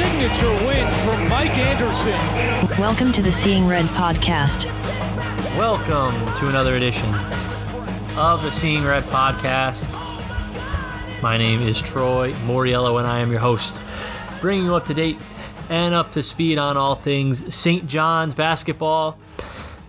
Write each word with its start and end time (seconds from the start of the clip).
signature 0.00 0.66
win 0.66 0.86
for 1.04 1.14
Mike 1.28 1.54
Anderson. 1.58 2.18
Welcome 2.80 3.12
to 3.12 3.20
the 3.20 3.30
Seeing 3.30 3.66
Red 3.66 3.84
podcast. 3.86 4.64
Welcome 5.58 6.14
to 6.36 6.48
another 6.48 6.76
edition 6.76 7.14
of 8.16 8.42
the 8.42 8.50
Seeing 8.50 8.82
Red 8.82 9.02
podcast. 9.04 9.90
My 11.20 11.36
name 11.36 11.60
is 11.60 11.82
Troy 11.82 12.32
Moriello, 12.46 12.98
and 12.98 13.06
I 13.06 13.18
am 13.18 13.30
your 13.30 13.40
host, 13.40 13.78
bringing 14.40 14.64
you 14.64 14.74
up 14.74 14.86
to 14.86 14.94
date 14.94 15.18
and 15.68 15.94
up 15.94 16.12
to 16.12 16.22
speed 16.22 16.56
on 16.56 16.78
all 16.78 16.94
things 16.94 17.54
St. 17.54 17.86
John's 17.86 18.34
basketball. 18.34 19.18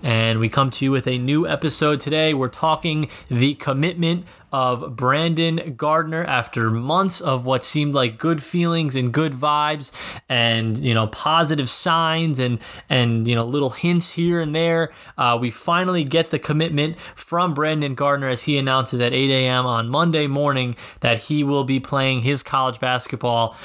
And 0.04 0.40
we 0.42 0.50
come 0.50 0.72
to 0.72 0.84
you 0.84 0.92
with 0.92 1.08
a 1.08 1.18
new 1.20 1.48
episode 1.48 2.02
today. 2.02 2.34
We're 2.34 2.50
talking 2.50 3.08
the 3.30 3.54
commitment 3.56 4.26
of 4.52 4.96
Brandon 4.96 5.76
Gardner 5.76 6.24
after 6.26 6.70
months 6.70 7.22
of 7.22 7.46
what 7.46 7.64
seemed 7.64 7.94
like 7.94 8.18
good 8.18 8.44
feelings 8.44 8.96
and 8.96 9.14
good 9.14 9.34
vibes 9.34 9.92
and 10.28 10.84
you 10.84 10.94
know 10.94 11.08
positive 11.08 11.70
signs 11.70 12.40
and 12.40 12.60
and 12.90 13.28
you 13.28 13.36
know 13.36 13.46
little 13.46 13.70
hints 13.70 14.12
here 14.12 14.42
and 14.42 14.54
there. 14.54 14.92
Uh, 15.18 15.38
we 15.40 15.50
finally 15.50 16.04
get 16.04 16.32
the 16.32 16.40
commitment 16.40 16.98
from 17.16 17.54
Brandon 17.54 17.96
Gardner 17.96 18.28
as 18.28 18.44
he 18.44 18.58
announces 18.58 19.00
at 19.00 19.14
8 19.14 19.30
a.m. 19.30 19.66
on 19.66 19.90
Monday 19.90 20.28
morning 20.28 20.76
that 21.02 21.20
he 21.20 21.44
will 21.44 21.64
be 21.64 21.80
playing 21.80 22.22
his 22.22 22.44
college 22.44 22.80
basketball 22.80 23.56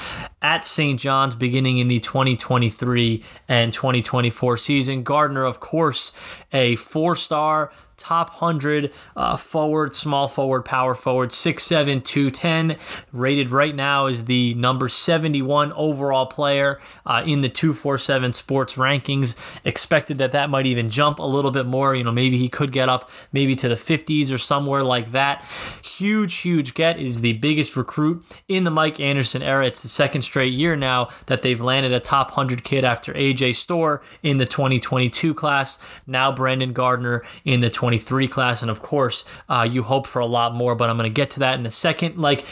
at 0.41 0.65
St. 0.65 0.99
John's 0.99 1.35
beginning 1.35 1.77
in 1.77 1.87
the 1.87 1.99
2023 1.99 3.23
and 3.47 3.73
2024 3.73 4.57
season. 4.57 5.03
Gardner, 5.03 5.43
of 5.43 5.59
course, 5.59 6.13
a 6.53 6.75
four-star 6.75 7.71
top 7.97 8.29
100 8.41 8.93
uh, 9.15 9.35
forward, 9.35 9.93
small 9.93 10.27
forward, 10.27 10.63
power 10.63 10.95
forward, 10.95 11.31
6'7, 11.31 12.03
210. 12.03 12.77
Rated 13.11 13.51
right 13.51 13.75
now 13.75 14.05
is 14.05 14.25
the 14.25 14.53
number 14.53 14.87
71 14.87 15.73
overall 15.73 16.27
player 16.27 16.79
uh, 17.05 17.23
in 17.25 17.41
the 17.41 17.49
247 17.49 18.33
sports 18.33 18.75
rankings. 18.75 19.35
Expected 19.65 20.19
that 20.19 20.31
that 20.31 20.49
might 20.49 20.67
even 20.67 20.89
jump 20.89 21.19
a 21.19 21.25
little 21.25 21.51
bit 21.51 21.65
more. 21.65 21.95
You 21.95 22.03
know, 22.03 22.11
maybe 22.11 22.37
he 22.37 22.49
could 22.49 22.71
get 22.71 22.87
up 22.87 23.09
maybe 23.31 23.55
to 23.55 23.67
the 23.67 23.75
50s 23.75 24.31
or 24.31 24.37
somewhere 24.37 24.83
like 24.83 25.11
that. 25.11 25.43
Huge, 25.83 26.35
huge 26.35 26.73
get 26.75 26.99
is 26.99 27.21
the 27.21 27.33
biggest 27.33 27.75
recruit 27.75 28.23
in 28.47 28.63
the 28.63 28.71
Mike 28.71 28.99
Anderson 28.99 29.41
era. 29.41 29.65
It's 29.65 29.81
the 29.81 29.89
second 29.89 30.21
straight 30.21 30.53
year 30.53 30.75
now 30.75 31.09
that 31.25 31.41
they've 31.41 31.59
landed 31.59 31.93
a 31.93 31.99
top 31.99 32.29
100 32.29 32.63
kid 32.63 32.85
after 32.85 33.13
AJ 33.13 33.55
Storr 33.55 34.01
in 34.21 34.37
the 34.37 34.45
2022 34.45 35.33
class. 35.33 35.79
Now 36.05 36.31
Brandon 36.31 36.73
Gardner 36.73 37.23
in 37.43 37.61
the 37.61 37.69
23 37.87 38.27
class. 38.27 38.61
And 38.61 38.69
of 38.69 38.81
course, 38.81 39.23
uh, 39.47 39.65
you 39.69 39.81
hope 39.81 40.07
for 40.07 40.19
a 40.19 40.25
lot 40.25 40.53
more, 40.53 40.75
but 40.75 40.89
I'm 40.89 40.97
going 40.97 41.09
to 41.09 41.13
get 41.13 41.29
to 41.31 41.39
that 41.39 41.57
in 41.57 41.65
a 41.65 41.71
second. 41.71 42.17
Like, 42.17 42.45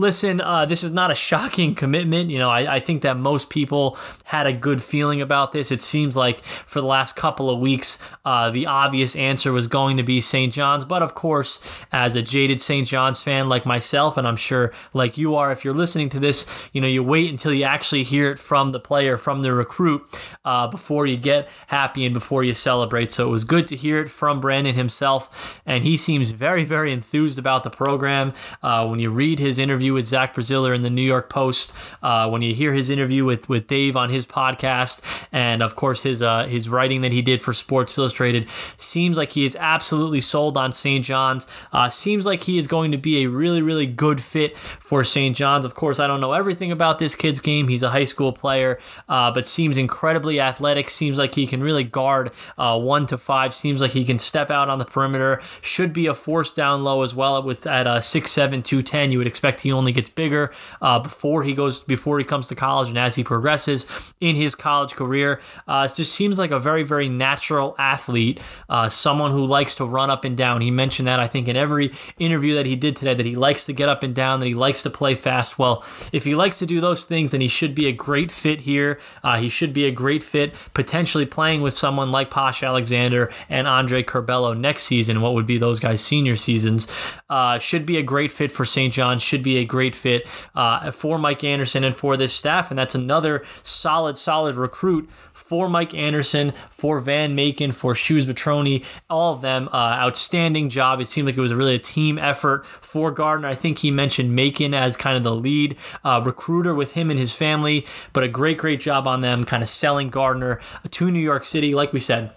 listen, 0.00 0.40
uh, 0.40 0.64
this 0.64 0.82
is 0.82 0.92
not 0.92 1.10
a 1.10 1.14
shocking 1.14 1.74
commitment. 1.74 2.30
You 2.30 2.38
know, 2.38 2.50
I, 2.50 2.76
I, 2.76 2.80
think 2.80 3.02
that 3.02 3.18
most 3.18 3.50
people 3.50 3.98
had 4.24 4.46
a 4.46 4.52
good 4.52 4.82
feeling 4.82 5.20
about 5.20 5.52
this. 5.52 5.70
It 5.70 5.82
seems 5.82 6.16
like 6.16 6.40
for 6.66 6.80
the 6.80 6.86
last 6.86 7.14
couple 7.14 7.50
of 7.50 7.60
weeks, 7.60 8.02
uh, 8.24 8.50
the 8.50 8.66
obvious 8.66 9.14
answer 9.14 9.52
was 9.52 9.66
going 9.66 9.98
to 9.98 10.02
be 10.02 10.20
St. 10.20 10.52
John's. 10.52 10.84
But 10.84 11.02
of 11.02 11.14
course, 11.14 11.62
as 11.92 12.16
a 12.16 12.22
jaded 12.22 12.60
St. 12.60 12.88
John's 12.88 13.22
fan 13.22 13.48
like 13.48 13.66
myself, 13.66 14.16
and 14.16 14.26
I'm 14.26 14.36
sure 14.36 14.72
like 14.94 15.18
you 15.18 15.36
are, 15.36 15.52
if 15.52 15.64
you're 15.64 15.74
listening 15.74 16.08
to 16.10 16.20
this, 16.20 16.50
you 16.72 16.80
know, 16.80 16.88
you 16.88 17.04
wait 17.04 17.30
until 17.30 17.52
you 17.52 17.64
actually 17.64 18.04
hear 18.04 18.30
it 18.32 18.38
from 18.38 18.72
the 18.72 18.80
player, 18.80 19.18
from 19.18 19.42
the 19.42 19.52
recruit, 19.52 20.02
uh, 20.44 20.66
before 20.66 21.06
you 21.06 21.18
get 21.18 21.48
happy 21.66 22.06
and 22.06 22.14
before 22.14 22.42
you 22.42 22.54
celebrate. 22.54 23.12
So 23.12 23.28
it 23.28 23.30
was 23.30 23.44
good 23.44 23.66
to 23.68 23.76
hear 23.76 24.00
it 24.00 24.10
from 24.10 24.40
Brandon 24.40 24.74
himself. 24.74 25.60
And 25.66 25.84
he 25.84 25.96
seems 25.96 26.30
very, 26.30 26.64
very 26.64 26.92
enthused 26.92 27.38
about 27.38 27.64
the 27.64 27.70
program. 27.70 28.32
Uh, 28.62 28.86
when 28.86 28.98
you 28.98 29.10
read 29.10 29.38
his 29.38 29.58
interview, 29.58 29.89
interview 29.90 29.94
with 29.94 30.06
Zach 30.06 30.34
Braziller 30.34 30.74
in 30.74 30.82
the 30.82 30.90
New 30.90 31.02
York 31.02 31.28
Post, 31.28 31.72
uh, 32.02 32.28
when 32.28 32.42
you 32.42 32.54
hear 32.54 32.72
his 32.72 32.90
interview 32.90 33.24
with, 33.24 33.48
with 33.48 33.66
Dave 33.66 33.96
on 33.96 34.10
his 34.10 34.26
podcast, 34.26 35.00
and 35.32 35.62
of 35.62 35.74
course 35.74 36.02
his 36.02 36.22
uh, 36.22 36.46
his 36.46 36.68
writing 36.68 37.02
that 37.02 37.12
he 37.12 37.22
did 37.22 37.40
for 37.40 37.52
Sports 37.52 37.98
Illustrated, 37.98 38.48
seems 38.76 39.16
like 39.16 39.30
he 39.30 39.44
is 39.44 39.56
absolutely 39.56 40.20
sold 40.20 40.56
on 40.56 40.72
St. 40.72 41.04
John's. 41.04 41.46
Uh, 41.72 41.88
seems 41.88 42.24
like 42.24 42.44
he 42.44 42.58
is 42.58 42.66
going 42.66 42.92
to 42.92 42.98
be 42.98 43.24
a 43.24 43.28
really 43.28 43.62
really 43.62 43.86
good 43.86 44.20
fit 44.20 44.56
for 44.56 45.02
St. 45.04 45.36
John's. 45.36 45.64
Of 45.64 45.74
course, 45.74 45.98
I 45.98 46.06
don't 46.06 46.20
know 46.20 46.32
everything 46.32 46.70
about 46.70 46.98
this 46.98 47.14
kid's 47.14 47.40
game. 47.40 47.68
He's 47.68 47.82
a 47.82 47.90
high 47.90 48.04
school 48.04 48.32
player, 48.32 48.78
uh, 49.08 49.32
but 49.32 49.46
seems 49.46 49.76
incredibly 49.76 50.40
athletic. 50.40 50.90
Seems 50.90 51.18
like 51.18 51.34
he 51.34 51.46
can 51.46 51.62
really 51.62 51.84
guard 51.84 52.30
uh, 52.56 52.78
one 52.78 53.06
to 53.08 53.18
five. 53.18 53.52
Seems 53.54 53.80
like 53.80 53.92
he 53.92 54.04
can 54.04 54.18
step 54.18 54.50
out 54.50 54.68
on 54.68 54.78
the 54.78 54.84
perimeter. 54.84 55.42
Should 55.60 55.92
be 55.92 56.06
a 56.06 56.14
force 56.14 56.52
down 56.52 56.84
low 56.84 57.02
as 57.02 57.14
well 57.14 57.42
with 57.42 57.66
at 57.66 57.86
a 57.86 58.00
six 58.02 58.30
seven 58.30 58.62
two 58.62 58.82
ten. 58.82 59.10
You 59.10 59.18
would 59.18 59.26
expect 59.26 59.60
he 59.62 59.69
only 59.72 59.92
gets 59.92 60.08
bigger 60.08 60.52
uh, 60.80 60.98
before 60.98 61.42
he 61.42 61.54
goes 61.54 61.82
before 61.82 62.18
he 62.18 62.24
comes 62.24 62.48
to 62.48 62.54
college 62.54 62.88
and 62.88 62.98
as 62.98 63.14
he 63.14 63.24
progresses 63.24 63.86
in 64.20 64.36
his 64.36 64.54
college 64.54 64.94
career. 64.94 65.40
Uh, 65.66 65.88
it 65.90 65.94
just 65.94 66.12
seems 66.14 66.38
like 66.38 66.50
a 66.50 66.58
very 66.58 66.82
very 66.82 67.08
natural 67.08 67.74
athlete, 67.78 68.40
uh, 68.68 68.88
someone 68.88 69.30
who 69.30 69.44
likes 69.44 69.74
to 69.74 69.84
run 69.84 70.10
up 70.10 70.24
and 70.24 70.36
down. 70.36 70.60
He 70.60 70.70
mentioned 70.70 71.08
that 71.08 71.20
I 71.20 71.26
think 71.26 71.48
in 71.48 71.56
every 71.56 71.92
interview 72.18 72.54
that 72.56 72.66
he 72.66 72.76
did 72.76 72.96
today 72.96 73.14
that 73.14 73.26
he 73.26 73.36
likes 73.36 73.66
to 73.66 73.72
get 73.72 73.88
up 73.88 74.02
and 74.02 74.14
down, 74.14 74.40
that 74.40 74.46
he 74.46 74.54
likes 74.54 74.82
to 74.82 74.90
play 74.90 75.14
fast. 75.14 75.58
Well, 75.58 75.84
if 76.12 76.24
he 76.24 76.34
likes 76.34 76.58
to 76.58 76.66
do 76.66 76.80
those 76.80 77.04
things, 77.04 77.32
then 77.32 77.40
he 77.40 77.48
should 77.48 77.74
be 77.74 77.86
a 77.86 77.92
great 77.92 78.30
fit 78.30 78.60
here. 78.60 79.00
Uh, 79.22 79.38
he 79.38 79.48
should 79.48 79.72
be 79.72 79.86
a 79.86 79.90
great 79.90 80.22
fit 80.22 80.54
potentially 80.74 81.26
playing 81.26 81.62
with 81.62 81.74
someone 81.74 82.10
like 82.10 82.30
Posh 82.30 82.62
Alexander 82.62 83.32
and 83.48 83.66
Andre 83.66 84.02
Curbelo 84.02 84.58
next 84.58 84.84
season. 84.84 85.20
What 85.20 85.34
would 85.34 85.46
be 85.46 85.58
those 85.58 85.80
guys' 85.80 86.00
senior 86.00 86.36
seasons? 86.36 86.86
Uh, 87.28 87.58
should 87.58 87.86
be 87.86 87.98
a 87.98 88.02
great 88.02 88.32
fit 88.32 88.52
for 88.52 88.64
St. 88.64 88.92
John's. 88.92 89.22
Should 89.22 89.42
be 89.42 89.58
a 89.60 89.64
great 89.64 89.94
fit 89.94 90.26
uh, 90.54 90.90
for 90.90 91.18
Mike 91.18 91.44
Anderson 91.44 91.84
and 91.84 91.94
for 91.94 92.16
this 92.16 92.32
staff. 92.32 92.70
And 92.70 92.78
that's 92.78 92.94
another 92.94 93.44
solid, 93.62 94.16
solid 94.16 94.56
recruit 94.56 95.08
for 95.32 95.68
Mike 95.68 95.94
Anderson, 95.94 96.52
for 96.70 97.00
Van 97.00 97.34
Macon, 97.34 97.72
for 97.72 97.94
Shoes 97.94 98.26
Vetrone, 98.26 98.84
all 99.08 99.34
of 99.34 99.40
them. 99.40 99.68
Uh, 99.72 99.96
outstanding 100.00 100.68
job. 100.68 101.00
It 101.00 101.08
seemed 101.08 101.26
like 101.26 101.36
it 101.36 101.40
was 101.40 101.54
really 101.54 101.74
a 101.74 101.78
team 101.78 102.18
effort 102.18 102.66
for 102.66 103.10
Gardner. 103.10 103.48
I 103.48 103.54
think 103.54 103.78
he 103.78 103.90
mentioned 103.90 104.34
Macon 104.34 104.74
as 104.74 104.96
kind 104.96 105.16
of 105.16 105.22
the 105.22 105.34
lead 105.34 105.76
uh, 106.04 106.22
recruiter 106.24 106.74
with 106.74 106.92
him 106.92 107.10
and 107.10 107.18
his 107.18 107.34
family, 107.34 107.86
but 108.12 108.24
a 108.24 108.28
great, 108.28 108.58
great 108.58 108.80
job 108.80 109.06
on 109.06 109.20
them 109.20 109.44
kind 109.44 109.62
of 109.62 109.68
selling 109.68 110.08
Gardner 110.08 110.60
to 110.90 111.10
New 111.10 111.20
York 111.20 111.44
City. 111.44 111.74
Like 111.74 111.92
we 111.92 112.00
said, 112.00 112.32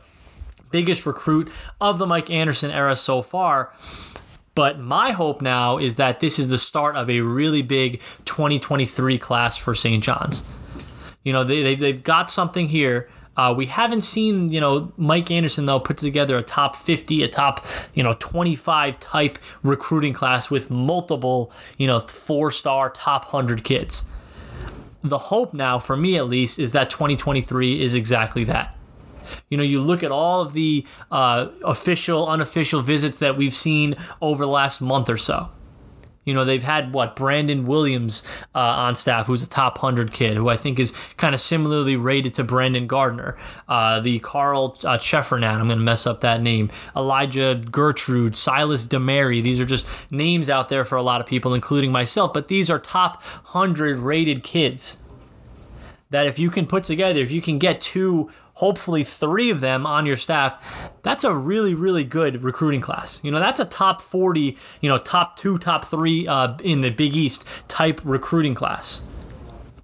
biggest 0.72 1.06
recruit 1.06 1.52
of 1.80 2.00
the 2.00 2.08
Mike 2.08 2.30
Anderson 2.30 2.72
era 2.72 2.96
so 2.96 3.22
far. 3.22 3.72
But 4.56 4.80
my 4.80 5.12
hope 5.12 5.41
now 5.41 5.78
is 5.78 5.96
that 5.96 6.19
this 6.19 6.38
is 6.38 6.50
the 6.50 6.58
start 6.58 6.96
of 6.96 7.09
a 7.09 7.22
really 7.22 7.62
big 7.62 8.02
2023 8.25 9.18
class 9.18 9.58
for 9.58 9.74
St. 9.74 10.03
John's. 10.03 10.44
You 11.24 11.34
know, 11.34 11.44
they, 11.44 11.75
they, 11.75 11.91
have 11.91 12.03
got 12.03 12.30
something 12.30 12.68
here. 12.68 13.09
Uh, 13.36 13.53
we 13.58 13.66
haven't 13.66 14.02
seen, 14.02 14.50
you 14.50 14.59
know, 14.59 14.92
Mike 14.96 15.31
Anderson, 15.31 15.66
though, 15.66 15.80
put 15.80 15.97
together 15.97 16.38
a 16.38 16.44
top 16.44 16.75
50, 16.75 17.24
a 17.24 17.28
top, 17.28 17.66
you 17.96 18.03
know, 18.03 18.13
25 18.19 19.00
type 19.00 19.40
recruiting 19.63 20.13
class 20.13 20.52
with 20.52 20.69
multiple, 20.69 21.52
you 21.78 21.88
know, 21.88 22.00
four 22.00 22.52
star 22.52 22.92
top 22.92 23.34
100 23.34 23.63
kids. 23.63 24.03
The 25.03 25.18
hope 25.18 25.53
now, 25.53 25.80
for 25.80 25.97
me 25.97 26.18
at 26.18 26.28
least, 26.28 26.59
is 26.59 26.74
that 26.74 26.90
2023 26.90 27.81
is 27.81 27.96
exactly 27.96 28.44
that. 28.46 28.78
You 29.50 29.58
know, 29.58 29.64
you 29.64 29.82
look 29.82 30.04
at 30.04 30.12
all 30.12 30.42
of 30.42 30.54
the 30.54 30.86
uh, 31.12 31.50
official, 31.64 32.28
unofficial 32.28 32.81
visits 32.81 33.18
that 33.18 33.38
we've 33.38 33.54
seen 33.54 33.96
over 34.22 34.46
the 34.46 34.52
last 34.52 34.81
month 34.81 35.10
or 35.10 35.18
so. 35.18 35.50
You 36.25 36.34
know, 36.34 36.46
they've 36.46 36.64
had 36.64 36.94
what 36.94 37.16
Brandon 37.16 37.66
Williams 37.66 38.24
uh, 38.56 38.60
on 38.60 38.96
staff, 38.96 39.28
who's 39.28 39.44
a 39.44 39.50
top 39.50 39.81
100 39.81 40.14
kid, 40.14 40.38
who 40.38 40.48
I 40.48 40.56
think 40.56 40.80
is 40.80 40.94
kind 41.18 41.36
of 41.36 41.42
similarly 41.42 41.98
rated 41.98 42.34
to 42.36 42.44
Brandon 42.44 42.88
Gardner. 42.88 43.38
Uh, 43.68 44.00
the 44.00 44.20
Carl 44.20 44.78
uh, 44.86 44.98
I'm 45.12 45.40
going 45.40 45.68
to 45.68 45.76
mess 45.78 46.08
up 46.08 46.22
that 46.22 46.42
name. 46.42 46.72
Elijah 46.96 47.62
Gertrude, 47.69 48.36
Silas 48.36 48.88
Demary. 48.88 49.44
These 49.44 49.60
are 49.60 49.66
just 49.66 49.88
names 50.12 50.50
out 50.50 50.69
there 50.69 50.86
for 50.86 50.96
a 50.96 51.04
lot 51.04 51.19
of 51.19 51.28
people, 51.28 51.54
including 51.54 51.92
myself, 51.92 52.34
but 52.34 52.48
these 52.48 52.69
are 52.69 52.80
top 52.80 53.22
100 53.52 53.98
rated 54.00 54.44
kids. 54.44 54.98
That 56.10 56.28
if 56.28 56.38
you 56.38 56.52
can 56.52 56.68
put 56.68 56.84
together, 56.84 57.19
if 57.19 57.31
you 57.31 57.42
can 57.42 57.58
get 57.58 57.81
two 57.81 58.30
hopefully 58.54 59.04
three 59.04 59.50
of 59.50 59.62
them 59.62 59.86
on 59.86 60.06
your 60.06 60.18
staff, 60.18 60.58
that's 61.02 61.24
a 61.24 61.34
really, 61.34 61.74
really 61.74 62.04
good 62.04 62.44
recruiting 62.44 62.82
class. 62.82 63.22
You 63.24 63.32
know, 63.32 63.40
that's 63.40 63.60
a 63.60 63.66
top 63.66 64.02
40, 64.02 64.58
you 64.82 64.90
know, 64.90 64.98
top 64.98 65.38
two, 65.38 65.58
top 65.58 65.86
three 65.86 66.28
uh, 66.28 66.58
in 66.64 66.82
the 66.82 66.90
Big 66.90 67.16
East 67.16 67.48
type 67.68 68.00
recruiting 68.04 68.56
class. 68.56 69.06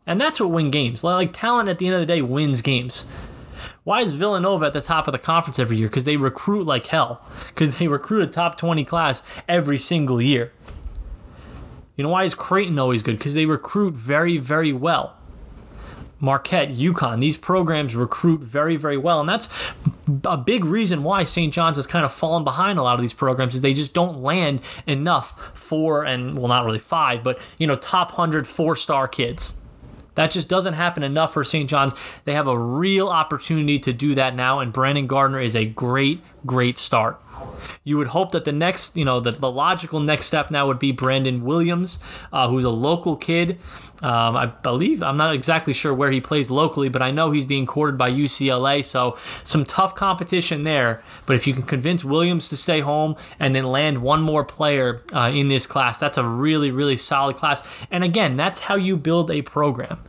And 0.05 0.19
that's 0.19 0.39
what 0.39 0.49
win 0.49 0.71
games. 0.71 1.03
Like 1.03 1.33
talent 1.33 1.69
at 1.69 1.77
the 1.77 1.87
end 1.87 1.95
of 1.95 2.01
the 2.01 2.05
day 2.05 2.21
wins 2.21 2.61
games. 2.61 3.09
Why 3.83 4.01
is 4.01 4.13
Villanova 4.13 4.67
at 4.67 4.73
the 4.73 4.81
top 4.81 5.07
of 5.07 5.13
the 5.13 5.19
conference 5.19 5.57
every 5.57 5.77
year? 5.77 5.87
Because 5.87 6.05
they 6.05 6.17
recruit 6.17 6.65
like 6.65 6.87
hell. 6.87 7.25
Because 7.47 7.77
they 7.77 7.87
recruit 7.87 8.23
a 8.23 8.27
top 8.27 8.57
20 8.57 8.83
class 8.85 9.23
every 9.47 9.77
single 9.77 10.21
year. 10.21 10.51
You 11.95 12.03
know, 12.03 12.09
why 12.09 12.23
is 12.23 12.33
Creighton 12.33 12.79
always 12.79 13.01
good? 13.01 13.17
Because 13.17 13.33
they 13.33 13.45
recruit 13.45 13.93
very, 13.93 14.37
very 14.37 14.71
well 14.71 15.18
Marquette, 16.19 16.69
UConn, 16.69 17.21
these 17.21 17.37
programs 17.37 17.95
recruit 17.95 18.41
very, 18.41 18.75
very 18.75 18.97
well. 18.97 19.19
And 19.19 19.29
that's 19.29 19.49
a 20.25 20.37
big 20.37 20.65
reason 20.65 21.03
why 21.03 21.23
St. 21.23 21.53
John's 21.53 21.77
has 21.77 21.87
kind 21.87 22.05
of 22.05 22.11
fallen 22.11 22.43
behind 22.43 22.79
a 22.79 22.83
lot 22.83 22.95
of 22.95 23.01
these 23.01 23.13
programs 23.13 23.55
is 23.55 23.61
they 23.61 23.73
just 23.73 23.93
don't 23.93 24.21
land 24.21 24.61
enough 24.85 25.51
for, 25.53 26.03
and 26.03 26.37
well, 26.37 26.47
not 26.47 26.65
really 26.65 26.79
five, 26.79 27.23
but, 27.23 27.39
you 27.57 27.67
know, 27.67 27.75
top 27.75 28.09
100 28.09 28.45
four 28.45 28.75
star 28.75 29.07
kids. 29.07 29.55
That 30.15 30.31
just 30.31 30.49
doesn't 30.49 30.73
happen 30.73 31.03
enough 31.03 31.33
for 31.33 31.45
St. 31.45 31.69
John's. 31.69 31.93
They 32.25 32.33
have 32.33 32.47
a 32.47 32.57
real 32.57 33.07
opportunity 33.07 33.79
to 33.79 33.93
do 33.93 34.15
that 34.15 34.35
now, 34.35 34.59
and 34.59 34.73
Brandon 34.73 35.07
Gardner 35.07 35.39
is 35.39 35.55
a 35.55 35.63
great, 35.63 36.21
great 36.45 36.77
start. 36.77 37.21
You 37.83 37.97
would 37.97 38.07
hope 38.07 38.31
that 38.31 38.45
the 38.45 38.51
next, 38.51 38.95
you 38.95 39.05
know, 39.05 39.19
the, 39.19 39.31
the 39.31 39.49
logical 39.49 39.99
next 39.99 40.25
step 40.25 40.51
now 40.51 40.67
would 40.67 40.79
be 40.79 40.91
Brandon 40.91 41.43
Williams, 41.43 42.03
uh, 42.31 42.47
who's 42.47 42.63
a 42.63 42.69
local 42.69 43.15
kid. 43.15 43.59
Um, 44.01 44.35
I 44.35 44.45
believe, 44.45 45.03
I'm 45.03 45.17
not 45.17 45.33
exactly 45.33 45.73
sure 45.73 45.93
where 45.93 46.11
he 46.11 46.21
plays 46.21 46.49
locally, 46.49 46.89
but 46.89 47.01
I 47.01 47.11
know 47.11 47.31
he's 47.31 47.45
being 47.45 47.65
courted 47.65 47.97
by 47.97 48.11
UCLA, 48.11 48.83
so 48.83 49.17
some 49.43 49.65
tough 49.65 49.95
competition 49.95 50.63
there. 50.63 51.03
But 51.25 51.35
if 51.35 51.47
you 51.47 51.53
can 51.53 51.63
convince 51.63 52.05
Williams 52.05 52.49
to 52.49 52.57
stay 52.57 52.79
home 52.79 53.15
and 53.39 53.53
then 53.53 53.65
land 53.65 53.97
one 53.97 54.21
more 54.21 54.45
player 54.45 55.03
uh, 55.13 55.31
in 55.33 55.47
this 55.47 55.65
class, 55.65 55.99
that's 55.99 56.17
a 56.17 56.25
really, 56.25 56.71
really 56.71 56.97
solid 56.97 57.37
class. 57.37 57.67
And 57.91 58.03
again, 58.03 58.37
that's 58.37 58.61
how 58.61 58.75
you 58.75 58.95
build 58.95 59.31
a 59.31 59.41
program 59.41 59.99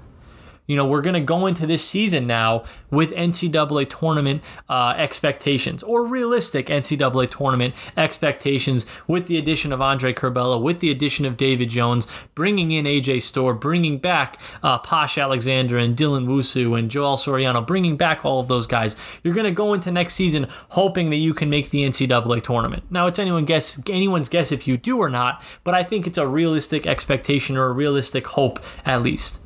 you 0.70 0.76
know, 0.76 0.86
we're 0.86 1.00
going 1.00 1.14
to 1.14 1.20
go 1.20 1.46
into 1.46 1.66
this 1.66 1.84
season 1.84 2.28
now 2.28 2.62
with 2.92 3.10
NCAA 3.10 3.90
tournament 3.90 4.40
uh, 4.68 4.94
expectations 4.96 5.82
or 5.82 6.06
realistic 6.06 6.66
NCAA 6.66 7.28
tournament 7.28 7.74
expectations 7.96 8.86
with 9.08 9.26
the 9.26 9.36
addition 9.36 9.72
of 9.72 9.80
Andre 9.80 10.12
Curbelo, 10.12 10.62
with 10.62 10.78
the 10.78 10.92
addition 10.92 11.26
of 11.26 11.36
David 11.36 11.70
Jones, 11.70 12.06
bringing 12.36 12.70
in 12.70 12.84
AJ 12.84 13.22
Storr, 13.22 13.52
bringing 13.52 13.98
back 13.98 14.38
uh, 14.62 14.78
Posh 14.78 15.18
Alexander 15.18 15.76
and 15.76 15.96
Dylan 15.96 16.28
Wusu 16.28 16.78
and 16.78 16.88
Joel 16.88 17.16
Soriano, 17.16 17.66
bringing 17.66 17.96
back 17.96 18.24
all 18.24 18.38
of 18.38 18.46
those 18.46 18.68
guys. 18.68 18.94
You're 19.24 19.34
going 19.34 19.46
to 19.46 19.50
go 19.50 19.74
into 19.74 19.90
next 19.90 20.14
season 20.14 20.46
hoping 20.68 21.10
that 21.10 21.16
you 21.16 21.34
can 21.34 21.50
make 21.50 21.70
the 21.70 21.82
NCAA 21.82 22.44
tournament. 22.44 22.84
Now, 22.90 23.08
it's 23.08 23.18
anyone 23.18 23.44
guess 23.44 23.82
anyone's 23.88 24.28
guess 24.28 24.52
if 24.52 24.68
you 24.68 24.76
do 24.76 24.98
or 24.98 25.10
not, 25.10 25.42
but 25.64 25.74
I 25.74 25.82
think 25.82 26.06
it's 26.06 26.16
a 26.16 26.28
realistic 26.28 26.86
expectation 26.86 27.56
or 27.56 27.64
a 27.64 27.72
realistic 27.72 28.28
hope 28.28 28.60
at 28.84 29.02
least. 29.02 29.40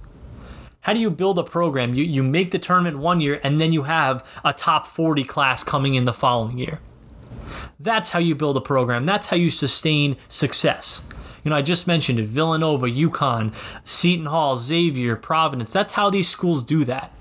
How 0.84 0.92
do 0.92 1.00
you 1.00 1.08
build 1.08 1.38
a 1.38 1.42
program? 1.42 1.94
You, 1.94 2.04
you 2.04 2.22
make 2.22 2.50
the 2.50 2.58
tournament 2.58 2.98
one 2.98 3.18
year 3.18 3.40
and 3.42 3.58
then 3.58 3.72
you 3.72 3.84
have 3.84 4.22
a 4.44 4.52
top 4.52 4.86
40 4.86 5.24
class 5.24 5.64
coming 5.64 5.94
in 5.94 6.04
the 6.04 6.12
following 6.12 6.58
year. 6.58 6.78
That's 7.80 8.10
how 8.10 8.18
you 8.18 8.34
build 8.34 8.58
a 8.58 8.60
program. 8.60 9.06
That's 9.06 9.28
how 9.28 9.36
you 9.36 9.48
sustain 9.48 10.18
success. 10.28 11.08
You 11.42 11.50
know, 11.50 11.56
I 11.56 11.62
just 11.62 11.86
mentioned 11.86 12.18
it 12.18 12.26
Villanova, 12.26 12.86
UConn, 12.86 13.54
Seton 13.82 14.26
Hall, 14.26 14.58
Xavier, 14.58 15.16
Providence. 15.16 15.72
That's 15.72 15.92
how 15.92 16.10
these 16.10 16.28
schools 16.28 16.62
do 16.62 16.84
that. 16.84 17.14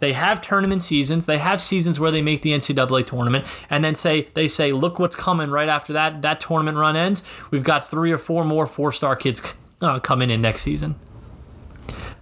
They 0.00 0.12
have 0.14 0.40
tournament 0.40 0.82
seasons. 0.82 1.26
They 1.26 1.38
have 1.38 1.60
seasons 1.60 2.00
where 2.00 2.10
they 2.10 2.20
make 2.20 2.42
the 2.42 2.50
NCAA 2.50 3.06
tournament, 3.06 3.46
and 3.70 3.82
then 3.84 3.94
say 3.94 4.28
they 4.34 4.46
say, 4.46 4.72
"Look 4.72 4.98
what's 4.98 5.16
coming 5.16 5.50
right 5.50 5.68
after 5.68 5.94
that. 5.94 6.20
That 6.20 6.38
tournament 6.38 6.76
run 6.76 6.96
ends. 6.96 7.22
We've 7.50 7.64
got 7.64 7.88
three 7.88 8.12
or 8.12 8.18
four 8.18 8.44
more 8.44 8.66
four-star 8.66 9.16
kids 9.16 9.40
uh, 9.80 9.98
coming 10.00 10.28
in 10.28 10.42
next 10.42 10.62
season." 10.62 10.96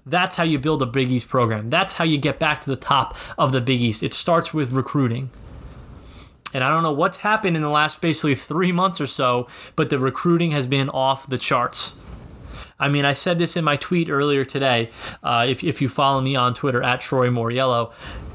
That's 0.07 0.37
how 0.37 0.45
you 0.45 0.59
build 0.59 0.83
a 0.83 0.87
Big 0.87 1.11
East 1.11 1.29
program. 1.29 1.71
That's 1.71 1.95
how 1.95 2.05
you 2.05 2.19
get 2.19 2.39
back 2.39 2.61
to 2.63 2.71
the 2.71 2.77
top 2.77 3.17
of 3.39 3.53
the 3.53 3.61
Big 3.61 3.81
East. 3.81 4.03
It 4.03 4.13
starts 4.13 4.53
with 4.53 4.73
recruiting. 4.73 5.31
And 6.53 6.63
I 6.63 6.69
don't 6.69 6.83
know 6.83 6.93
what's 6.93 7.19
happened 7.19 7.57
in 7.57 7.63
the 7.63 7.71
last 7.71 8.01
basically 8.01 8.35
three 8.35 8.71
months 8.71 9.01
or 9.01 9.07
so, 9.07 9.49
but 9.75 9.91
the 9.91 9.99
recruiting 9.99 10.53
has 10.53 10.67
been 10.67 10.89
off 10.91 11.29
the 11.29 11.39
charts. 11.39 11.99
I 12.79 12.89
mean, 12.89 13.05
I 13.05 13.13
said 13.13 13.39
this 13.39 13.57
in 13.57 13.65
my 13.65 13.77
tweet 13.77 14.09
earlier 14.09 14.45
today. 14.45 14.91
Uh, 15.23 15.47
if, 15.49 15.65
if 15.65 15.81
you 15.81 15.89
follow 15.89 16.21
me 16.21 16.37
on 16.37 16.55
Twitter 16.55 16.83
at 16.83 17.01
Troy 17.01 17.29
Moriello, 17.29 17.93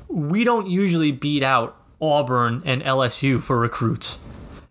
we 0.08 0.44
don't 0.44 0.68
usually 0.68 1.12
beat 1.12 1.44
out 1.44 1.78
Auburn 2.02 2.62
and 2.66 2.82
LSU 2.82 3.40
for 3.40 3.60
recruits 3.60 4.20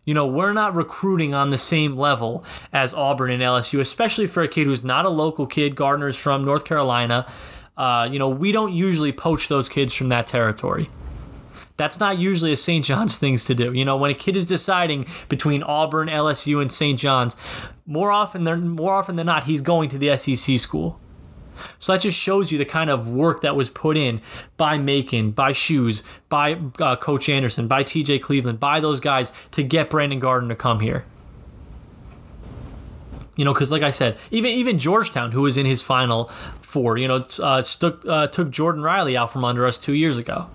you 0.08 0.14
know, 0.14 0.26
we're 0.26 0.55
not 0.55 0.75
recruiting 0.75 1.34
on 1.34 1.50
the 1.50 1.58
same 1.58 1.94
level 1.94 2.43
as 2.72 2.94
Auburn 2.94 3.31
and 3.31 3.43
LSU, 3.43 3.78
especially 3.78 4.26
for 4.26 4.43
a 4.43 4.49
kid 4.49 4.64
who's 4.64 4.82
not 4.82 5.05
a 5.05 5.10
local 5.10 5.46
kid. 5.46 5.76
Gardner's 5.76 6.16
from 6.16 6.46
North 6.46 6.64
Carolina. 6.64 7.31
Uh, 7.76 8.08
you 8.10 8.19
know, 8.19 8.31
we 8.31 8.50
don't 8.50 8.72
usually 8.72 9.12
poach 9.12 9.49
those 9.49 9.69
kids 9.69 9.93
from 9.93 10.08
that 10.08 10.26
territory. 10.26 10.88
That's 11.76 12.00
not 12.00 12.16
usually 12.16 12.55
a 12.55 12.56
St. 12.56 12.87
John's 12.87 13.19
things 13.19 13.44
to 13.44 13.55
do. 13.55 13.75
You 13.75 13.84
know, 13.84 13.99
when 13.99 14.10
a 14.10 14.14
kid 14.14 14.34
is 14.34 14.46
deciding 14.46 15.05
between 15.28 15.62
Auburn, 15.62 16.08
LSU, 16.08 16.62
and 16.62 16.72
St. 16.72 16.99
John's, 16.99 17.37
more 17.84 18.10
often 18.10 18.44
than 18.44 18.66
more 18.66 18.94
often 18.94 19.16
than 19.16 19.26
not, 19.26 19.44
he's 19.44 19.60
going 19.60 19.90
to 19.90 19.99
the 19.99 20.16
SEC 20.16 20.58
school. 20.58 20.99
So 21.78 21.93
that 21.93 22.00
just 22.00 22.19
shows 22.19 22.50
you 22.52 22.58
the 22.58 22.64
kind 22.64 22.90
of 22.90 23.08
work 23.08 23.43
that 23.43 23.56
was 23.56 23.70
put 23.70 23.96
in 23.96 24.20
by 24.56 24.78
Macon, 24.78 25.31
by 25.31 25.52
Shoes, 25.52 26.02
by 26.28 26.58
uh, 26.81 26.96
Coach 26.96 27.28
Anderson, 27.28 27.69
by 27.69 27.84
TJ 27.84 28.22
Cleveland, 28.22 28.60
by 28.60 28.81
those 28.81 29.00
guys 29.00 29.32
to 29.52 29.62
get 29.62 29.90
Brandon 29.90 30.19
Gardner 30.19 30.49
to 30.50 30.56
come 30.56 30.81
here. 30.81 31.05
You 33.37 33.44
know, 33.44 33.52
because 33.52 33.70
like 33.70 33.82
I 33.82 33.90
said, 33.90 34.19
even 34.32 34.50
even 34.50 34.81
Georgetown, 34.81 35.31
who 35.31 35.43
was 35.43 35.56
in 35.56 35.64
his 35.64 35.81
final 35.81 36.25
four, 36.60 36.99
you 36.99 37.06
know, 37.06 37.25
uh, 37.40 37.62
stuck, 37.62 38.05
uh, 38.05 38.26
took 38.26 38.50
Jordan 38.50 38.82
Riley 38.82 39.16
out 39.16 39.32
from 39.32 39.44
under 39.44 39.64
us 39.64 39.78
two 39.78 39.94
years 39.94 40.19
ago. 40.19 40.49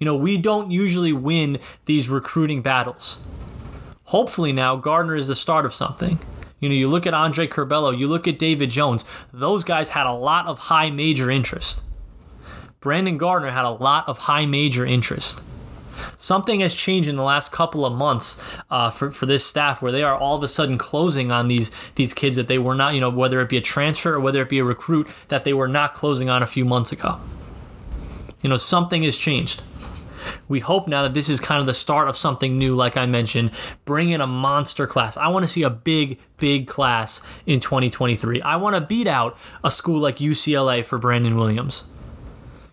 You 0.00 0.04
know, 0.04 0.16
we 0.16 0.36
don't 0.36 0.72
usually 0.72 1.12
win 1.12 1.58
these 1.84 2.08
recruiting 2.08 2.62
battles. 2.62 3.20
Hopefully 4.04 4.52
now 4.52 4.74
Gardner 4.74 5.14
is 5.14 5.28
the 5.28 5.36
start 5.36 5.64
of 5.64 5.72
something. 5.72 6.18
You 6.60 6.68
know, 6.68 6.74
you 6.74 6.88
look 6.88 7.06
at 7.06 7.14
Andre 7.14 7.46
Curbelo, 7.46 7.96
you 7.96 8.06
look 8.06 8.28
at 8.28 8.38
David 8.38 8.70
Jones, 8.70 9.04
those 9.32 9.64
guys 9.64 9.90
had 9.90 10.06
a 10.06 10.12
lot 10.12 10.46
of 10.46 10.58
high 10.58 10.90
major 10.90 11.30
interest. 11.30 11.82
Brandon 12.80 13.18
Gardner 13.18 13.50
had 13.50 13.64
a 13.64 13.70
lot 13.70 14.08
of 14.08 14.18
high 14.18 14.46
major 14.46 14.86
interest. 14.86 15.42
Something 16.16 16.60
has 16.60 16.74
changed 16.74 17.08
in 17.08 17.16
the 17.16 17.22
last 17.22 17.52
couple 17.52 17.84
of 17.84 17.92
months 17.92 18.42
uh, 18.70 18.90
for, 18.90 19.10
for 19.10 19.26
this 19.26 19.44
staff 19.44 19.82
where 19.82 19.92
they 19.92 20.02
are 20.02 20.16
all 20.16 20.36
of 20.36 20.42
a 20.42 20.48
sudden 20.48 20.78
closing 20.78 21.30
on 21.30 21.48
these 21.48 21.70
these 21.94 22.14
kids 22.14 22.36
that 22.36 22.48
they 22.48 22.58
were 22.58 22.74
not, 22.74 22.94
you 22.94 23.00
know, 23.00 23.10
whether 23.10 23.40
it 23.40 23.48
be 23.48 23.56
a 23.58 23.62
transfer 23.62 24.14
or 24.14 24.20
whether 24.20 24.40
it 24.40 24.48
be 24.48 24.58
a 24.58 24.64
recruit 24.64 25.08
that 25.28 25.44
they 25.44 25.52
were 25.52 25.68
not 25.68 25.92
closing 25.94 26.30
on 26.30 26.42
a 26.42 26.46
few 26.46 26.64
months 26.64 26.92
ago. 26.92 27.18
You 28.42 28.48
know, 28.48 28.56
something 28.56 29.02
has 29.02 29.18
changed. 29.18 29.62
We 30.48 30.60
hope 30.60 30.88
now 30.88 31.02
that 31.02 31.14
this 31.14 31.28
is 31.28 31.40
kind 31.40 31.60
of 31.60 31.66
the 31.66 31.74
start 31.74 32.08
of 32.08 32.16
something 32.16 32.58
new, 32.58 32.74
like 32.74 32.96
I 32.96 33.06
mentioned. 33.06 33.50
Bring 33.84 34.10
in 34.10 34.20
a 34.20 34.26
monster 34.26 34.86
class. 34.86 35.16
I 35.16 35.28
want 35.28 35.44
to 35.44 35.48
see 35.48 35.62
a 35.62 35.70
big, 35.70 36.18
big 36.36 36.66
class 36.66 37.22
in 37.46 37.60
2023. 37.60 38.42
I 38.42 38.56
want 38.56 38.76
to 38.76 38.80
beat 38.80 39.06
out 39.06 39.36
a 39.62 39.70
school 39.70 39.98
like 39.98 40.16
UCLA 40.16 40.84
for 40.84 40.98
Brandon 40.98 41.36
Williams. 41.36 41.88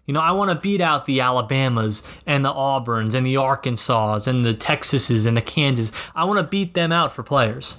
You 0.08 0.14
know, 0.14 0.22
I 0.22 0.32
want 0.32 0.50
to 0.50 0.56
beat 0.56 0.80
out 0.80 1.06
the 1.06 1.20
Alabamas 1.20 2.02
and 2.26 2.44
the 2.44 2.54
Auburns 2.54 3.14
and 3.14 3.26
the 3.26 3.36
Arkansas 3.36 4.22
and 4.26 4.46
the 4.46 4.54
Texases 4.54 5.28
and 5.28 5.36
the 5.36 5.42
Kansas. 5.42 5.92
I 6.16 6.24
want 6.24 6.40
to 6.40 6.44
beat 6.44 6.74
them 6.74 6.94
out 6.94 7.12
for 7.12 7.24
players, 7.24 7.78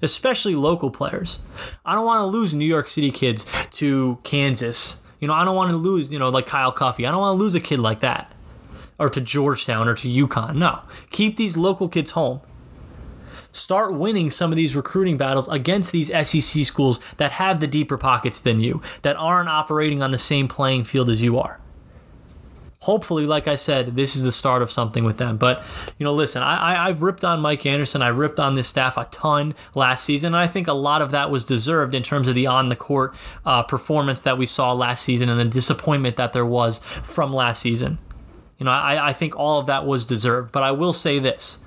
especially 0.00 0.54
local 0.54 0.92
players. 0.92 1.40
I 1.84 1.96
don't 1.96 2.06
want 2.06 2.20
to 2.20 2.26
lose 2.26 2.54
New 2.54 2.64
York 2.64 2.88
City 2.88 3.10
kids 3.10 3.46
to 3.72 4.20
Kansas. 4.22 5.02
You 5.18 5.26
know, 5.26 5.34
I 5.34 5.44
don't 5.44 5.56
want 5.56 5.72
to 5.72 5.76
lose, 5.76 6.12
you 6.12 6.20
know, 6.20 6.28
like 6.28 6.46
Kyle 6.46 6.70
Cuffe. 6.70 7.00
I 7.00 7.10
don't 7.10 7.20
want 7.20 7.36
to 7.36 7.42
lose 7.42 7.56
a 7.56 7.60
kid 7.60 7.80
like 7.80 7.98
that 8.00 8.33
or 8.98 9.10
to 9.10 9.20
Georgetown 9.20 9.88
or 9.88 9.94
to 9.94 10.08
UConn. 10.08 10.56
No, 10.56 10.80
keep 11.10 11.36
these 11.36 11.56
local 11.56 11.88
kids 11.88 12.12
home. 12.12 12.40
Start 13.52 13.94
winning 13.94 14.32
some 14.32 14.50
of 14.50 14.56
these 14.56 14.74
recruiting 14.74 15.16
battles 15.16 15.46
against 15.48 15.92
these 15.92 16.08
SEC 16.08 16.64
schools 16.64 16.98
that 17.18 17.30
have 17.32 17.60
the 17.60 17.68
deeper 17.68 17.96
pockets 17.96 18.40
than 18.40 18.58
you, 18.58 18.82
that 19.02 19.16
aren't 19.16 19.48
operating 19.48 20.02
on 20.02 20.10
the 20.10 20.18
same 20.18 20.48
playing 20.48 20.82
field 20.82 21.08
as 21.08 21.22
you 21.22 21.38
are. 21.38 21.60
Hopefully, 22.80 23.26
like 23.26 23.48
I 23.48 23.56
said, 23.56 23.96
this 23.96 24.14
is 24.14 24.24
the 24.24 24.32
start 24.32 24.60
of 24.60 24.70
something 24.70 25.04
with 25.04 25.16
them. 25.16 25.38
But, 25.38 25.62
you 25.98 26.04
know, 26.04 26.12
listen, 26.12 26.42
I, 26.42 26.84
I, 26.84 26.88
have 26.88 27.00
ripped 27.00 27.24
on 27.24 27.40
Mike 27.40 27.64
Anderson. 27.64 28.02
I 28.02 28.08
ripped 28.08 28.38
on 28.38 28.56
this 28.56 28.66
staff 28.66 28.98
a 28.98 29.04
ton 29.06 29.54
last 29.74 30.04
season. 30.04 30.34
And 30.34 30.36
I 30.36 30.46
think 30.48 30.66
a 30.68 30.74
lot 30.74 31.00
of 31.00 31.10
that 31.12 31.30
was 31.30 31.44
deserved 31.44 31.94
in 31.94 32.02
terms 32.02 32.28
of 32.28 32.34
the 32.34 32.46
on 32.46 32.68
the 32.68 32.76
court 32.76 33.14
uh, 33.46 33.62
performance 33.62 34.20
that 34.22 34.36
we 34.36 34.44
saw 34.44 34.74
last 34.74 35.02
season 35.02 35.30
and 35.30 35.40
the 35.40 35.46
disappointment 35.46 36.16
that 36.16 36.34
there 36.34 36.44
was 36.44 36.80
from 37.02 37.32
last 37.32 37.62
season. 37.62 37.98
You 38.64 38.70
know, 38.70 38.76
I, 38.76 39.10
I 39.10 39.12
think 39.12 39.36
all 39.36 39.58
of 39.58 39.66
that 39.66 39.84
was 39.84 40.06
deserved. 40.06 40.50
But 40.50 40.62
I 40.62 40.70
will 40.70 40.94
say 40.94 41.18
this. 41.18 41.58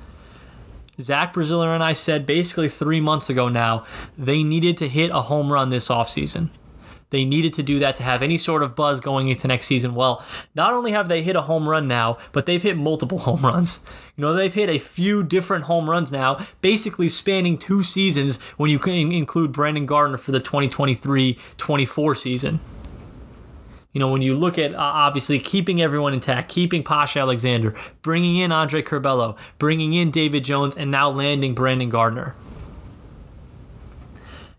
Zach 0.99 1.31
Braziller 1.31 1.75
and 1.75 1.83
I 1.83 1.93
said 1.93 2.25
basically 2.25 2.69
three 2.69 2.99
months 2.99 3.29
ago 3.29 3.49
now, 3.49 3.85
they 4.17 4.41
needed 4.41 4.77
to 4.77 4.89
hit 4.89 5.11
a 5.11 5.21
home 5.21 5.53
run 5.53 5.69
this 5.69 5.89
offseason. 5.89 6.49
They 7.11 7.23
needed 7.23 7.53
to 7.53 7.61
do 7.61 7.77
that 7.77 7.97
to 7.97 8.03
have 8.03 8.23
any 8.23 8.39
sort 8.39 8.63
of 8.63 8.75
buzz 8.75 8.99
going 8.99 9.27
into 9.27 9.47
next 9.47 9.67
season. 9.67 9.93
Well, 9.93 10.25
not 10.55 10.73
only 10.73 10.91
have 10.91 11.07
they 11.07 11.21
hit 11.21 11.35
a 11.35 11.41
home 11.41 11.69
run 11.69 11.87
now, 11.87 12.17
but 12.31 12.47
they've 12.47 12.63
hit 12.63 12.77
multiple 12.77 13.19
home 13.29 13.41
runs. 13.41 13.81
You 14.15 14.23
know, 14.23 14.33
they've 14.33 14.51
hit 14.51 14.67
a 14.67 14.79
few 14.79 15.21
different 15.21 15.65
home 15.65 15.87
runs 15.87 16.11
now, 16.11 16.47
basically 16.61 17.09
spanning 17.09 17.59
two 17.59 17.83
seasons 17.83 18.37
when 18.57 18.71
you 18.71 18.79
include 18.79 19.51
Brandon 19.51 19.85
Gardner 19.85 20.17
for 20.17 20.31
the 20.31 20.39
2023 20.39 21.37
24 21.57 22.15
season 22.15 22.59
you 23.97 23.99
know, 23.99 24.11
when 24.11 24.21
you 24.21 24.37
look 24.37 24.59
at 24.59 24.75
uh, 24.75 24.77
obviously 24.77 25.39
keeping 25.39 25.81
everyone 25.81 26.13
intact, 26.13 26.49
keeping 26.49 26.83
Posh 26.83 27.17
Alexander, 27.17 27.73
bringing 28.03 28.35
in 28.35 28.51
Andre 28.51 28.83
Curbelo, 28.83 29.35
bringing 29.57 29.93
in 29.93 30.11
David 30.11 30.43
Jones, 30.43 30.77
and 30.77 30.91
now 30.91 31.09
landing 31.09 31.55
Brandon 31.55 31.89
Gardner. 31.89 32.35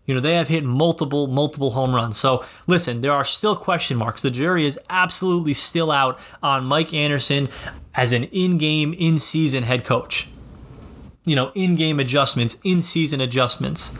You 0.05 0.13
know, 0.13 0.19
they 0.19 0.35
have 0.35 0.49
hit 0.49 0.65
multiple, 0.65 1.27
multiple 1.27 1.71
home 1.71 1.95
runs. 1.95 2.17
So 2.17 2.43
listen, 2.67 2.99
there 2.99 3.13
are 3.13 3.23
still 3.23 3.55
question 3.55 3.95
marks. 3.95 4.23
The 4.23 4.29
jury 4.29 4.65
is 4.65 4.77
absolutely 4.89 5.53
still 5.53 5.89
out 5.89 6.19
on 6.43 6.65
Mike 6.65 6.93
Anderson 6.93 7.47
as 7.95 8.11
an 8.11 8.25
in 8.25 8.57
game, 8.57 8.91
in 8.91 9.17
season 9.19 9.63
head 9.63 9.85
coach. 9.85 10.27
You 11.23 11.37
know, 11.37 11.53
in 11.55 11.77
game 11.77 12.01
adjustments, 12.01 12.57
in 12.65 12.81
season 12.81 13.21
adjustments, 13.21 13.97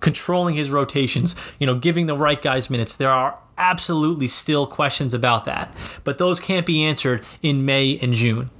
controlling 0.00 0.56
his 0.56 0.68
rotations, 0.68 1.36
you 1.58 1.66
know, 1.66 1.74
giving 1.74 2.04
the 2.04 2.18
right 2.18 2.42
guys 2.42 2.68
minutes. 2.68 2.94
There 2.94 3.08
are 3.08 3.38
absolutely 3.58 4.28
still 4.28 4.66
questions 4.66 5.14
about 5.14 5.44
that. 5.44 5.74
But 6.02 6.18
those 6.18 6.40
can't 6.40 6.66
be 6.66 6.84
answered 6.84 7.24
in 7.42 7.64
May 7.64 7.98
and 8.00 8.12
June. 8.12 8.50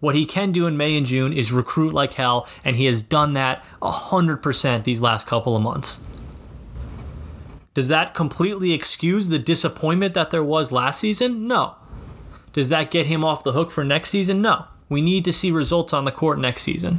What 0.00 0.14
he 0.14 0.26
can 0.26 0.52
do 0.52 0.66
in 0.66 0.76
May 0.76 0.96
and 0.96 1.06
June 1.06 1.32
is 1.32 1.52
recruit 1.52 1.92
like 1.92 2.14
hell, 2.14 2.48
and 2.64 2.76
he 2.76 2.86
has 2.86 3.02
done 3.02 3.34
that 3.34 3.64
100% 3.82 4.84
these 4.84 5.02
last 5.02 5.26
couple 5.26 5.56
of 5.56 5.62
months. 5.62 6.00
Does 7.74 7.88
that 7.88 8.14
completely 8.14 8.72
excuse 8.72 9.28
the 9.28 9.38
disappointment 9.38 10.14
that 10.14 10.30
there 10.30 10.44
was 10.44 10.72
last 10.72 11.00
season? 11.00 11.46
No. 11.46 11.76
Does 12.52 12.68
that 12.70 12.90
get 12.90 13.06
him 13.06 13.24
off 13.24 13.44
the 13.44 13.52
hook 13.52 13.70
for 13.70 13.84
next 13.84 14.10
season? 14.10 14.40
No. 14.42 14.66
We 14.88 15.00
need 15.02 15.24
to 15.26 15.32
see 15.32 15.50
results 15.50 15.92
on 15.92 16.04
the 16.04 16.12
court 16.12 16.38
next 16.38 16.62
season. 16.62 16.98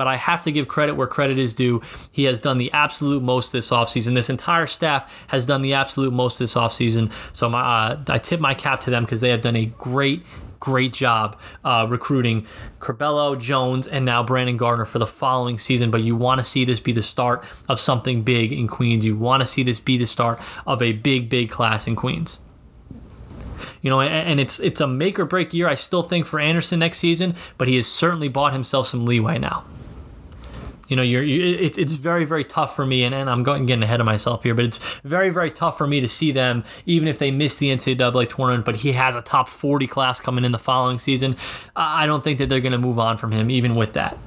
But 0.00 0.06
I 0.06 0.16
have 0.16 0.44
to 0.44 0.50
give 0.50 0.66
credit 0.66 0.94
where 0.94 1.06
credit 1.06 1.38
is 1.38 1.52
due. 1.52 1.82
He 2.10 2.24
has 2.24 2.38
done 2.38 2.56
the 2.56 2.72
absolute 2.72 3.22
most 3.22 3.52
this 3.52 3.70
offseason. 3.70 4.14
This 4.14 4.30
entire 4.30 4.66
staff 4.66 5.12
has 5.26 5.44
done 5.44 5.60
the 5.60 5.74
absolute 5.74 6.14
most 6.14 6.38
this 6.38 6.54
offseason. 6.54 7.12
So 7.34 7.50
my, 7.50 7.60
uh, 7.60 8.00
I 8.08 8.16
tip 8.16 8.40
my 8.40 8.54
cap 8.54 8.80
to 8.80 8.90
them 8.90 9.04
because 9.04 9.20
they 9.20 9.28
have 9.28 9.42
done 9.42 9.56
a 9.56 9.66
great, 9.66 10.22
great 10.58 10.94
job 10.94 11.38
uh, 11.66 11.86
recruiting 11.86 12.46
Curbelo, 12.78 13.38
Jones, 13.38 13.86
and 13.86 14.06
now 14.06 14.22
Brandon 14.22 14.56
Gardner 14.56 14.86
for 14.86 14.98
the 14.98 15.06
following 15.06 15.58
season. 15.58 15.90
But 15.90 16.00
you 16.00 16.16
want 16.16 16.38
to 16.38 16.44
see 16.44 16.64
this 16.64 16.80
be 16.80 16.92
the 16.92 17.02
start 17.02 17.44
of 17.68 17.78
something 17.78 18.22
big 18.22 18.54
in 18.54 18.68
Queens. 18.68 19.04
You 19.04 19.18
want 19.18 19.42
to 19.42 19.46
see 19.46 19.62
this 19.62 19.80
be 19.80 19.98
the 19.98 20.06
start 20.06 20.40
of 20.66 20.80
a 20.80 20.92
big, 20.94 21.28
big 21.28 21.50
class 21.50 21.86
in 21.86 21.94
Queens. 21.94 22.40
You 23.82 23.90
know, 23.90 24.00
and 24.00 24.40
it's 24.40 24.60
it's 24.60 24.80
a 24.80 24.86
make 24.86 25.18
or 25.18 25.26
break 25.26 25.52
year. 25.52 25.68
I 25.68 25.74
still 25.74 26.02
think 26.02 26.24
for 26.24 26.40
Anderson 26.40 26.78
next 26.78 26.96
season, 26.96 27.34
but 27.58 27.68
he 27.68 27.76
has 27.76 27.86
certainly 27.86 28.28
bought 28.28 28.54
himself 28.54 28.86
some 28.86 29.04
leeway 29.04 29.36
now 29.38 29.66
you 30.90 30.96
know, 30.96 31.02
you're, 31.02 31.22
you, 31.22 31.56
it's, 31.56 31.78
it's 31.78 31.92
very, 31.92 32.24
very 32.24 32.42
tough 32.42 32.74
for 32.74 32.84
me, 32.84 33.04
and, 33.04 33.14
and 33.14 33.30
I'm 33.30 33.44
going, 33.44 33.64
getting 33.64 33.84
ahead 33.84 34.00
of 34.00 34.06
myself 34.06 34.42
here, 34.42 34.56
but 34.56 34.64
it's 34.64 34.78
very, 35.04 35.30
very 35.30 35.52
tough 35.52 35.78
for 35.78 35.86
me 35.86 36.00
to 36.00 36.08
see 36.08 36.32
them, 36.32 36.64
even 36.84 37.06
if 37.06 37.18
they 37.18 37.30
miss 37.30 37.56
the 37.56 37.68
NCAA 37.68 38.28
tournament, 38.28 38.64
but 38.64 38.76
he 38.76 38.92
has 38.92 39.14
a 39.14 39.22
top 39.22 39.48
40 39.48 39.86
class 39.86 40.18
coming 40.18 40.44
in 40.44 40.50
the 40.50 40.58
following 40.58 40.98
season. 40.98 41.36
I 41.76 42.06
don't 42.06 42.24
think 42.24 42.38
that 42.38 42.48
they're 42.48 42.60
going 42.60 42.72
to 42.72 42.78
move 42.78 42.98
on 42.98 43.18
from 43.18 43.30
him, 43.30 43.50
even 43.50 43.76
with 43.76 43.92
that. 43.92 44.18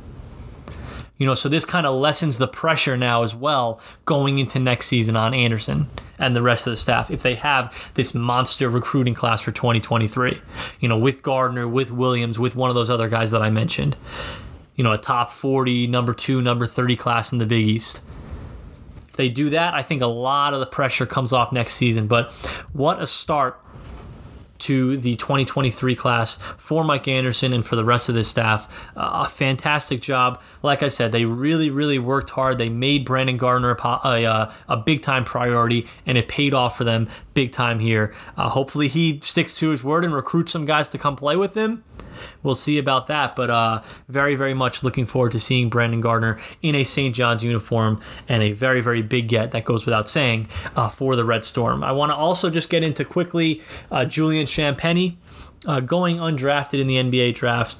You 1.17 1.27
know, 1.27 1.35
so 1.35 1.49
this 1.49 1.65
kind 1.65 1.85
of 1.85 1.95
lessens 1.95 2.37
the 2.37 2.47
pressure 2.47 2.97
now 2.97 3.23
as 3.23 3.35
well 3.35 3.79
going 4.05 4.39
into 4.39 4.57
next 4.57 4.87
season 4.87 5.15
on 5.15 5.33
Anderson 5.33 5.87
and 6.17 6.35
the 6.35 6.41
rest 6.41 6.65
of 6.65 6.71
the 6.71 6.77
staff 6.77 7.11
if 7.11 7.21
they 7.21 7.35
have 7.35 7.73
this 7.93 8.13
monster 8.13 8.69
recruiting 8.69 9.13
class 9.13 9.41
for 9.41 9.51
2023. 9.51 10.41
You 10.79 10.89
know, 10.89 10.97
with 10.97 11.21
Gardner, 11.21 11.67
with 11.67 11.91
Williams, 11.91 12.39
with 12.39 12.55
one 12.55 12.69
of 12.69 12.75
those 12.75 12.89
other 12.89 13.09
guys 13.09 13.31
that 13.31 13.41
I 13.41 13.51
mentioned 13.51 13.95
you 14.75 14.83
know, 14.83 14.91
a 14.91 14.97
top 14.97 15.31
40, 15.31 15.87
number 15.87 16.13
two, 16.13 16.41
number 16.41 16.65
30 16.65 16.95
class 16.95 17.31
in 17.31 17.37
the 17.37 17.45
Big 17.45 17.65
East. 17.65 18.01
If 19.07 19.17
they 19.17 19.29
do 19.29 19.51
that, 19.51 19.73
I 19.73 19.83
think 19.83 20.01
a 20.01 20.07
lot 20.07 20.53
of 20.53 20.59
the 20.59 20.65
pressure 20.65 21.05
comes 21.05 21.31
off 21.33 21.51
next 21.51 21.75
season. 21.75 22.07
But 22.07 22.31
what 22.73 23.01
a 23.01 23.05
start 23.05 23.59
to 24.63 24.95
the 24.95 25.15
2023 25.17 25.93
class 25.93 26.35
for 26.57 26.85
Mike 26.85 27.07
Anderson 27.07 27.51
and 27.51 27.65
for 27.65 27.75
the 27.75 27.83
rest 27.83 28.07
of 28.07 28.15
the 28.15 28.23
staff. 28.23 28.73
Uh, 28.95 29.25
a 29.27 29.29
fantastic 29.29 30.01
job. 30.01 30.41
Like 30.61 30.81
I 30.81 30.87
said, 30.87 31.11
they 31.11 31.25
really, 31.25 31.69
really 31.69 31.99
worked 31.99 32.29
hard. 32.29 32.57
They 32.57 32.69
made 32.69 33.03
Brandon 33.03 33.35
Gardner 33.35 33.71
a, 33.71 33.87
a, 34.05 34.25
uh, 34.25 34.51
a 34.69 34.77
big 34.77 35.01
time 35.01 35.25
priority, 35.25 35.87
and 36.05 36.17
it 36.17 36.29
paid 36.29 36.53
off 36.53 36.77
for 36.77 36.85
them 36.85 37.09
big 37.33 37.51
time 37.51 37.79
here. 37.79 38.13
Uh, 38.37 38.49
hopefully, 38.49 38.87
he 38.87 39.19
sticks 39.21 39.57
to 39.57 39.69
his 39.69 39.83
word 39.83 40.05
and 40.05 40.13
recruits 40.13 40.53
some 40.53 40.65
guys 40.65 40.87
to 40.89 40.97
come 40.97 41.17
play 41.17 41.35
with 41.35 41.55
him 41.55 41.83
we'll 42.41 42.55
see 42.55 42.77
about 42.77 43.07
that. 43.07 43.35
But 43.35 43.49
uh, 43.49 43.81
very, 44.07 44.35
very 44.35 44.53
much 44.53 44.83
looking 44.83 45.05
forward 45.05 45.31
to 45.33 45.39
seeing 45.39 45.69
Brandon 45.69 46.01
Gardner 46.01 46.39
in 46.61 46.75
a 46.75 46.83
St. 46.83 47.15
John's 47.15 47.43
uniform 47.43 48.01
and 48.27 48.43
a 48.43 48.51
very, 48.51 48.81
very 48.81 49.01
big 49.01 49.27
get 49.27 49.51
that 49.51 49.65
goes 49.65 49.85
without 49.85 50.09
saying 50.09 50.47
uh, 50.75 50.89
for 50.89 51.15
the 51.15 51.25
Red 51.25 51.43
Storm. 51.43 51.83
I 51.83 51.91
want 51.91 52.11
to 52.11 52.15
also 52.15 52.49
just 52.49 52.69
get 52.69 52.83
into 52.83 53.05
quickly 53.05 53.61
uh, 53.91 54.05
Julian 54.05 54.45
Champagnie 54.45 55.15
uh, 55.65 55.79
going 55.79 56.17
undrafted 56.17 56.79
in 56.79 56.87
the 56.87 56.95
NBA 56.95 57.35
draft 57.35 57.77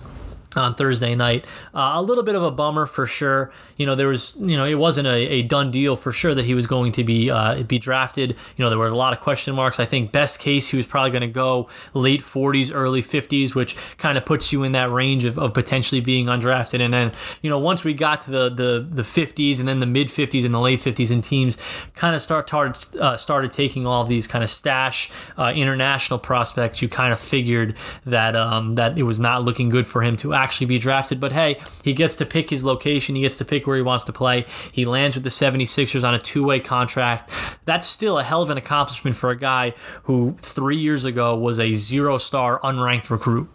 on 0.55 0.75
Thursday 0.75 1.15
night. 1.15 1.45
Uh, 1.73 1.93
a 1.95 2.01
little 2.01 2.23
bit 2.23 2.35
of 2.35 2.43
a 2.43 2.51
bummer 2.51 2.85
for 2.85 3.07
sure 3.07 3.51
you 3.77 3.85
know, 3.85 3.95
there 3.95 4.07
was, 4.07 4.35
you 4.37 4.55
know, 4.55 4.65
it 4.65 4.75
wasn't 4.75 5.07
a, 5.07 5.15
a 5.15 5.41
done 5.41 5.71
deal 5.71 5.95
for 5.95 6.11
sure 6.11 6.35
that 6.35 6.45
he 6.45 6.53
was 6.53 6.67
going 6.67 6.91
to 6.93 7.03
be 7.03 7.29
uh, 7.29 7.63
be 7.63 7.79
drafted. 7.79 8.31
You 8.31 8.63
know, 8.63 8.69
there 8.69 8.77
were 8.77 8.87
a 8.87 8.95
lot 8.95 9.13
of 9.13 9.19
question 9.19 9.55
marks. 9.55 9.79
I 9.79 9.85
think 9.85 10.11
best 10.11 10.39
case 10.39 10.67
he 10.69 10.77
was 10.77 10.85
probably 10.85 11.11
going 11.11 11.21
to 11.21 11.27
go 11.27 11.69
late 11.93 12.21
40s, 12.21 12.71
early 12.73 13.01
50s, 13.01 13.55
which 13.55 13.75
kind 13.97 14.17
of 14.17 14.25
puts 14.25 14.51
you 14.53 14.63
in 14.63 14.73
that 14.73 14.91
range 14.91 15.25
of, 15.25 15.39
of 15.39 15.53
potentially 15.53 16.01
being 16.01 16.27
undrafted. 16.27 16.81
And 16.81 16.93
then, 16.93 17.11
you 17.41 17.49
know, 17.49 17.57
once 17.57 17.83
we 17.83 17.93
got 17.93 18.21
to 18.21 18.31
the 18.31 18.49
the, 18.49 18.87
the 18.87 19.03
50s 19.03 19.59
and 19.59 19.67
then 19.67 19.79
the 19.79 19.87
mid 19.87 20.07
50s 20.07 20.45
and 20.45 20.53
the 20.53 20.59
late 20.59 20.79
50s, 20.79 21.11
and 21.11 21.23
teams 21.23 21.57
kind 21.95 22.15
of 22.15 22.21
start 22.21 22.47
started, 22.47 23.01
uh, 23.01 23.17
started 23.17 23.51
taking 23.51 23.87
all 23.87 24.03
of 24.03 24.09
these 24.09 24.27
kind 24.27 24.43
of 24.43 24.49
stash 24.49 25.11
uh, 25.37 25.51
international 25.55 26.19
prospects, 26.19 26.81
you 26.81 26.89
kind 26.89 27.11
of 27.11 27.19
figured 27.19 27.75
that 28.05 28.35
um, 28.35 28.75
that 28.75 28.97
it 28.97 29.03
was 29.03 29.19
not 29.19 29.43
looking 29.43 29.69
good 29.69 29.87
for 29.87 30.03
him 30.03 30.15
to 30.17 30.33
actually 30.43 30.67
be 30.67 30.77
drafted. 30.77 31.19
But 31.19 31.31
hey, 31.31 31.59
he 31.83 31.93
gets 31.93 32.15
to 32.17 32.25
pick 32.25 32.49
his 32.49 32.65
location. 32.65 33.15
He 33.15 33.21
gets 33.21 33.37
to 33.37 33.45
pick 33.45 33.65
where 33.65 33.77
he 33.77 33.81
wants 33.81 34.03
to 34.05 34.13
play. 34.13 34.45
He 34.71 34.85
lands 34.85 35.15
with 35.15 35.23
the 35.23 35.29
76ers 35.29 36.03
on 36.03 36.13
a 36.13 36.19
two 36.19 36.43
way 36.43 36.59
contract. 36.59 37.31
That's 37.65 37.87
still 37.87 38.19
a 38.19 38.23
hell 38.23 38.41
of 38.41 38.49
an 38.49 38.57
accomplishment 38.57 39.15
for 39.15 39.29
a 39.29 39.37
guy 39.37 39.73
who 40.03 40.35
three 40.39 40.77
years 40.77 41.05
ago 41.05 41.37
was 41.37 41.59
a 41.59 41.73
zero 41.75 42.17
star 42.17 42.59
unranked 42.61 43.09
recruit. 43.09 43.49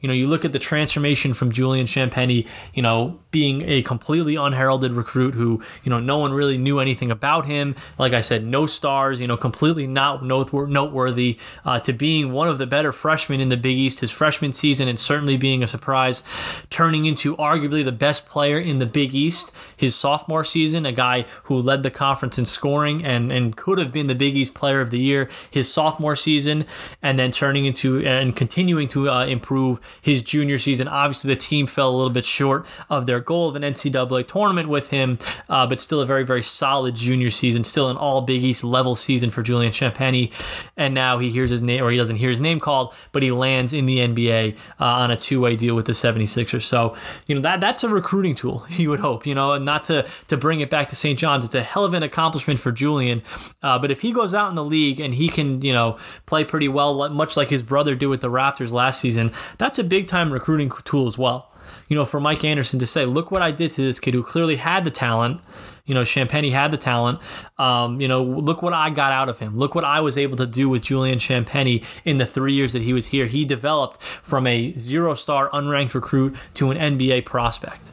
You 0.00 0.08
know, 0.08 0.14
you 0.14 0.26
look 0.26 0.44
at 0.44 0.52
the 0.52 0.58
transformation 0.58 1.32
from 1.32 1.52
Julian 1.52 1.86
Champagnie, 1.86 2.46
you 2.74 2.82
know, 2.82 3.21
being 3.32 3.62
a 3.62 3.82
completely 3.82 4.36
unheralded 4.36 4.92
recruit 4.92 5.34
who, 5.34 5.60
you 5.82 5.90
know, 5.90 5.98
no 5.98 6.18
one 6.18 6.32
really 6.32 6.58
knew 6.58 6.78
anything 6.78 7.10
about 7.10 7.46
him. 7.46 7.74
Like 7.98 8.12
I 8.12 8.20
said, 8.20 8.44
no 8.44 8.66
stars, 8.66 9.20
you 9.20 9.26
know, 9.26 9.36
completely 9.36 9.88
not 9.88 10.24
noteworthy, 10.24 11.38
uh, 11.64 11.80
to 11.80 11.92
being 11.92 12.30
one 12.30 12.48
of 12.48 12.58
the 12.58 12.66
better 12.66 12.92
freshmen 12.92 13.40
in 13.40 13.48
the 13.48 13.56
Big 13.56 13.76
East 13.76 14.00
his 14.00 14.12
freshman 14.12 14.52
season 14.52 14.86
and 14.86 14.98
certainly 14.98 15.36
being 15.36 15.62
a 15.62 15.66
surprise, 15.66 16.22
turning 16.70 17.06
into 17.06 17.36
arguably 17.36 17.84
the 17.84 17.90
best 17.90 18.28
player 18.28 18.58
in 18.58 18.78
the 18.78 18.86
Big 18.86 19.14
East 19.14 19.50
his 19.74 19.96
sophomore 19.96 20.44
season, 20.44 20.86
a 20.86 20.92
guy 20.92 21.24
who 21.44 21.56
led 21.56 21.82
the 21.82 21.90
conference 21.90 22.38
in 22.38 22.44
scoring 22.44 23.04
and, 23.04 23.32
and 23.32 23.56
could 23.56 23.78
have 23.78 23.90
been 23.90 24.06
the 24.06 24.14
Big 24.14 24.36
East 24.36 24.54
player 24.54 24.80
of 24.80 24.90
the 24.90 25.00
year 25.00 25.28
his 25.50 25.72
sophomore 25.72 26.14
season, 26.14 26.66
and 27.02 27.18
then 27.18 27.32
turning 27.32 27.64
into 27.64 28.06
and 28.06 28.36
continuing 28.36 28.88
to 28.88 29.08
uh, 29.10 29.24
improve 29.24 29.80
his 30.02 30.22
junior 30.22 30.58
season. 30.58 30.86
Obviously, 30.86 31.28
the 31.34 31.40
team 31.40 31.66
fell 31.66 31.90
a 31.90 31.96
little 31.96 32.10
bit 32.10 32.26
short 32.26 32.66
of 32.90 33.06
their 33.06 33.21
goal 33.22 33.48
of 33.48 33.56
an 33.56 33.62
NCAA 33.62 34.26
tournament 34.26 34.68
with 34.68 34.90
him, 34.90 35.18
uh, 35.48 35.66
but 35.66 35.80
still 35.80 36.00
a 36.00 36.06
very, 36.06 36.24
very 36.24 36.42
solid 36.42 36.94
junior 36.94 37.30
season, 37.30 37.64
still 37.64 37.88
an 37.88 37.96
all 37.96 38.20
Big 38.22 38.42
East 38.42 38.64
level 38.64 38.94
season 38.94 39.30
for 39.30 39.42
Julian 39.42 39.72
Champagnie. 39.72 40.32
And 40.76 40.94
now 40.94 41.18
he 41.18 41.30
hears 41.30 41.50
his 41.50 41.62
name, 41.62 41.82
or 41.84 41.90
he 41.90 41.96
doesn't 41.96 42.16
hear 42.16 42.30
his 42.30 42.40
name 42.40 42.60
called, 42.60 42.94
but 43.12 43.22
he 43.22 43.30
lands 43.30 43.72
in 43.72 43.86
the 43.86 43.98
NBA 43.98 44.56
uh, 44.80 44.84
on 44.84 45.10
a 45.10 45.16
two 45.16 45.40
way 45.40 45.56
deal 45.56 45.74
with 45.74 45.86
the 45.86 45.92
76ers. 45.92 46.62
So, 46.62 46.96
you 47.26 47.34
know, 47.34 47.40
that 47.40 47.60
that's 47.60 47.84
a 47.84 47.88
recruiting 47.88 48.34
tool, 48.34 48.66
you 48.70 48.90
would 48.90 49.00
hope, 49.00 49.26
you 49.26 49.34
know, 49.34 49.52
and 49.52 49.64
not 49.64 49.84
to, 49.84 50.06
to 50.28 50.36
bring 50.36 50.60
it 50.60 50.70
back 50.70 50.88
to 50.88 50.96
St. 50.96 51.18
John's. 51.18 51.44
It's 51.44 51.54
a 51.54 51.62
hell 51.62 51.84
of 51.84 51.94
an 51.94 52.02
accomplishment 52.02 52.60
for 52.60 52.72
Julian. 52.72 53.22
Uh, 53.62 53.78
but 53.78 53.90
if 53.90 54.00
he 54.00 54.12
goes 54.12 54.34
out 54.34 54.48
in 54.48 54.54
the 54.54 54.64
league 54.64 55.00
and 55.00 55.14
he 55.14 55.28
can, 55.28 55.62
you 55.62 55.72
know, 55.72 55.98
play 56.26 56.44
pretty 56.44 56.68
well, 56.68 57.08
much 57.10 57.36
like 57.36 57.48
his 57.48 57.62
brother 57.62 57.94
did 57.94 58.06
with 58.06 58.20
the 58.20 58.30
Raptors 58.30 58.72
last 58.72 59.00
season, 59.00 59.32
that's 59.58 59.78
a 59.78 59.84
big 59.84 60.06
time 60.06 60.32
recruiting 60.32 60.70
tool 60.84 61.06
as 61.06 61.18
well. 61.18 61.51
You 61.92 61.98
know, 61.98 62.06
for 62.06 62.20
Mike 62.20 62.42
Anderson 62.42 62.78
to 62.78 62.86
say, 62.86 63.04
look 63.04 63.30
what 63.30 63.42
I 63.42 63.50
did 63.50 63.72
to 63.72 63.82
this 63.82 64.00
kid 64.00 64.14
who 64.14 64.22
clearly 64.22 64.56
had 64.56 64.84
the 64.84 64.90
talent. 64.90 65.42
You 65.84 65.94
know, 65.94 66.04
Champagnie 66.04 66.50
had 66.50 66.70
the 66.70 66.78
talent. 66.78 67.18
Um, 67.58 68.00
you 68.00 68.08
know, 68.08 68.22
look 68.22 68.62
what 68.62 68.72
I 68.72 68.88
got 68.88 69.12
out 69.12 69.28
of 69.28 69.40
him. 69.40 69.58
Look 69.58 69.74
what 69.74 69.84
I 69.84 70.00
was 70.00 70.16
able 70.16 70.38
to 70.38 70.46
do 70.46 70.70
with 70.70 70.80
Julian 70.80 71.18
Champagnie 71.18 71.84
in 72.06 72.16
the 72.16 72.24
three 72.24 72.54
years 72.54 72.72
that 72.72 72.80
he 72.80 72.94
was 72.94 73.08
here. 73.08 73.26
He 73.26 73.44
developed 73.44 74.00
from 74.22 74.46
a 74.46 74.72
zero 74.72 75.12
star 75.12 75.50
unranked 75.50 75.92
recruit 75.92 76.34
to 76.54 76.70
an 76.70 76.96
NBA 76.96 77.26
prospect. 77.26 77.90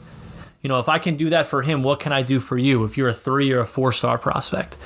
You 0.62 0.70
know, 0.70 0.80
if 0.80 0.88
I 0.88 0.98
can 0.98 1.18
do 1.18 1.30
that 1.32 1.48
for 1.48 1.62
him, 1.64 1.84
what 1.84 2.00
can 2.00 2.14
I 2.14 2.22
do 2.22 2.40
for 2.40 2.58
you 2.58 2.86
if 2.86 2.96
you're 2.96 3.10
a 3.10 3.14
three 3.14 3.52
or 3.52 3.60
a 3.60 3.68
four 3.68 3.92
star 3.92 4.18
prospect? 4.18 4.78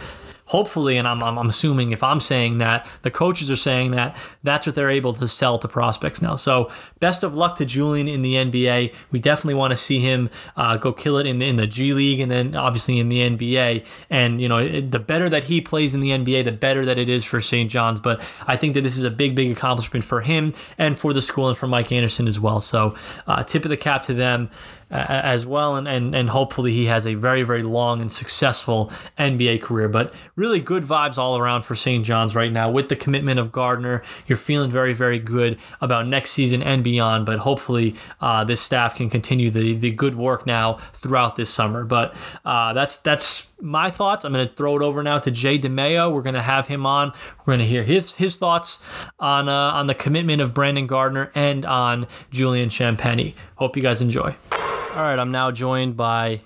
Hopefully, 0.45 0.97
and 0.97 1.07
I'm, 1.07 1.23
I'm, 1.23 1.49
assuming 1.49 1.91
if 1.91 2.03
I'm 2.03 2.19
saying 2.19 2.57
that, 2.57 2.85
the 3.01 3.11
coaches 3.11 3.49
are 3.49 3.55
saying 3.55 3.91
that, 3.91 4.15
that's 4.43 4.65
what 4.65 4.75
they're 4.75 4.89
able 4.89 5.13
to 5.13 5.27
sell 5.27 5.57
to 5.59 5.67
prospects 5.67 6.21
now. 6.21 6.35
So 6.35 6.71
best 6.99 7.23
of 7.23 7.33
luck 7.33 7.57
to 7.57 7.65
Julian 7.65 8.07
in 8.07 8.21
the 8.21 8.35
NBA. 8.35 8.93
We 9.11 9.19
definitely 9.19 9.55
want 9.55 9.71
to 9.71 9.77
see 9.77 9.99
him 9.99 10.29
uh, 10.57 10.77
go 10.77 10.91
kill 10.91 11.17
it 11.17 11.25
in 11.25 11.39
the, 11.39 11.47
in 11.47 11.55
the 11.55 11.67
G 11.67 11.93
League 11.93 12.19
and 12.19 12.29
then 12.29 12.55
obviously 12.55 12.99
in 12.99 13.09
the 13.09 13.19
NBA. 13.19 13.85
And, 14.09 14.41
you 14.41 14.49
know, 14.49 14.57
it, 14.57 14.91
the 14.91 14.99
better 14.99 15.29
that 15.29 15.45
he 15.45 15.61
plays 15.61 15.95
in 15.95 16.01
the 16.01 16.09
NBA, 16.09 16.43
the 16.45 16.51
better 16.51 16.85
that 16.85 16.97
it 16.97 17.09
is 17.09 17.23
for 17.23 17.39
St. 17.39 17.69
John's. 17.71 17.99
But 17.99 18.21
I 18.45 18.57
think 18.57 18.73
that 18.73 18.81
this 18.81 18.97
is 18.97 19.03
a 19.03 19.11
big, 19.11 19.35
big 19.35 19.51
accomplishment 19.51 20.03
for 20.03 20.21
him 20.21 20.53
and 20.77 20.97
for 20.97 21.13
the 21.13 21.21
school 21.21 21.49
and 21.49 21.57
for 21.57 21.67
Mike 21.67 21.91
Anderson 21.91 22.27
as 22.27 22.39
well. 22.39 22.61
So 22.61 22.95
uh, 23.27 23.43
tip 23.43 23.63
of 23.65 23.69
the 23.69 23.77
cap 23.77 24.03
to 24.03 24.13
them 24.13 24.49
as 24.93 25.45
well, 25.45 25.75
and, 25.75 25.87
and 25.87 26.13
and 26.13 26.29
hopefully 26.29 26.71
he 26.71 26.85
has 26.85 27.07
a 27.07 27.15
very 27.15 27.41
very 27.41 27.63
long 27.63 27.99
and 27.99 28.11
successful 28.11 28.91
NBA 29.17 29.61
career. 29.61 29.89
But 29.89 30.13
really 30.35 30.59
good 30.59 30.83
vibes 30.83 31.17
all 31.17 31.37
around 31.37 31.63
for 31.63 31.75
St. 31.75 32.05
John's 32.05 32.35
right 32.35 32.51
now 32.51 32.69
with 32.69 32.89
the 32.89 32.95
commitment 32.95 33.39
of 33.39 33.51
Gardner. 33.51 34.03
You're 34.27 34.37
feeling 34.37 34.71
very 34.71 34.93
very 34.93 35.19
good 35.19 35.57
about 35.81 36.07
next 36.07 36.31
season 36.31 36.63
and 36.63 36.83
beyond. 36.83 37.25
But 37.25 37.39
hopefully 37.39 37.95
uh, 38.21 38.43
this 38.43 38.61
staff 38.61 38.95
can 38.95 39.09
continue 39.09 39.49
the 39.49 39.73
the 39.73 39.91
good 39.91 40.15
work 40.15 40.45
now 40.45 40.79
throughout 40.93 41.35
this 41.35 41.49
summer. 41.49 41.85
But 41.85 42.15
uh, 42.45 42.73
that's 42.73 42.99
that's 42.99 43.51
my 43.61 43.89
thoughts. 43.89 44.25
I'm 44.25 44.33
going 44.33 44.47
to 44.47 44.53
throw 44.53 44.75
it 44.75 44.81
over 44.81 45.03
now 45.03 45.19
to 45.19 45.31
Jay 45.31 45.57
Dimaio. 45.57 46.13
We're 46.13 46.21
going 46.21 46.35
to 46.35 46.41
have 46.41 46.67
him 46.67 46.85
on. 46.85 47.13
We're 47.39 47.53
going 47.53 47.59
to 47.59 47.65
hear 47.65 47.83
his 47.83 48.13
his 48.13 48.37
thoughts 48.37 48.83
on 49.19 49.47
uh, 49.47 49.53
on 49.53 49.87
the 49.87 49.95
commitment 49.95 50.41
of 50.41 50.53
Brandon 50.53 50.87
Gardner 50.87 51.31
and 51.35 51.65
on 51.65 52.07
Julian 52.31 52.69
Champagnie. 52.69 53.33
Hope 53.55 53.75
you 53.75 53.81
guys 53.81 54.01
enjoy. 54.01 54.35
All 54.51 55.01
right, 55.01 55.17
I'm 55.17 55.31
now 55.31 55.49
joined 55.49 55.97
by 55.97 56.41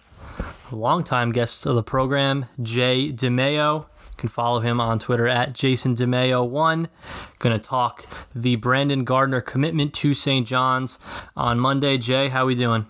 longtime 0.71 1.31
guest 1.31 1.65
of 1.65 1.75
the 1.75 1.83
program, 1.83 2.45
Jay 2.61 3.11
Dimaio. 3.11 3.81
You 3.81 4.15
can 4.17 4.29
follow 4.29 4.59
him 4.59 4.79
on 4.79 4.99
Twitter 4.99 5.27
at 5.27 5.53
Jason 5.53 5.95
DeMayo1. 5.95 6.87
Going 7.39 7.59
to 7.59 7.63
talk 7.63 8.05
the 8.33 8.55
Brandon 8.55 9.03
Gardner 9.03 9.41
commitment 9.41 9.93
to 9.95 10.13
St. 10.13 10.47
John's 10.47 10.99
on 11.35 11.59
Monday. 11.59 11.97
Jay, 11.97 12.29
how 12.29 12.43
are 12.43 12.47
we 12.47 12.55
doing? 12.55 12.87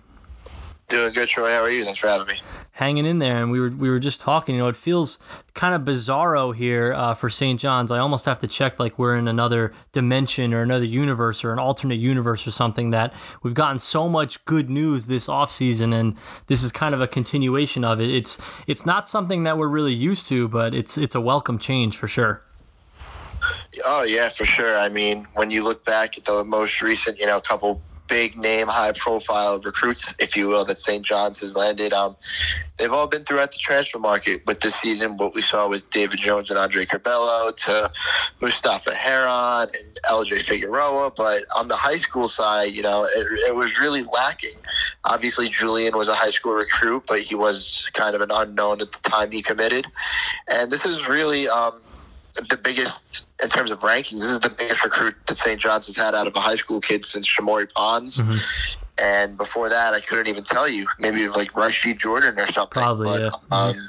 Doing 0.88 1.12
good, 1.12 1.28
Troy. 1.28 1.50
How 1.50 1.62
are 1.62 1.70
you? 1.70 1.84
Thanks 1.84 2.00
for 2.00 2.08
having 2.08 2.28
me 2.28 2.40
hanging 2.78 3.06
in 3.06 3.18
there. 3.18 3.42
And 3.42 3.50
we 3.50 3.58
were 3.58 3.70
we 3.70 3.90
were 3.90 3.98
just 3.98 4.20
talking. 4.20 4.54
You 4.54 4.62
know, 4.62 4.68
it 4.68 4.76
feels 4.76 5.18
kind 5.54 5.74
of 5.74 5.82
bizarro 5.82 6.54
here 6.54 6.94
uh, 6.94 7.12
for 7.14 7.28
St. 7.28 7.58
John's. 7.58 7.90
I 7.90 7.98
almost 7.98 8.24
have 8.24 8.38
to 8.38 8.46
check 8.46 8.78
like 8.78 8.98
we're 9.00 9.16
in 9.16 9.26
another 9.26 9.74
dimension 9.90 10.54
or 10.54 10.62
another 10.62 10.84
universe 10.84 11.42
or 11.44 11.52
an 11.52 11.58
alternate 11.58 11.98
universe 11.98 12.46
or 12.46 12.52
something. 12.52 12.90
That 12.90 13.12
we've 13.42 13.54
gotten 13.54 13.80
so 13.80 14.08
much 14.08 14.44
good 14.44 14.70
news 14.70 15.06
this 15.06 15.28
off 15.28 15.50
season, 15.50 15.92
and 15.92 16.16
this 16.46 16.62
is 16.62 16.70
kind 16.70 16.94
of 16.94 17.00
a 17.00 17.08
continuation 17.08 17.84
of 17.84 18.00
it. 18.00 18.10
It's 18.10 18.40
it's 18.68 18.86
not 18.86 19.08
something 19.08 19.42
that 19.42 19.58
we're 19.58 19.68
really 19.68 19.94
used 19.94 20.28
to, 20.28 20.46
but 20.46 20.72
it's 20.72 20.96
it's 20.96 21.16
a 21.16 21.20
welcome 21.20 21.58
change 21.58 21.96
for 21.96 22.06
sure. 22.06 22.42
Oh 23.84 24.02
yeah, 24.02 24.28
for 24.28 24.46
sure. 24.46 24.78
I 24.78 24.88
mean, 24.88 25.26
when 25.34 25.50
you 25.50 25.64
look 25.64 25.84
back 25.84 26.16
at 26.16 26.24
the 26.24 26.44
most 26.44 26.80
recent, 26.80 27.18
you 27.18 27.26
know, 27.26 27.40
couple 27.40 27.82
big 28.08 28.36
name, 28.36 28.66
high 28.66 28.92
profile 28.92 29.60
recruits, 29.60 30.14
if 30.18 30.36
you 30.36 30.48
will, 30.48 30.64
that 30.64 30.78
St. 30.78 31.04
John's 31.04 31.40
has 31.40 31.54
landed. 31.54 31.92
Um, 31.92 32.16
they've 32.78 32.92
all 32.92 33.06
been 33.06 33.24
throughout 33.24 33.52
the 33.52 33.58
transfer 33.58 33.98
market 33.98 34.42
with 34.46 34.60
this 34.60 34.74
season. 34.76 35.16
What 35.16 35.34
we 35.34 35.42
saw 35.42 35.68
with 35.68 35.88
David 35.90 36.18
Jones 36.18 36.50
and 36.50 36.58
Andre 36.58 36.84
Curbelo 36.84 37.54
to 37.56 37.90
Mustapha 38.40 38.94
Heron 38.94 39.68
and 39.74 40.00
LJ 40.10 40.42
Figueroa. 40.42 41.12
But 41.16 41.44
on 41.54 41.68
the 41.68 41.76
high 41.76 41.98
school 41.98 42.28
side, 42.28 42.74
you 42.74 42.82
know, 42.82 43.04
it, 43.04 43.26
it 43.48 43.54
was 43.54 43.78
really 43.78 44.02
lacking. 44.02 44.56
Obviously, 45.04 45.48
Julian 45.48 45.96
was 45.96 46.08
a 46.08 46.14
high 46.14 46.30
school 46.30 46.54
recruit, 46.54 47.04
but 47.06 47.20
he 47.20 47.34
was 47.34 47.88
kind 47.92 48.16
of 48.16 48.22
an 48.22 48.30
unknown 48.32 48.80
at 48.80 48.90
the 48.90 49.10
time 49.10 49.30
he 49.30 49.42
committed. 49.42 49.86
And 50.48 50.70
this 50.70 50.84
is 50.84 51.06
really 51.06 51.48
um, 51.48 51.80
the 52.48 52.56
biggest 52.56 53.27
in 53.42 53.48
terms 53.48 53.70
of 53.70 53.80
rankings. 53.80 54.20
This 54.20 54.30
is 54.30 54.40
the 54.40 54.50
biggest 54.50 54.84
recruit 54.84 55.14
that 55.26 55.38
St. 55.38 55.60
John's 55.60 55.86
has 55.86 55.96
had 55.96 56.14
out 56.14 56.26
of 56.26 56.34
a 56.34 56.40
high 56.40 56.56
school 56.56 56.80
kid 56.80 57.06
since 57.06 57.26
Shamorie 57.26 57.72
Ponds. 57.72 58.18
Mm-hmm. 58.18 58.82
And 58.98 59.36
before 59.36 59.68
that, 59.68 59.94
I 59.94 60.00
couldn't 60.00 60.26
even 60.26 60.42
tell 60.42 60.68
you. 60.68 60.86
Maybe 60.98 61.28
like 61.28 61.56
Rashid 61.56 61.98
Jordan 61.98 62.38
or 62.38 62.48
something. 62.48 62.82
Probably, 62.82 63.06
but, 63.06 63.20
yeah. 63.20 63.56
Um, 63.56 63.88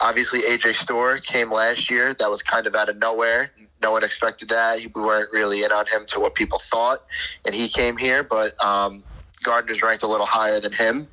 obviously, 0.00 0.40
AJ 0.42 0.76
Storr 0.76 1.18
came 1.18 1.50
last 1.50 1.90
year. 1.90 2.14
That 2.14 2.30
was 2.30 2.42
kind 2.42 2.66
of 2.66 2.76
out 2.76 2.88
of 2.88 2.98
nowhere. 2.98 3.50
No 3.82 3.90
one 3.90 4.04
expected 4.04 4.48
that. 4.50 4.78
We 4.78 5.02
weren't 5.02 5.32
really 5.32 5.64
in 5.64 5.72
on 5.72 5.86
him 5.86 6.06
to 6.06 6.20
what 6.20 6.34
people 6.34 6.60
thought, 6.70 7.00
and 7.44 7.54
he 7.54 7.68
came 7.68 7.96
here. 7.96 8.22
But 8.22 8.58
um, 8.64 9.02
Gardner's 9.44 9.82
ranked 9.82 10.02
a 10.02 10.08
little 10.08 10.26
higher 10.26 10.58
than 10.58 10.72
him. 10.72 11.06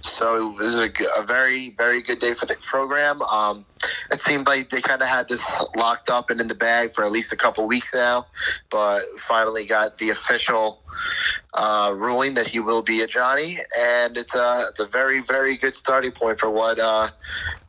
So 0.00 0.54
this 0.58 0.74
is 0.74 0.80
a, 0.80 0.90
a 1.16 1.24
very, 1.24 1.70
very 1.76 2.02
good 2.02 2.18
day 2.18 2.34
for 2.34 2.46
the 2.46 2.56
program. 2.56 3.22
Um, 3.22 3.64
it 4.10 4.20
seemed 4.20 4.46
like 4.46 4.70
they 4.70 4.80
kind 4.80 5.02
of 5.02 5.08
had 5.08 5.28
this 5.28 5.44
locked 5.76 6.10
up 6.10 6.30
and 6.30 6.40
in 6.40 6.48
the 6.48 6.54
bag 6.54 6.92
for 6.94 7.04
at 7.04 7.12
least 7.12 7.32
a 7.32 7.36
couple 7.36 7.66
weeks 7.66 7.92
now, 7.94 8.26
but 8.70 9.04
finally 9.20 9.66
got 9.66 9.98
the 9.98 10.10
official 10.10 10.82
uh, 11.54 11.92
ruling 11.94 12.34
that 12.34 12.48
he 12.48 12.58
will 12.58 12.82
be 12.82 13.02
a 13.02 13.06
Johnny, 13.06 13.58
and 13.78 14.16
it's 14.16 14.34
a, 14.34 14.66
it's 14.70 14.80
a 14.80 14.86
very, 14.86 15.20
very 15.20 15.56
good 15.56 15.74
starting 15.74 16.12
point 16.12 16.40
for 16.40 16.50
what 16.50 16.78
uh, 16.80 17.08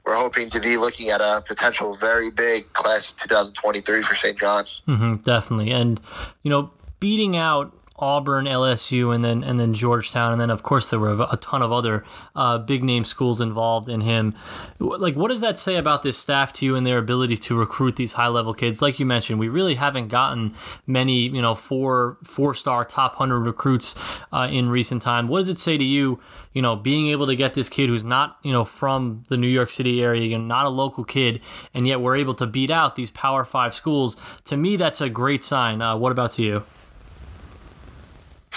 we're 0.05 0.15
hoping 0.15 0.49
to 0.51 0.59
be 0.59 0.77
looking 0.77 1.09
at 1.09 1.21
a 1.21 1.43
potential 1.47 1.95
very 1.97 2.31
big 2.31 2.71
class 2.73 3.11
of 3.11 3.17
2023 3.17 4.01
for 4.03 4.15
St. 4.15 4.39
John's. 4.39 4.81
Mm-hmm, 4.87 5.15
definitely, 5.17 5.71
and 5.71 5.99
you 6.43 6.49
know, 6.49 6.71
beating 6.99 7.37
out 7.37 7.73
Auburn, 7.97 8.45
LSU, 8.45 9.15
and 9.15 9.23
then 9.23 9.43
and 9.43 9.57
then 9.57 9.73
Georgetown, 9.73 10.33
and 10.33 10.41
then 10.41 10.49
of 10.49 10.63
course 10.63 10.89
there 10.89 10.99
were 10.99 11.25
a 11.31 11.37
ton 11.37 11.61
of 11.61 11.71
other 11.71 12.03
uh, 12.35 12.57
big 12.57 12.83
name 12.83 13.05
schools 13.05 13.39
involved 13.39 13.87
in 13.87 14.01
him. 14.01 14.35
Like, 14.79 15.15
what 15.15 15.29
does 15.29 15.39
that 15.41 15.57
say 15.57 15.77
about 15.77 16.03
this 16.03 16.17
staff 16.17 16.51
to 16.53 16.65
you 16.65 16.75
and 16.75 16.85
their 16.85 16.97
ability 16.97 17.37
to 17.37 17.57
recruit 17.57 17.95
these 17.95 18.13
high 18.13 18.27
level 18.27 18.53
kids? 18.53 18.81
Like 18.81 18.99
you 18.99 19.05
mentioned, 19.05 19.39
we 19.39 19.47
really 19.47 19.75
haven't 19.75 20.09
gotten 20.09 20.55
many, 20.85 21.29
you 21.29 21.41
know, 21.41 21.55
four 21.55 22.17
four 22.25 22.53
star 22.53 22.83
top 22.83 23.15
hundred 23.15 23.39
recruits 23.39 23.95
uh, 24.33 24.47
in 24.51 24.67
recent 24.67 25.01
time. 25.01 25.29
What 25.29 25.39
does 25.39 25.49
it 25.49 25.57
say 25.57 25.77
to 25.77 25.83
you? 25.83 26.19
You 26.51 26.61
know, 26.61 26.75
being 26.75 27.09
able 27.09 27.27
to 27.27 27.35
get 27.35 27.53
this 27.53 27.67
kid 27.67 27.89
who's 27.89 28.05
not, 28.05 28.37
you 28.41 28.51
know, 28.53 28.63
from 28.63 29.23
the 29.27 29.35
New 29.35 29.47
York 29.47 29.71
City 29.71 30.01
area, 30.01 30.23
you 30.23 30.37
know, 30.37 30.43
not 30.43 30.65
a 30.65 30.69
local 30.69 31.03
kid, 31.03 31.41
and 31.73 31.85
yet 31.85 31.99
we're 32.01 32.15
able 32.15 32.33
to 32.35 32.45
beat 32.45 32.71
out 32.71 32.95
these 32.95 33.11
Power 33.11 33.45
Five 33.45 33.73
schools. 33.73 34.17
To 34.45 34.57
me, 34.57 34.75
that's 34.75 34.99
a 34.99 35.09
great 35.09 35.43
sign. 35.43 35.81
Uh, 35.81 35.95
what 35.95 36.11
about 36.11 36.31
to 36.31 36.43
you? 36.43 36.63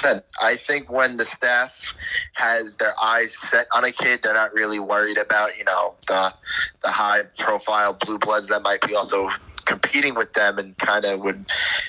Said, 0.01 0.23
I 0.41 0.57
think 0.57 0.91
when 0.91 1.17
the 1.17 1.27
staff 1.27 1.95
has 2.35 2.77
their 2.77 2.95
eyes 3.03 3.37
set 3.51 3.67
on 3.73 3.85
a 3.85 3.93
kid, 3.93 4.21
they're 4.23 4.35
not 4.35 4.53
really 4.53 4.79
worried 4.79 5.19
about, 5.19 5.57
you 5.57 5.65
know, 5.65 5.95
the 6.07 6.33
the 6.83 6.91
high 6.91 7.23
profile 7.39 7.95
blue 7.95 8.19
bloods 8.19 8.49
that 8.49 8.63
might 8.63 8.81
be 8.83 8.95
also 8.95 9.31
competing 9.65 10.15
with 10.15 10.33
them 10.33 10.59
and 10.59 10.77
kind 10.79 11.05
of 11.05 11.21
would 11.21 11.45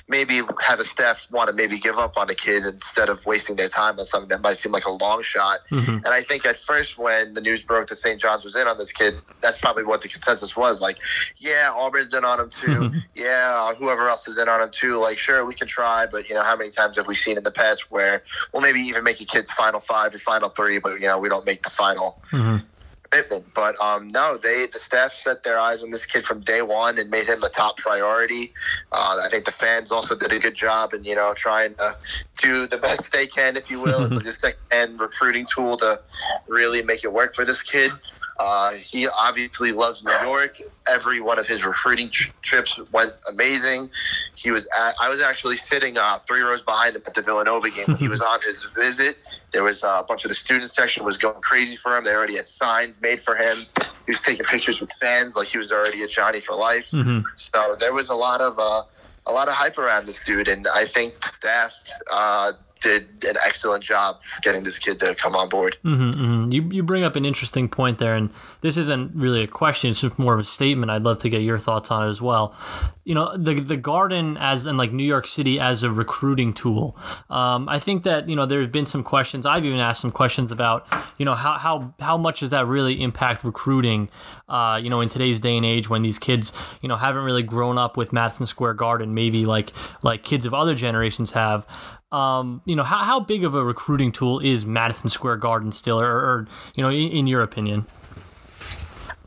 maybe 0.09 0.41
have 0.65 0.79
a 0.79 0.85
staff 0.85 1.27
want 1.31 1.47
to 1.49 1.55
maybe 1.55 1.77
give 1.77 1.97
up 1.97 2.17
on 2.17 2.29
a 2.29 2.35
kid 2.35 2.65
instead 2.65 3.09
of 3.09 3.23
wasting 3.25 3.55
their 3.55 3.69
time 3.69 3.97
on 3.99 4.05
something 4.05 4.29
that 4.29 4.41
might 4.41 4.57
seem 4.57 4.71
like 4.71 4.85
a 4.85 4.91
long 4.91 5.21
shot. 5.21 5.59
Mm-hmm. 5.69 5.97
And 5.97 6.07
I 6.07 6.23
think 6.23 6.45
at 6.45 6.57
first 6.57 6.97
when 6.97 7.35
the 7.35 7.41
news 7.41 7.63
broke 7.63 7.89
that 7.89 7.97
St. 7.97 8.19
John's 8.19 8.43
was 8.43 8.55
in 8.55 8.67
on 8.67 8.77
this 8.77 8.91
kid, 8.91 9.21
that's 9.41 9.59
probably 9.59 9.83
what 9.83 10.01
the 10.01 10.09
consensus 10.09 10.55
was. 10.55 10.81
Like, 10.81 10.97
yeah, 11.37 11.71
Auburn's 11.73 12.13
in 12.13 12.25
on 12.25 12.39
him 12.39 12.49
too. 12.49 12.91
yeah, 13.15 13.73
whoever 13.75 14.09
else 14.09 14.27
is 14.27 14.37
in 14.37 14.49
on 14.49 14.61
him 14.61 14.71
too. 14.71 14.95
Like, 14.95 15.19
sure, 15.19 15.45
we 15.45 15.53
can 15.53 15.67
try, 15.67 16.07
but 16.11 16.27
you 16.27 16.35
know, 16.35 16.43
how 16.43 16.55
many 16.55 16.71
times 16.71 16.97
have 16.97 17.07
we 17.07 17.15
seen 17.15 17.37
in 17.37 17.43
the 17.43 17.51
past 17.51 17.91
where 17.91 18.23
we'll 18.51 18.63
maybe 18.63 18.79
even 18.79 19.03
make 19.03 19.21
a 19.21 19.25
kid's 19.25 19.51
final 19.51 19.79
five 19.79 20.13
or 20.13 20.17
final 20.17 20.49
three, 20.49 20.79
but 20.79 20.99
you 20.99 21.07
know, 21.07 21.19
we 21.19 21.29
don't 21.29 21.45
make 21.45 21.63
the 21.63 21.69
final. 21.69 22.19
Mm-hmm 22.31 22.65
commitment. 23.09 23.45
But 23.53 23.79
um, 23.81 24.07
no, 24.07 24.37
they 24.37 24.65
the 24.71 24.79
staff 24.79 25.13
set 25.13 25.43
their 25.43 25.59
eyes 25.59 25.83
on 25.83 25.91
this 25.91 26.05
kid 26.05 26.25
from 26.25 26.41
day 26.41 26.61
one 26.61 26.97
and 26.97 27.09
made 27.09 27.27
him 27.27 27.43
a 27.43 27.49
top 27.49 27.77
priority. 27.77 28.53
Uh, 28.91 29.21
I 29.23 29.29
think 29.29 29.45
the 29.45 29.51
fans 29.51 29.91
also 29.91 30.15
did 30.15 30.31
a 30.31 30.39
good 30.39 30.55
job 30.55 30.93
in 30.93 31.03
you 31.03 31.15
know 31.15 31.33
trying 31.33 31.75
to 31.75 31.95
do 32.41 32.67
the 32.67 32.77
best 32.77 33.11
they 33.11 33.27
can, 33.27 33.57
if 33.57 33.69
you 33.69 33.81
will, 33.81 34.01
as 34.13 34.25
a 34.25 34.31
second 34.39 34.99
recruiting 34.99 35.45
tool 35.45 35.77
to 35.77 35.99
really 36.47 36.81
make 36.81 37.03
it 37.03 37.11
work 37.11 37.35
for 37.35 37.45
this 37.45 37.61
kid. 37.63 37.91
Uh, 38.39 38.71
he 38.71 39.05
obviously 39.07 39.73
loves 39.73 40.01
New 40.03 40.17
York. 40.23 40.61
Every 40.87 41.19
one 41.19 41.37
of 41.37 41.45
his 41.45 41.65
recruiting 41.65 42.09
tr- 42.09 42.31
trips 42.41 42.79
went 42.93 43.11
amazing. 43.27 43.89
He 44.35 44.49
was 44.49 44.65
at, 44.79 44.95
I 44.99 45.09
was 45.09 45.21
actually 45.21 45.57
sitting 45.57 45.97
uh, 45.97 46.19
three 46.19 46.39
rows 46.39 46.61
behind 46.61 46.95
him 46.95 47.01
at 47.05 47.13
the 47.13 47.21
Villanova 47.21 47.69
game 47.69 47.85
when 47.87 47.97
he 47.97 48.07
was 48.07 48.21
on 48.31 48.41
his 48.41 48.65
visit. 48.75 49.17
There 49.51 49.63
was 49.63 49.83
uh, 49.83 49.97
a 49.99 50.03
bunch 50.03 50.23
of 50.23 50.29
the 50.29 50.35
student 50.35 50.71
section 50.71 51.03
was 51.03 51.17
going 51.17 51.41
crazy 51.41 51.75
for 51.75 51.97
him. 51.97 52.05
They 52.05 52.13
already 52.13 52.37
had 52.37 52.47
signs 52.47 52.95
made 53.01 53.21
for 53.21 53.35
him. 53.35 53.57
He 54.05 54.13
was 54.13 54.21
taking 54.21 54.45
pictures 54.45 54.79
with 54.79 54.91
fans 54.93 55.35
like 55.35 55.49
he 55.49 55.57
was 55.57 55.71
already 55.71 56.03
a 56.03 56.07
Johnny 56.07 56.39
for 56.39 56.55
life. 56.55 56.89
Mm-hmm. 56.91 57.27
So 57.35 57.75
there 57.77 57.93
was 57.93 58.07
a 58.07 58.15
lot 58.15 58.39
of 58.39 58.57
uh, 58.57 58.83
a 59.25 59.31
lot 59.33 59.49
of 59.49 59.53
hype 59.53 59.77
around 59.77 60.07
this 60.07 60.19
dude, 60.25 60.47
and 60.47 60.65
I 60.67 60.85
think 60.85 61.13
staff 61.25 61.73
uh, 62.09 62.53
did 62.81 63.07
an 63.23 63.35
excellent 63.45 63.83
job 63.83 64.17
getting 64.41 64.63
this 64.63 64.79
kid 64.79 64.99
to 64.99 65.15
come 65.15 65.35
on 65.35 65.49
board. 65.49 65.77
Mm-hmm, 65.83 66.21
mm-hmm. 66.21 66.51
You 66.51 66.69
you 66.71 66.83
bring 66.83 67.03
up 67.03 67.15
an 67.15 67.25
interesting 67.25 67.69
point 67.69 67.99
there, 67.99 68.15
and 68.15 68.31
this 68.61 68.77
isn't 68.77 69.15
really 69.15 69.43
a 69.43 69.47
question; 69.47 69.91
it's 69.91 70.01
just 70.01 70.17
more 70.19 70.33
of 70.33 70.39
a 70.39 70.43
statement. 70.43 70.89
I'd 70.89 71.03
love 71.03 71.19
to 71.19 71.29
get 71.29 71.41
your 71.41 71.57
thoughts 71.57 71.91
on 71.91 72.07
it 72.07 72.09
as 72.09 72.21
well. 72.21 72.55
You 73.03 73.15
know, 73.15 73.35
the 73.37 73.59
the 73.59 73.77
Garden 73.77 74.37
as 74.37 74.65
in 74.65 74.77
like 74.77 74.91
New 74.91 75.03
York 75.03 75.27
City 75.27 75.59
as 75.59 75.83
a 75.83 75.89
recruiting 75.89 76.53
tool. 76.53 76.97
Um, 77.29 77.67
I 77.67 77.79
think 77.79 78.03
that 78.03 78.29
you 78.29 78.35
know 78.35 78.45
there's 78.45 78.67
been 78.67 78.85
some 78.85 79.03
questions. 79.03 79.45
I've 79.45 79.65
even 79.65 79.79
asked 79.79 80.01
some 80.01 80.11
questions 80.11 80.51
about 80.51 80.87
you 81.17 81.25
know 81.25 81.35
how 81.35 81.57
how 81.57 81.93
how 81.99 82.17
much 82.17 82.41
does 82.41 82.51
that 82.51 82.67
really 82.67 83.01
impact 83.01 83.43
recruiting? 83.43 84.09
Uh, 84.47 84.79
you 84.81 84.89
know, 84.89 85.01
in 85.01 85.09
today's 85.09 85.39
day 85.39 85.55
and 85.55 85.65
age, 85.65 85.89
when 85.89 86.01
these 86.01 86.19
kids 86.19 86.53
you 86.81 86.89
know 86.89 86.95
haven't 86.95 87.23
really 87.23 87.43
grown 87.43 87.77
up 87.77 87.97
with 87.97 88.13
Madison 88.13 88.45
Square 88.45 88.75
Garden, 88.75 89.13
maybe 89.13 89.45
like 89.45 89.71
like 90.03 90.23
kids 90.23 90.45
of 90.45 90.53
other 90.53 90.75
generations 90.75 91.31
have 91.31 91.65
um, 92.11 92.61
you 92.65 92.75
know, 92.75 92.83
how, 92.83 93.03
how 93.03 93.19
big 93.19 93.43
of 93.43 93.53
a 93.53 93.63
recruiting 93.63 94.11
tool 94.11 94.39
is 94.39 94.65
Madison 94.65 95.09
Square 95.09 95.37
Garden 95.37 95.71
still, 95.71 95.99
or, 95.99 96.09
or 96.09 96.47
you 96.75 96.83
know, 96.83 96.89
in, 96.89 97.11
in, 97.11 97.27
your 97.27 97.43
opinion? 97.43 97.85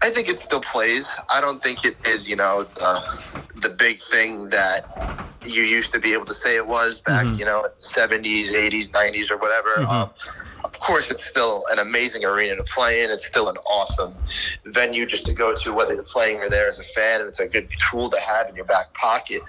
I 0.03 0.11
think 0.11 0.29
it 0.29 0.41
still 0.41 0.61
plays. 0.61 1.09
I 1.29 1.41
don't 1.41 1.63
think 1.63 1.85
it 1.85 1.97
is, 2.05 2.29
you 2.29 2.35
know, 2.35 2.65
the, 2.65 3.43
the 3.55 3.69
big 3.69 4.01
thing 4.01 4.49
that 4.49 5.29
you 5.45 5.63
used 5.63 5.93
to 5.93 6.01
be 6.01 6.13
able 6.13 6.25
to 6.25 6.35
say 6.35 6.57
it 6.57 6.67
was 6.67 6.99
back, 7.01 7.25
mm-hmm. 7.25 7.37
you 7.37 7.45
know, 7.45 7.69
70s, 7.79 8.49
80s, 8.49 8.91
90s, 8.91 9.31
or 9.31 9.37
whatever. 9.37 9.75
Mm-hmm. 9.77 9.91
Um, 9.91 10.11
of 10.65 10.79
course, 10.79 11.11
it's 11.11 11.25
still 11.25 11.65
an 11.71 11.79
amazing 11.79 12.25
arena 12.25 12.57
to 12.57 12.63
play 12.63 13.03
in. 13.03 13.11
It's 13.11 13.27
still 13.27 13.49
an 13.49 13.57
awesome 13.59 14.15
venue 14.65 15.07
just 15.07 15.27
to 15.27 15.33
go 15.33 15.55
to, 15.57 15.73
whether 15.73 15.95
you're 15.95 16.03
playing 16.03 16.39
or 16.39 16.49
there 16.49 16.69
as 16.69 16.79
a 16.79 16.85
fan, 16.85 17.21
and 17.21 17.29
it's 17.29 17.41
a 17.41 17.47
good 17.47 17.69
tool 17.91 18.11
to 18.11 18.21
have 18.21 18.49
in 18.49 18.55
your 18.55 18.65
back 18.65 18.93
pocket. 18.95 19.43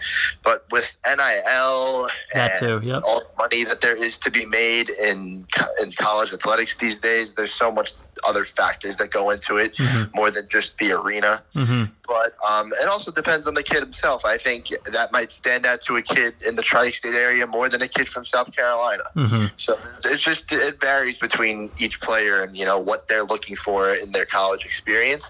But 0.43 0.65
with 0.71 0.95
NIL 1.05 2.09
that 2.33 2.59
too, 2.59 2.81
yep. 2.83 3.03
all 3.05 3.19
the 3.19 3.27
money 3.37 3.63
that 3.63 3.81
there 3.81 3.95
is 3.95 4.17
to 4.19 4.31
be 4.31 4.45
made 4.45 4.89
in 4.89 5.45
in 5.81 5.91
college 5.93 6.33
athletics 6.33 6.75
these 6.75 6.99
days, 6.99 7.33
there's 7.33 7.53
so 7.53 7.71
much 7.71 7.93
other 8.25 8.45
factors 8.45 8.97
that 8.97 9.11
go 9.11 9.29
into 9.29 9.57
it 9.57 9.75
mm-hmm. 9.75 10.15
more 10.15 10.31
than 10.31 10.47
just 10.49 10.77
the 10.77 10.91
arena. 10.91 11.43
Mm-hmm. 11.55 11.83
But 12.05 12.35
um, 12.47 12.73
it 12.81 12.87
also 12.87 13.11
depends 13.11 13.47
on 13.47 13.53
the 13.53 13.63
kid 13.63 13.79
himself. 13.79 14.25
I 14.25 14.37
think 14.37 14.67
that 14.91 15.11
might 15.11 15.31
stand 15.31 15.65
out 15.65 15.79
to 15.81 15.95
a 15.95 16.01
kid 16.01 16.33
in 16.45 16.55
the 16.55 16.61
tri-state 16.61 17.15
area 17.15 17.47
more 17.47 17.69
than 17.69 17.81
a 17.81 17.87
kid 17.87 18.09
from 18.09 18.25
South 18.25 18.53
Carolina. 18.53 19.03
Mm-hmm. 19.15 19.45
So 19.57 19.79
it's 20.03 20.21
just 20.21 20.51
it 20.51 20.81
varies 20.81 21.17
between 21.17 21.71
each 21.79 22.01
player 22.01 22.43
and 22.43 22.57
you 22.57 22.65
know 22.65 22.77
what 22.77 23.07
they're 23.07 23.23
looking 23.23 23.55
for 23.55 23.93
in 23.93 24.11
their 24.11 24.25
college 24.25 24.65
experience. 24.65 25.23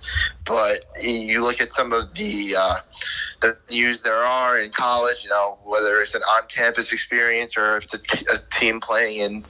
But 0.46 0.86
you 1.00 1.42
look 1.42 1.62
at 1.62 1.72
some 1.72 1.94
of 1.94 2.14
the 2.16 2.56
uh, 2.58 2.78
the 3.42 3.58
news 3.70 4.02
there 4.02 4.24
are 4.24 4.60
in 4.60 4.72
college, 4.72 5.24
you 5.24 5.30
know, 5.30 5.60
whether 5.64 6.00
it's 6.02 6.16
an 6.16 6.24
on-campus 6.24 6.92
experience 6.92 7.56
or 7.56 7.78
if 7.78 7.90
the 7.90 8.00
a 8.34 8.58
team 8.58 8.80
playing 8.80 9.18
in 9.18 9.46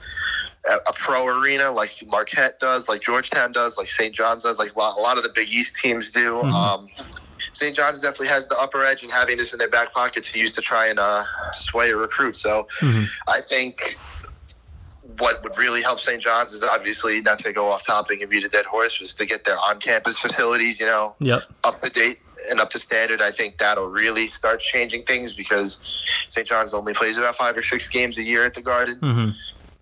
a, 0.70 0.94
pro 0.94 1.28
arena 1.28 1.72
like 1.72 2.04
Marquette 2.08 2.60
does, 2.60 2.88
like 2.88 3.02
Georgetown 3.02 3.52
does, 3.52 3.78
like 3.78 3.90
St. 3.90 4.14
John's 4.14 4.44
does, 4.44 4.60
like 4.60 4.76
a 4.76 4.80
lot, 4.80 4.98
a 4.98 5.02
lot 5.02 5.18
of 5.18 5.24
the 5.24 5.32
Big 5.34 5.50
East 5.50 5.76
teams 5.78 6.12
do. 6.12 6.36
Mm-hmm. 6.36 6.54
Um, 6.54 6.88
St. 7.52 7.76
John's 7.76 8.00
definitely 8.02 8.30
has 8.30 8.48
the 8.48 8.58
upper 8.58 8.84
edge 8.86 9.04
in 9.04 9.10
having 9.10 9.38
this 9.38 9.52
in 9.52 9.60
their 9.60 9.70
back 9.70 9.94
pocket 9.94 10.24
to 10.24 10.40
use 10.40 10.54
to 10.54 10.62
try 10.62 10.88
and 10.88 11.00
uh, 11.00 11.26
sway 11.54 11.92
a 11.92 11.98
recruit. 11.98 12.38
So 12.38 12.68
mm-hmm. 12.80 13.04
I 13.28 13.42
think 13.42 13.98
what 15.18 15.44
would 15.44 15.58
really 15.58 15.82
help 15.82 16.00
St. 16.00 16.22
John's 16.22 16.54
is 16.54 16.64
obviously 16.64 17.22
not 17.22 17.40
to 17.40 17.52
go 17.52 17.68
off 17.68 17.86
topic 17.86 18.22
and 18.22 18.30
beat 18.30 18.44
a 18.44 18.50
dead 18.50 18.66
horse, 18.66 19.00
was 19.00 19.14
to 19.16 19.26
get 19.26 19.44
their 19.44 19.60
on-campus 19.60 20.18
facilities, 20.18 20.80
you 20.80 20.86
know, 20.86 21.16
yep. 21.20 21.44
up 21.64 21.82
to 21.82 21.90
date 21.90 22.20
and 22.50 22.60
up 22.60 22.70
to 22.72 22.80
standard. 22.80 23.22
I 23.22 23.32
think 23.32 23.58
that'll 23.58 23.88
really 23.88 24.30
start 24.30 24.62
changing 24.62 25.04
things 25.04 25.34
because 25.34 25.80
St. 26.30 26.48
John's 26.48 26.74
only 26.74 26.94
plays 26.94 27.18
about 27.18 27.36
five 27.36 27.58
or 27.58 27.64
six 27.64 27.90
games 27.90 28.18
a 28.18 28.24
year 28.24 28.46
at 28.46 28.54
the 28.54 28.62
Garden. 28.62 29.00
Mm-hmm. 29.02 29.30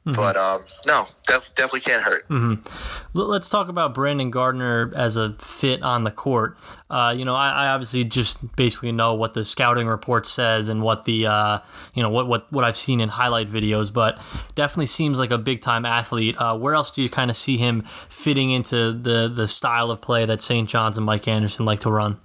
Mm-hmm. 0.06 0.16
But 0.16 0.36
um, 0.36 0.64
no, 0.88 1.08
def- 1.28 1.54
definitely 1.54 1.82
can't 1.82 2.02
hurt. 2.02 2.28
Mm-hmm. 2.28 2.68
Let's 3.14 3.48
talk 3.50 3.68
about 3.68 3.94
Brandon 3.94 4.32
Gardner 4.32 4.92
as 4.96 5.16
a 5.16 5.34
fit 5.34 5.84
on 5.84 6.06
the 6.06 6.10
court. 6.10 6.58
Uh, 6.90 7.14
you 7.16 7.24
know, 7.24 7.36
I, 7.36 7.52
I, 7.52 7.68
obviously 7.68 8.04
just 8.04 8.56
basically 8.56 8.92
know 8.92 9.14
what 9.14 9.36
the 9.36 9.46
scouting 9.46 9.86
report 9.86 10.26
says 10.26 10.70
and 10.70 10.82
what 10.82 11.06
the 11.06 11.28
uh, 11.28 11.60
you 11.94 12.02
know 12.02 12.10
what, 12.10 12.28
what 12.28 12.52
what 12.52 12.66
I've 12.66 12.78
seen 12.78 13.00
in 13.00 13.10
highlight 13.10 13.48
videos, 13.48 13.94
but 13.94 14.20
definitely 14.56 14.88
seems 14.88 15.20
like 15.20 15.30
a 15.30 15.38
big 15.38 15.62
time 15.62 15.86
athlete. 15.86 16.36
Uh, 16.36 16.58
where 16.58 16.74
else 16.74 16.92
do 16.92 17.04
you 17.04 17.10
kind 17.10 17.30
of 17.30 17.38
see 17.38 17.58
him 17.58 17.86
fitting 18.10 18.50
into 18.50 18.94
the 18.94 19.32
the 19.34 19.48
style 19.48 19.92
of 19.92 20.02
play 20.02 20.26
that 20.26 20.42
St. 20.42 20.68
John's 20.68 20.98
and 20.98 21.06
Mike 21.06 21.28
Anderson 21.28 21.64
like 21.64 21.82
to 21.82 21.92
run? 21.92 22.20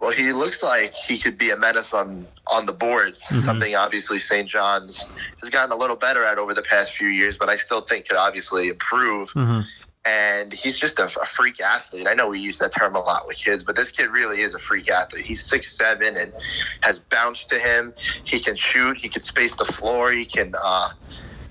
Well, 0.00 0.10
he 0.10 0.32
looks 0.32 0.62
like 0.62 0.94
he 0.94 1.18
could 1.18 1.38
be 1.38 1.50
a 1.50 1.56
menace 1.56 1.92
on 1.92 2.26
on 2.46 2.66
the 2.66 2.72
boards. 2.72 3.22
Mm-hmm. 3.22 3.46
Something 3.46 3.74
obviously 3.74 4.18
St. 4.18 4.48
John's 4.48 5.04
has 5.40 5.50
gotten 5.50 5.72
a 5.72 5.76
little 5.76 5.96
better 5.96 6.24
at 6.24 6.38
over 6.38 6.54
the 6.54 6.62
past 6.62 6.94
few 6.94 7.08
years, 7.08 7.36
but 7.36 7.48
I 7.48 7.56
still 7.56 7.80
think 7.80 8.08
could 8.08 8.16
obviously 8.16 8.68
improve. 8.68 9.30
Mm-hmm. 9.30 9.60
And 10.06 10.50
he's 10.50 10.78
just 10.78 10.98
a, 10.98 11.06
a, 11.20 11.26
freak 11.26 11.60
athlete. 11.60 12.06
I 12.08 12.14
know 12.14 12.28
we 12.28 12.38
use 12.38 12.56
that 12.56 12.74
term 12.74 12.96
a 12.96 13.00
lot 13.00 13.26
with 13.26 13.36
kids, 13.36 13.62
but 13.62 13.76
this 13.76 13.90
kid 13.90 14.08
really 14.08 14.40
is 14.40 14.54
a 14.54 14.58
freak 14.58 14.90
athlete. 14.90 15.26
He's 15.26 15.44
six 15.44 15.76
seven 15.76 16.16
and 16.16 16.32
has 16.80 16.98
bounce 16.98 17.44
to 17.46 17.58
him. 17.58 17.92
He 18.24 18.40
can 18.40 18.56
shoot. 18.56 18.96
He 18.96 19.10
can 19.10 19.20
space 19.20 19.56
the 19.56 19.66
floor. 19.66 20.10
He 20.12 20.24
can. 20.24 20.54
Uh, 20.62 20.90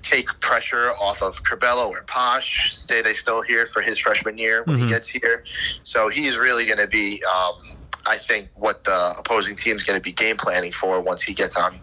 take 0.02 0.28
pressure 0.40 0.92
off 1.00 1.22
of 1.22 1.42
Curbelo 1.42 1.88
or 1.88 2.02
Posh. 2.02 2.76
Say 2.76 3.02
they 3.02 3.14
still 3.14 3.42
here 3.42 3.66
for 3.66 3.82
his 3.82 3.98
freshman 3.98 4.38
year 4.38 4.62
when 4.64 4.78
mm-hmm. 4.78 4.86
he 4.86 4.92
gets 4.92 5.08
here. 5.08 5.44
So 5.84 6.08
he's 6.08 6.38
really 6.38 6.64
going 6.64 6.78
to 6.78 6.86
be 6.86 7.22
um, 7.24 7.76
I 8.06 8.18
think 8.18 8.48
what 8.54 8.84
the 8.84 9.14
opposing 9.18 9.56
team 9.56 9.76
is 9.76 9.84
going 9.84 9.98
to 9.98 10.02
be 10.02 10.12
game 10.12 10.36
planning 10.36 10.72
for 10.72 11.00
once 11.00 11.22
he 11.22 11.34
gets 11.34 11.56
on 11.56 11.78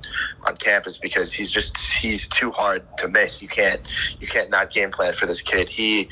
on 0.45 0.57
campus 0.57 0.97
because 0.97 1.33
he's 1.33 1.51
just 1.51 1.77
he's 1.77 2.27
too 2.27 2.51
hard 2.51 2.83
to 2.97 3.07
miss. 3.07 3.41
You 3.41 3.47
can't 3.47 3.81
you 4.19 4.27
can't 4.27 4.49
not 4.49 4.71
game 4.71 4.91
plan 4.91 5.13
for 5.13 5.25
this 5.25 5.41
kid. 5.41 5.69
He 5.69 6.09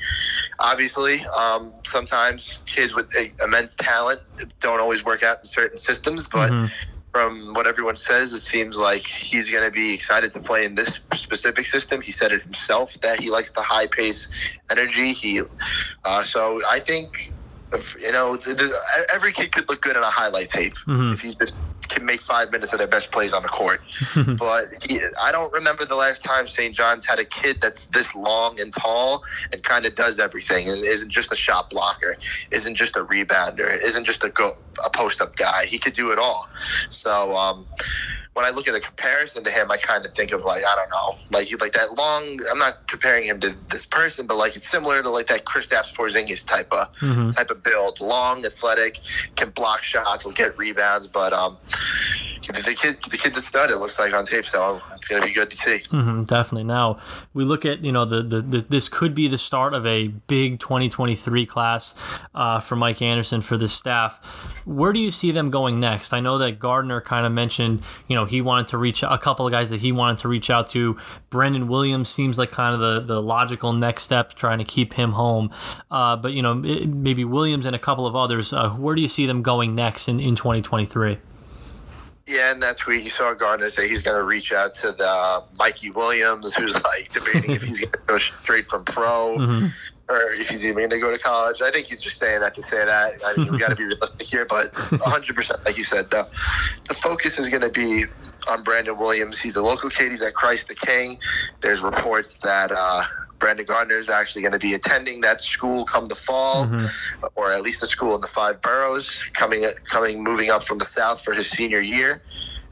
obviously 0.59 1.25
um, 1.37 1.73
sometimes 1.85 2.63
kids 2.67 2.93
with 2.93 3.11
immense 3.43 3.75
talent 3.75 4.21
don't 4.61 4.79
always 4.79 5.03
work 5.03 5.23
out 5.23 5.39
in 5.39 5.45
certain 5.45 5.77
systems, 5.77 6.27
but. 6.27 6.51
Mm-hmm 6.51 6.91
from 7.15 7.53
what 7.53 7.65
everyone 7.65 7.95
says, 7.95 8.33
it 8.33 8.41
seems 8.41 8.75
like 8.75 9.07
he's 9.07 9.49
going 9.49 9.63
to 9.63 9.71
be 9.71 9.93
excited 9.93 10.33
to 10.33 10.39
play 10.41 10.65
in 10.65 10.75
this 10.75 10.99
specific 11.13 11.65
system. 11.65 12.01
He 12.01 12.11
said 12.11 12.33
it 12.33 12.41
himself 12.41 12.93
that 12.95 13.23
he 13.23 13.29
likes 13.29 13.49
the 13.51 13.61
high 13.61 13.87
pace 13.87 14.27
energy. 14.69 15.13
He, 15.13 15.41
uh, 16.03 16.23
so 16.25 16.59
I 16.69 16.81
think 16.81 17.31
you 17.99 18.11
know, 18.11 18.37
every 19.13 19.31
kid 19.31 19.51
could 19.51 19.67
look 19.69 19.81
good 19.81 19.95
in 19.95 20.03
a 20.03 20.09
highlight 20.09 20.49
tape 20.49 20.75
mm-hmm. 20.87 21.13
if 21.13 21.23
you 21.23 21.33
just 21.35 21.55
can 21.87 22.05
make 22.05 22.21
five 22.21 22.51
minutes 22.51 22.73
of 22.73 22.79
their 22.79 22.87
best 22.87 23.11
plays 23.11 23.33
on 23.33 23.41
the 23.41 23.47
court. 23.47 23.81
but 24.37 24.83
he, 24.83 24.99
I 25.21 25.31
don't 25.31 25.51
remember 25.53 25.85
the 25.85 25.95
last 25.95 26.23
time 26.23 26.47
St. 26.47 26.75
John's 26.75 27.05
had 27.05 27.19
a 27.19 27.25
kid 27.25 27.57
that's 27.61 27.87
this 27.87 28.13
long 28.15 28.59
and 28.59 28.73
tall 28.73 29.23
and 29.51 29.63
kind 29.63 29.85
of 29.85 29.95
does 29.95 30.19
everything 30.19 30.69
and 30.69 30.83
isn't 30.83 31.09
just 31.09 31.31
a 31.31 31.35
shot 31.35 31.69
blocker, 31.69 32.17
isn't 32.51 32.75
just 32.75 32.95
a 32.95 33.03
rebounder, 33.05 33.81
isn't 33.83 34.05
just 34.05 34.23
a 34.23 34.29
go 34.29 34.53
a 34.83 34.89
post 34.89 35.21
up 35.21 35.35
guy. 35.35 35.65
He 35.65 35.79
could 35.79 35.93
do 35.93 36.11
it 36.11 36.19
all. 36.19 36.47
So. 36.89 37.35
Um, 37.35 37.65
when 38.35 38.43
I 38.43 38.49
look 38.49 38.67
at 38.67 38.75
a 38.75 38.81
comparison 38.81 39.45
to 39.45 39.49
him, 39.49 39.71
I 39.71 39.77
kind 39.77 40.05
of 40.05 40.13
think 40.13 40.33
of 40.33 40.43
like 40.43 40.65
I 40.65 40.75
don't 40.75 40.89
know, 40.89 41.17
like 41.31 41.49
like 41.61 41.71
that 41.71 41.95
long. 41.95 42.37
I'm 42.51 42.59
not 42.59 42.85
comparing 42.89 43.23
him 43.23 43.39
to 43.39 43.55
this 43.69 43.85
person, 43.85 44.27
but 44.27 44.35
like 44.35 44.57
it's 44.57 44.69
similar 44.69 45.01
to 45.01 45.09
like 45.09 45.27
that 45.27 45.45
Kristaps 45.45 45.93
Porzingis 45.93 46.45
type 46.45 46.71
of 46.73 46.93
mm-hmm. 46.97 47.31
type 47.31 47.49
of 47.49 47.63
build, 47.63 48.01
long, 48.01 48.45
athletic, 48.45 48.99
can 49.37 49.51
block 49.51 49.83
shots, 49.83 50.25
will 50.25 50.33
get 50.33 50.57
rebounds, 50.57 51.07
but 51.07 51.31
um, 51.31 51.57
the 52.53 52.75
kid, 52.75 52.97
the 53.09 53.17
kid's 53.17 53.37
a 53.37 53.41
stud. 53.41 53.71
It 53.71 53.77
looks 53.77 53.97
like 53.99 54.13
on 54.13 54.25
tape, 54.25 54.45
so 54.45 54.81
it's 54.95 55.07
going 55.07 55.21
to 55.21 55.27
be 55.27 55.33
good 55.33 55.51
to 55.51 55.57
see. 55.57 55.83
Mm-hmm, 55.89 56.23
definitely. 56.23 56.63
Now 56.63 56.97
we 57.33 57.43
look 57.43 57.65
at 57.65 57.83
you 57.83 57.91
know 57.91 58.05
the, 58.05 58.23
the, 58.23 58.41
the, 58.41 58.61
this 58.61 58.89
could 58.89 59.13
be 59.15 59.27
the 59.27 59.37
start 59.37 59.73
of 59.73 59.85
a 59.85 60.07
big 60.07 60.59
2023 60.59 61.45
class 61.45 61.95
uh, 62.33 62.59
for 62.59 62.75
Mike 62.75 63.01
Anderson 63.01 63.41
for 63.41 63.57
this 63.57 63.73
staff. 63.73 64.23
Where 64.65 64.93
do 64.93 64.99
you 64.99 65.11
see 65.11 65.31
them 65.31 65.49
going 65.49 65.79
next? 65.79 66.13
I 66.13 66.19
know 66.19 66.37
that 66.39 66.59
Gardner 66.59 67.01
kind 67.01 67.25
of 67.25 67.31
mentioned 67.31 67.81
you 68.07 68.15
know 68.15 68.25
he 68.25 68.41
wanted 68.41 68.67
to 68.69 68.77
reach 68.77 69.03
a 69.03 69.17
couple 69.17 69.45
of 69.45 69.51
guys 69.51 69.69
that 69.69 69.81
he 69.81 69.91
wanted 69.91 70.19
to 70.19 70.27
reach 70.27 70.49
out 70.49 70.67
to. 70.69 70.97
Brandon 71.29 71.67
Williams 71.67 72.09
seems 72.09 72.37
like 72.37 72.51
kind 72.51 72.73
of 72.73 72.81
the, 72.81 73.13
the 73.13 73.21
logical 73.21 73.73
next 73.73 74.03
step, 74.03 74.33
trying 74.33 74.59
to 74.59 74.65
keep 74.65 74.93
him 74.93 75.11
home. 75.11 75.51
Uh, 75.91 76.15
but 76.15 76.33
you 76.33 76.41
know 76.41 76.53
maybe 76.55 77.25
Williams 77.25 77.65
and 77.65 77.75
a 77.75 77.79
couple 77.79 78.07
of 78.07 78.15
others. 78.15 78.53
Uh, 78.53 78.69
where 78.71 78.95
do 78.95 79.01
you 79.01 79.07
see 79.07 79.25
them 79.25 79.41
going 79.41 79.75
next 79.75 80.07
in, 80.07 80.19
in 80.19 80.35
2023? 80.35 81.17
Yeah, 82.27 82.51
and 82.51 82.61
that's 82.61 82.87
where 82.87 82.95
you 82.95 83.11
saw 83.11 83.33
Gardner 83.35 83.69
say 83.69 83.87
he's 83.87 84.01
going 84.01 84.17
to 84.17 84.23
reach 84.23 84.51
out 84.51 84.73
to 84.75 84.91
the 84.91 85.43
Mikey 85.53 85.91
Williams, 85.91 86.55
who's 86.55 86.73
like 86.83 87.13
debating 87.13 87.51
if 87.51 87.61
he's 87.61 87.79
going 87.79 87.91
to 87.91 87.99
go 88.07 88.17
straight 88.17 88.67
from 88.67 88.83
pro 88.83 89.37
mm-hmm. 89.37 89.67
or 90.09 90.17
if 90.33 90.49
he's 90.49 90.65
even 90.65 90.77
going 90.77 90.89
to 90.89 90.99
go 90.99 91.11
to 91.11 91.19
college. 91.19 91.61
I 91.61 91.69
think 91.69 91.85
he's 91.85 92.01
just 92.01 92.17
saying 92.17 92.41
that 92.41 92.55
to 92.55 92.63
say 92.63 92.83
that. 92.83 93.21
I 93.23 93.37
mean, 93.37 93.51
we 93.51 93.59
got 93.59 93.69
to 93.69 93.75
be 93.75 93.83
realistic 93.83 94.23
here, 94.23 94.45
but 94.45 94.73
100%, 94.73 95.65
like 95.65 95.77
you 95.77 95.83
said, 95.83 96.09
the, 96.09 96.27
the 96.89 96.95
focus 96.95 97.37
is 97.37 97.47
going 97.47 97.61
to 97.61 97.69
be 97.69 98.05
on 98.47 98.63
Brandon 98.63 98.97
Williams. 98.97 99.39
He's 99.39 99.55
a 99.55 99.61
local 99.61 99.91
kid. 99.91 100.09
He's 100.09 100.23
at 100.23 100.33
Christ 100.33 100.67
the 100.67 100.75
King. 100.75 101.19
There's 101.61 101.81
reports 101.81 102.37
that. 102.43 102.71
Uh, 102.71 103.03
Brandon 103.39 103.65
Gardner 103.65 103.97
is 103.99 104.09
actually 104.09 104.41
going 104.41 104.53
to 104.53 104.59
be 104.59 104.73
attending 104.73 105.21
that 105.21 105.41
school 105.41 105.85
come 105.85 106.05
the 106.07 106.15
fall, 106.15 106.65
mm-hmm. 106.65 107.25
or 107.35 107.51
at 107.51 107.61
least 107.61 107.81
the 107.81 107.87
school 107.87 108.15
in 108.15 108.21
the 108.21 108.27
five 108.27 108.61
boroughs, 108.61 109.19
coming 109.33 109.65
coming 109.89 110.23
moving 110.23 110.49
up 110.49 110.63
from 110.63 110.77
the 110.77 110.85
south 110.85 111.23
for 111.23 111.33
his 111.33 111.49
senior 111.49 111.79
year. 111.79 112.21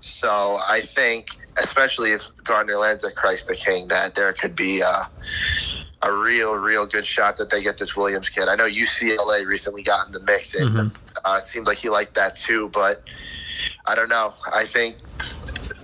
So 0.02 0.60
I 0.68 0.82
think, 0.82 1.28
especially 1.58 2.12
if 2.12 2.30
Gardner 2.44 2.78
lands 2.78 3.04
at 3.04 3.16
Christ 3.16 3.48
the 3.48 3.56
King, 3.56 3.88
that 3.90 4.16
there 4.16 4.34
could 4.34 4.56
be 4.56 4.82
a, 4.82 5.10
a 6.02 6.12
real, 6.12 6.56
real 6.56 6.86
good 6.86 7.06
shot 7.06 7.38
that 7.38 7.50
they 7.50 7.62
get 7.64 7.78
this 7.78 7.96
Williams 7.96 8.28
kid. 8.28 8.50
I 8.50 8.56
know 8.56 8.68
UCLA 8.68 9.46
recently 9.46 9.82
got 9.84 10.08
in 10.08 10.14
the 10.14 10.20
mix, 10.20 10.56
and 10.56 10.70
Mhm. 10.70 10.92
uh, 11.24 11.40
it 11.42 11.48
seemed 11.48 11.68
like 11.68 11.78
he 11.78 11.90
liked 11.90 12.16
that 12.16 12.36
too. 12.36 12.70
But 12.74 13.04
I 13.86 13.96
don't 13.96 14.10
know. 14.10 14.34
I 14.52 14.66
think 14.66 14.98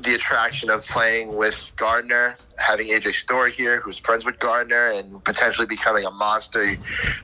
the 0.04 0.16
attraction 0.16 0.70
of 0.70 0.86
playing 0.86 1.36
with 1.36 1.72
Gardner, 1.76 2.36
having 2.58 2.88
AJ 2.88 3.16
Story 3.16 3.52
here, 3.52 3.80
who's 3.80 3.98
friends 3.98 4.26
with 4.26 4.40
Gardner, 4.40 4.92
and 4.92 5.24
potentially 5.24 5.68
becoming 5.68 6.06
a 6.06 6.12
monster 6.12 6.76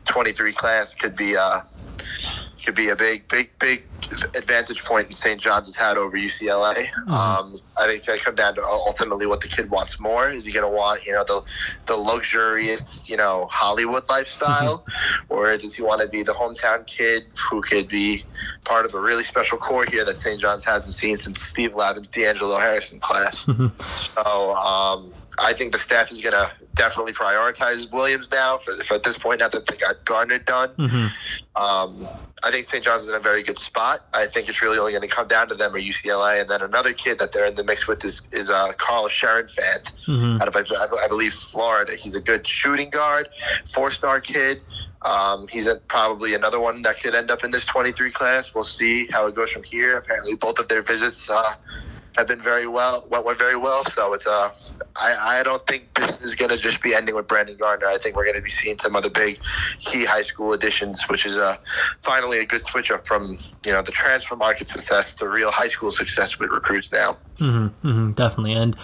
23 0.05 0.53
class 0.53 0.95
could 0.95 1.15
be 1.15 1.35
uh, 1.35 1.61
could 2.65 2.75
be 2.75 2.89
a 2.89 2.95
big, 2.95 3.27
big, 3.27 3.51
big 3.59 3.83
advantage 4.33 4.83
point 4.83 5.09
that 5.09 5.15
St. 5.15 5.39
John's 5.39 5.67
has 5.67 5.75
had 5.75 5.97
over 5.97 6.17
UCLA. 6.17 6.91
Um, 7.07 7.55
I 7.77 7.85
think 7.85 7.97
it's 7.97 8.07
going 8.07 8.19
to 8.19 8.25
come 8.25 8.35
down 8.35 8.55
to 8.55 8.63
ultimately 8.63 9.27
what 9.27 9.41
the 9.41 9.47
kid 9.47 9.69
wants 9.69 9.99
more. 9.99 10.29
Is 10.29 10.45
he 10.45 10.51
going 10.51 10.69
to 10.69 10.75
want, 10.75 11.05
you 11.05 11.13
know, 11.13 11.23
the 11.23 11.43
the 11.85 11.95
luxurious, 11.95 13.01
you 13.05 13.17
know, 13.17 13.47
Hollywood 13.51 14.09
lifestyle, 14.09 14.85
or 15.29 15.55
does 15.57 15.75
he 15.75 15.83
want 15.83 16.01
to 16.01 16.07
be 16.07 16.23
the 16.23 16.33
hometown 16.33 16.85
kid 16.87 17.25
who 17.49 17.61
could 17.61 17.87
be 17.87 18.23
part 18.63 18.85
of 18.85 18.93
a 18.95 18.99
really 18.99 19.23
special 19.23 19.57
core 19.57 19.85
here 19.85 20.03
that 20.03 20.17
St. 20.17 20.41
John's 20.41 20.65
hasn't 20.65 20.93
seen 20.93 21.17
since 21.17 21.41
Steve 21.41 21.75
Lavin's 21.75 22.07
D'Angelo 22.07 22.57
Harrison 22.57 22.99
class? 22.99 23.45
so 24.15 24.55
um, 24.55 25.11
I 25.37 25.53
think 25.53 25.71
the 25.71 25.79
staff 25.79 26.11
is 26.11 26.17
going 26.17 26.33
to 26.33 26.51
definitely 26.75 27.13
prioritize 27.13 27.91
Williams 27.91 28.29
now 28.31 28.57
for, 28.57 28.75
for 28.83 28.95
at 28.95 29.03
this 29.03 29.17
point. 29.17 29.39
Now 29.39 29.49
that 29.49 29.65
they 29.65 29.77
got 29.77 30.03
Gardner 30.05 30.39
done. 30.39 30.69
hmm 30.77 31.07
Um, 31.55 32.07
I 32.43 32.51
think 32.51 32.67
St. 32.67 32.83
John's 32.83 33.03
is 33.03 33.09
in 33.09 33.15
a 33.15 33.19
very 33.19 33.41
good 33.43 33.57
spot. 33.57 34.05
I 34.13 34.27
think 34.27 34.49
it's 34.49 34.61
really 34.61 34.77
only 34.77 34.91
going 34.91 35.07
to 35.07 35.07
come 35.07 35.27
down 35.27 35.47
to 35.47 35.55
them 35.55 35.73
or 35.73 35.79
UCLA, 35.79 36.41
and 36.41 36.49
then 36.49 36.61
another 36.61 36.93
kid 36.93 37.17
that 37.19 37.31
they're 37.31 37.45
in 37.45 37.55
the 37.55 37.63
mix 37.63 37.87
with 37.87 38.03
is 38.03 38.21
is 38.31 38.49
uh, 38.49 38.73
Carl 38.77 39.07
Sharonfant 39.07 39.91
hmm 40.05 40.37
out 40.41 40.47
of 40.47 40.55
I, 40.55 41.05
I 41.05 41.07
believe 41.07 41.33
Florida. 41.33 41.95
He's 41.95 42.15
a 42.15 42.21
good 42.21 42.45
shooting 42.47 42.89
guard, 42.89 43.29
four 43.73 43.89
star 43.89 44.19
kid. 44.19 44.61
Um, 45.03 45.47
he's 45.47 45.67
a, 45.67 45.75
probably 45.87 46.33
another 46.33 46.59
one 46.59 46.81
that 46.81 46.99
could 47.01 47.15
end 47.15 47.29
up 47.31 47.43
in 47.43 47.51
this 47.51 47.65
23 47.65 48.11
class. 48.11 48.53
We'll 48.53 48.63
see 48.63 49.07
how 49.11 49.27
it 49.27 49.35
goes 49.35 49.51
from 49.51 49.63
here. 49.63 49.97
Apparently, 49.97 50.35
both 50.35 50.59
of 50.59 50.67
their 50.67 50.81
visits 50.81 51.29
uh, 51.29 51.53
have 52.17 52.27
been 52.27 52.41
very 52.41 52.67
well, 52.67 53.05
went, 53.09 53.25
went 53.25 53.37
very 53.37 53.55
well. 53.57 53.85
So 53.85 54.13
it's 54.13 54.25
uh, 54.25 54.51
I, 54.95 55.39
I 55.39 55.43
don't 55.43 55.65
think 55.67 55.93
this 55.95 56.21
is 56.21 56.35
going 56.35 56.49
to 56.49 56.57
just 56.57 56.81
be 56.81 56.95
ending 56.95 57.15
with 57.15 57.27
Brandon 57.27 57.57
Gardner. 57.57 57.87
I 57.87 57.97
think 57.97 58.15
we're 58.15 58.25
going 58.25 58.35
to 58.35 58.41
be 58.41 58.49
seeing 58.49 58.77
some 58.79 58.95
other 58.95 59.09
big 59.09 59.39
key 59.79 60.05
high 60.05 60.21
school 60.21 60.53
additions, 60.53 61.03
which 61.09 61.25
is 61.25 61.35
uh, 61.35 61.57
finally 62.01 62.39
a 62.39 62.45
good 62.45 62.63
switch 62.63 62.91
up 62.91 63.05
from 63.05 63.37
you 63.65 63.71
know 63.71 63.81
the 63.81 63.91
transfer 63.91 64.35
market 64.35 64.67
success 64.67 65.13
the 65.15 65.27
real 65.27 65.51
high 65.51 65.67
school 65.67 65.91
success 65.91 66.37
with 66.39 66.49
recruits 66.51 66.91
now. 66.91 67.17
hmm 67.37 67.67
hmm 67.67 68.11
definitely. 68.11 68.53
And 68.53 68.75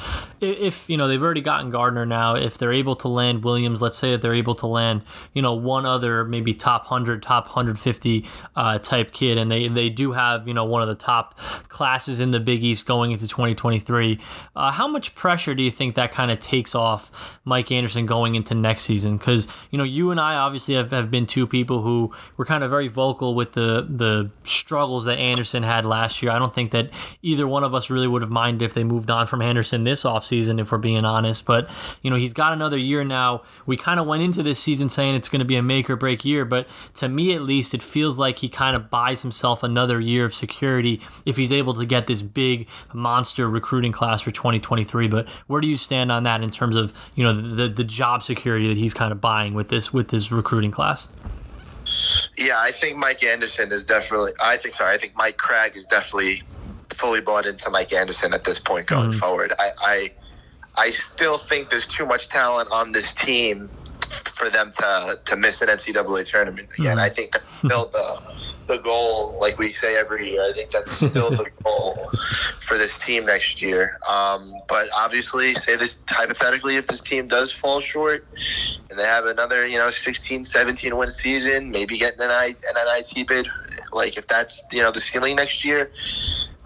if 0.41 0.89
you 0.89 0.97
know 0.97 1.07
they've 1.07 1.21
already 1.21 1.41
gotten 1.41 1.69
Gardner 1.69 2.05
now, 2.05 2.35
if 2.35 2.57
they're 2.57 2.73
able 2.73 2.95
to 2.97 3.07
land 3.07 3.43
Williams, 3.43 3.81
let's 3.81 3.97
say 3.97 4.11
that 4.11 4.21
they're 4.21 4.33
able 4.33 4.55
to 4.55 4.67
land, 4.67 5.03
you 5.33 5.41
know, 5.41 5.53
one 5.53 5.85
other 5.85 6.25
maybe 6.25 6.53
top 6.53 6.85
hundred, 6.85 7.21
top 7.21 7.47
hundred 7.47 7.79
fifty 7.79 8.27
uh, 8.55 8.79
type 8.79 9.11
kid, 9.11 9.37
and 9.37 9.51
they 9.51 9.67
they 9.67 9.89
do 9.89 10.13
have 10.13 10.47
you 10.47 10.53
know 10.53 10.65
one 10.65 10.81
of 10.81 10.87
the 10.87 10.95
top 10.95 11.37
classes 11.69 12.19
in 12.19 12.31
the 12.31 12.39
Big 12.39 12.63
East 12.63 12.85
going 12.85 13.11
into 13.11 13.27
2023. 13.27 14.19
Uh, 14.55 14.71
how 14.71 14.87
much 14.87 15.13
pressure 15.15 15.53
do 15.53 15.61
you 15.61 15.71
think 15.71 15.95
that 15.95 16.11
kind 16.11 16.31
of 16.31 16.39
takes 16.39 16.73
off 16.73 17.11
Mike 17.45 17.71
Anderson 17.71 18.05
going 18.05 18.35
into 18.35 18.55
next 18.55 18.83
season? 18.83 19.17
Because 19.17 19.47
you 19.69 19.77
know 19.77 19.83
you 19.83 20.11
and 20.11 20.19
I 20.19 20.35
obviously 20.35 20.73
have, 20.75 20.91
have 20.91 21.11
been 21.11 21.25
two 21.25 21.45
people 21.45 21.81
who 21.81 22.11
were 22.37 22.45
kind 22.45 22.63
of 22.63 22.69
very 22.69 22.87
vocal 22.87 23.35
with 23.35 23.53
the 23.53 23.85
the 23.87 24.31
struggles 24.71 25.03
that 25.03 25.19
Anderson 25.19 25.63
had 25.63 25.83
last 25.83 26.23
year. 26.23 26.31
I 26.31 26.39
don't 26.39 26.55
think 26.55 26.71
that 26.71 26.91
either 27.21 27.45
one 27.45 27.65
of 27.65 27.75
us 27.75 27.89
really 27.89 28.07
would 28.07 28.21
have 28.21 28.31
minded 28.31 28.63
if 28.63 28.73
they 28.73 28.85
moved 28.85 29.11
on 29.11 29.27
from 29.27 29.41
Anderson 29.41 29.83
this 29.83 30.05
offseason, 30.05 30.61
if 30.61 30.71
we're 30.71 30.77
being 30.77 31.03
honest. 31.03 31.45
But, 31.45 31.69
you 32.01 32.09
know, 32.09 32.15
he's 32.15 32.31
got 32.31 32.53
another 32.53 32.77
year 32.77 33.03
now. 33.03 33.41
We 33.65 33.75
kind 33.75 33.99
of 33.99 34.07
went 34.07 34.23
into 34.23 34.43
this 34.43 34.61
season 34.61 34.87
saying 34.87 35.15
it's 35.15 35.27
going 35.27 35.41
to 35.41 35.45
be 35.45 35.57
a 35.57 35.61
make 35.61 35.89
or 35.89 35.97
break 35.97 36.23
year, 36.23 36.45
but 36.45 36.69
to 36.95 37.09
me 37.09 37.35
at 37.35 37.41
least, 37.41 37.73
it 37.73 37.81
feels 37.81 38.17
like 38.17 38.37
he 38.37 38.47
kind 38.47 38.73
of 38.77 38.89
buys 38.89 39.21
himself 39.23 39.61
another 39.61 39.99
year 39.99 40.23
of 40.23 40.33
security 40.33 41.01
if 41.25 41.35
he's 41.35 41.51
able 41.51 41.73
to 41.73 41.85
get 41.85 42.07
this 42.07 42.21
big 42.21 42.69
monster 42.93 43.49
recruiting 43.49 43.91
class 43.91 44.21
for 44.21 44.31
2023. 44.31 45.09
But 45.09 45.27
where 45.47 45.59
do 45.59 45.67
you 45.67 45.75
stand 45.75 46.13
on 46.13 46.23
that 46.23 46.43
in 46.43 46.49
terms 46.49 46.77
of, 46.77 46.93
you 47.13 47.25
know, 47.25 47.33
the, 47.33 47.67
the 47.67 47.83
job 47.83 48.23
security 48.23 48.69
that 48.69 48.77
he's 48.77 48.93
kind 48.93 49.11
of 49.11 49.19
buying 49.19 49.53
with 49.53 49.67
this 49.67 49.91
with 49.91 50.11
this 50.11 50.31
recruiting 50.31 50.71
class? 50.71 51.09
Yeah, 52.37 52.57
I 52.59 52.71
think 52.71 52.97
Mike 52.97 53.23
Anderson 53.23 53.71
is 53.71 53.83
definitely. 53.83 54.31
I 54.41 54.57
think 54.57 54.75
sorry. 54.75 54.93
I 54.93 54.97
think 54.97 55.13
Mike 55.15 55.37
Cragg 55.37 55.75
is 55.75 55.85
definitely 55.85 56.43
fully 56.93 57.21
bought 57.21 57.45
into 57.45 57.69
Mike 57.69 57.91
Anderson 57.93 58.33
at 58.33 58.43
this 58.45 58.59
point 58.59 58.87
going 58.87 59.11
Mhm. 59.11 59.19
forward. 59.19 59.53
I, 59.59 59.69
I 59.81 60.11
I 60.75 60.89
still 60.91 61.37
think 61.37 61.69
there's 61.69 61.87
too 61.87 62.05
much 62.05 62.29
talent 62.29 62.69
on 62.71 62.91
this 62.93 63.11
team 63.13 63.69
for 64.35 64.49
them 64.49 64.71
to 64.79 65.19
to 65.25 65.35
miss 65.35 65.61
an 65.61 65.69
NCAA 65.69 66.27
tournament 66.27 66.69
again. 66.77 66.97
Mhm. 66.97 67.01
I 67.01 67.09
think 67.09 67.31
that's 67.31 67.57
still 67.57 67.87
the 67.87 68.21
the 68.67 68.77
goal, 68.77 69.37
like 69.41 69.57
we 69.57 69.73
say 69.73 69.97
every 69.97 70.31
year. 70.31 70.43
I 70.43 70.53
think 70.53 70.71
that's 70.71 70.91
still 70.91 71.29
the 71.31 71.47
goal 71.63 72.09
for 72.61 72.77
this 72.77 72.93
team 73.05 73.25
next 73.25 73.61
year. 73.61 73.99
Um, 74.07 74.53
but 74.67 74.89
obviously, 74.95 75.55
say 75.55 75.75
this 75.75 75.95
hypothetically, 76.07 76.77
if 76.77 76.87
this 76.87 77.01
team 77.01 77.27
does 77.27 77.51
fall 77.51 77.81
short 77.81 78.25
and 78.89 78.97
they 78.97 79.03
have 79.03 79.25
another, 79.25 79.67
you 79.67 79.77
know, 79.77 79.91
16, 79.91 80.45
17 80.45 80.95
win 80.95 81.11
season, 81.11 81.69
maybe 81.69 81.97
getting 81.97 82.21
an, 82.21 82.31
I, 82.31 82.55
an 82.69 82.75
NIT 82.85 83.27
bid, 83.27 83.47
like 83.91 84.17
if 84.17 84.27
that's, 84.27 84.61
you 84.71 84.81
know, 84.81 84.91
the 84.91 85.01
ceiling 85.01 85.35
next 85.35 85.65
year, 85.65 85.91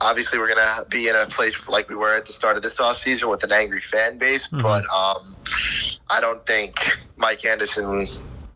obviously 0.10 0.38
we're 0.40 0.54
going 0.54 0.66
to 0.68 0.86
be 0.90 1.08
in 1.08 1.16
a 1.16 1.26
place 1.26 1.56
like 1.68 1.90
we 1.90 1.96
were 1.96 2.14
at 2.16 2.26
the 2.26 2.34
start 2.34 2.56
of 2.58 2.64
this 2.64 2.76
offseason 2.76 3.30
with 3.30 3.44
an 3.44 3.52
angry 3.52 3.82
fan 3.82 4.18
base. 4.18 4.48
Mhm. 4.48 4.62
But 4.62 4.84
um, 4.94 5.36
I 6.10 6.20
don't 6.22 6.46
think 6.46 6.74
Mike 7.18 7.44
Anderson 7.46 8.08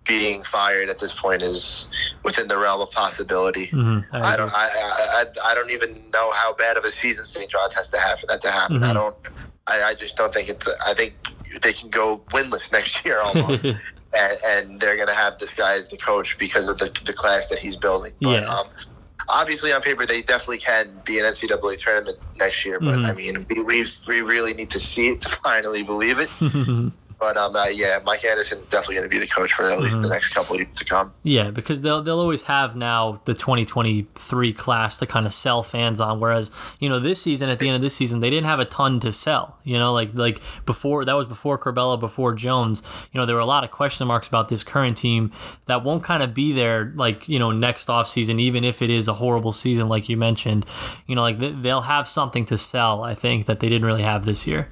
being 0.08 0.44
fired 0.44 0.90
at 0.90 0.98
this 1.00 1.14
point 1.14 1.42
is 1.42 1.88
within 2.24 2.48
the 2.48 2.58
realm 2.58 2.82
of 2.82 2.90
possibility. 2.92 3.68
Mm-hmm. 3.68 4.16
I 4.16 4.36
don't. 4.38 4.52
I, 4.54 4.68
I 4.68 5.24
I 5.46 5.52
I 5.52 5.56
don't 5.56 5.70
even 5.72 5.92
know 6.14 6.32
how 6.32 6.54
bad 6.54 6.78
of 6.78 6.84
a 6.84 6.92
season 6.92 7.26
St. 7.26 7.50
John's 7.52 7.74
has 7.76 7.90
to 7.90 8.00
have 8.00 8.20
for 8.20 8.26
that 8.28 8.42
to 8.42 8.52
happen. 8.52 8.82
I 8.84 8.92
Mhm. 8.92 8.94
don't. 8.96 9.16
I, 9.68 9.84
I 9.90 9.94
just 9.94 10.16
don't 10.18 10.34
think 10.34 10.50
it's. 10.50 10.66
I 10.86 10.94
think 10.96 11.14
they 11.62 11.74
can 11.74 11.90
go 11.90 12.22
winless 12.32 12.72
next 12.78 13.06
year 13.06 13.20
almost, 13.22 13.64
and, 14.14 14.38
and 14.46 14.80
they're 14.80 14.98
gonna 14.98 15.14
have 15.14 15.38
this 15.38 15.54
guy 15.54 15.74
as 15.76 15.88
the 15.90 15.98
coach 15.98 16.38
because 16.40 16.68
of 16.68 16.80
the 16.80 16.90
the 17.06 17.14
class 17.14 17.48
that 17.50 17.60
he's 17.60 17.78
building. 17.78 18.14
But, 18.20 18.42
Yeah. 18.44 18.50
Um, 18.56 18.68
obviously, 19.30 19.72
on 19.72 19.82
paper, 19.82 20.06
they 20.06 20.22
definitely 20.22 20.58
can 20.60 20.92
be 21.06 21.20
an 21.20 21.26
NCAA 21.26 21.78
tournament 21.80 22.18
next 22.38 22.66
year. 22.66 22.80
But 22.80 22.96
Mhm. 23.00 23.06
I 23.06 23.14
mean, 23.14 23.46
we, 23.50 23.62
we 23.62 23.88
we 24.08 24.22
really 24.22 24.54
need 24.54 24.72
to 24.72 24.80
see 24.80 25.10
it 25.10 25.22
to 25.22 25.30
finally 25.30 25.84
believe 25.84 26.18
it. 26.20 26.30
But 27.20 27.36
um, 27.36 27.56
uh, 27.56 27.66
yeah, 27.66 28.00
Mike 28.06 28.24
Anderson's 28.24 28.68
definitely 28.70 28.96
going 28.96 29.10
to 29.10 29.14
be 29.14 29.20
the 29.20 29.28
coach 29.28 29.52
for 29.54 29.66
at 29.66 29.80
least 29.82 29.98
Mhm. 29.98 30.04
the 30.04 30.10
next 30.10 30.30
couple 30.30 30.56
of 30.56 30.62
years 30.62 30.76
to 30.78 30.86
come. 30.86 31.12
Yeah, 31.24 31.50
because 31.52 31.82
they'll 31.82 32.02
they'll 32.02 32.20
always 32.20 32.44
have 32.44 32.76
now 32.78 33.22
the 33.26 33.34
2023 33.34 34.54
class 34.54 34.98
to 34.98 35.06
kind 35.06 35.26
of 35.26 35.34
sell 35.34 35.62
fans 35.64 36.00
on. 36.00 36.20
Whereas 36.20 36.50
you 36.80 36.88
know 36.90 37.00
this 37.00 37.22
season, 37.22 37.50
at 37.50 37.60
the 37.60 37.68
end 37.68 37.76
of 37.76 37.82
this 37.82 37.96
season, 37.96 38.20
they 38.20 38.30
didn't 38.30 38.46
have 38.48 38.60
a 38.60 38.66
ton 38.66 39.00
to 39.02 39.12
sell. 39.12 39.60
You 39.64 39.78
know, 39.78 39.92
like 39.94 40.12
like 40.14 40.40
before 40.66 41.06
that 41.06 41.14
was 41.14 41.26
before 41.26 41.58
Curbelo, 41.58 42.00
before 42.00 42.34
Jones. 42.34 42.82
You 43.12 43.20
know, 43.20 43.26
there 43.26 43.36
were 43.36 43.42
a 43.42 43.46
lot 43.46 43.64
of 43.64 43.72
question 43.72 44.08
marks 44.08 44.28
about 44.28 44.50
this 44.50 44.64
current 44.64 44.98
team 44.98 45.32
that 45.66 45.84
won't 45.84 46.04
kind 46.04 46.24
of 46.24 46.34
be 46.34 46.52
there. 46.54 46.94
Like 46.96 47.28
you 47.28 47.40
know, 47.40 47.52
next 47.52 47.90
off 47.90 48.08
season, 48.10 48.40
even 48.40 48.64
if 48.64 48.82
it 48.82 48.90
is 48.90 49.08
a 49.08 49.14
horrible 49.16 49.52
season, 49.52 49.90
like 49.90 50.08
you 50.10 50.18
mentioned. 50.18 50.66
You 51.06 51.16
know, 51.16 51.22
like 51.22 51.40
they- 51.40 51.52
they'll 51.52 51.82
have 51.82 52.08
something 52.08 52.46
to 52.46 52.58
sell. 52.58 53.04
I 53.04 53.14
think 53.14 53.46
that 53.48 53.60
they 53.60 53.68
didn't 53.70 53.86
really 53.86 54.04
have 54.04 54.26
this 54.26 54.48
year. 54.48 54.70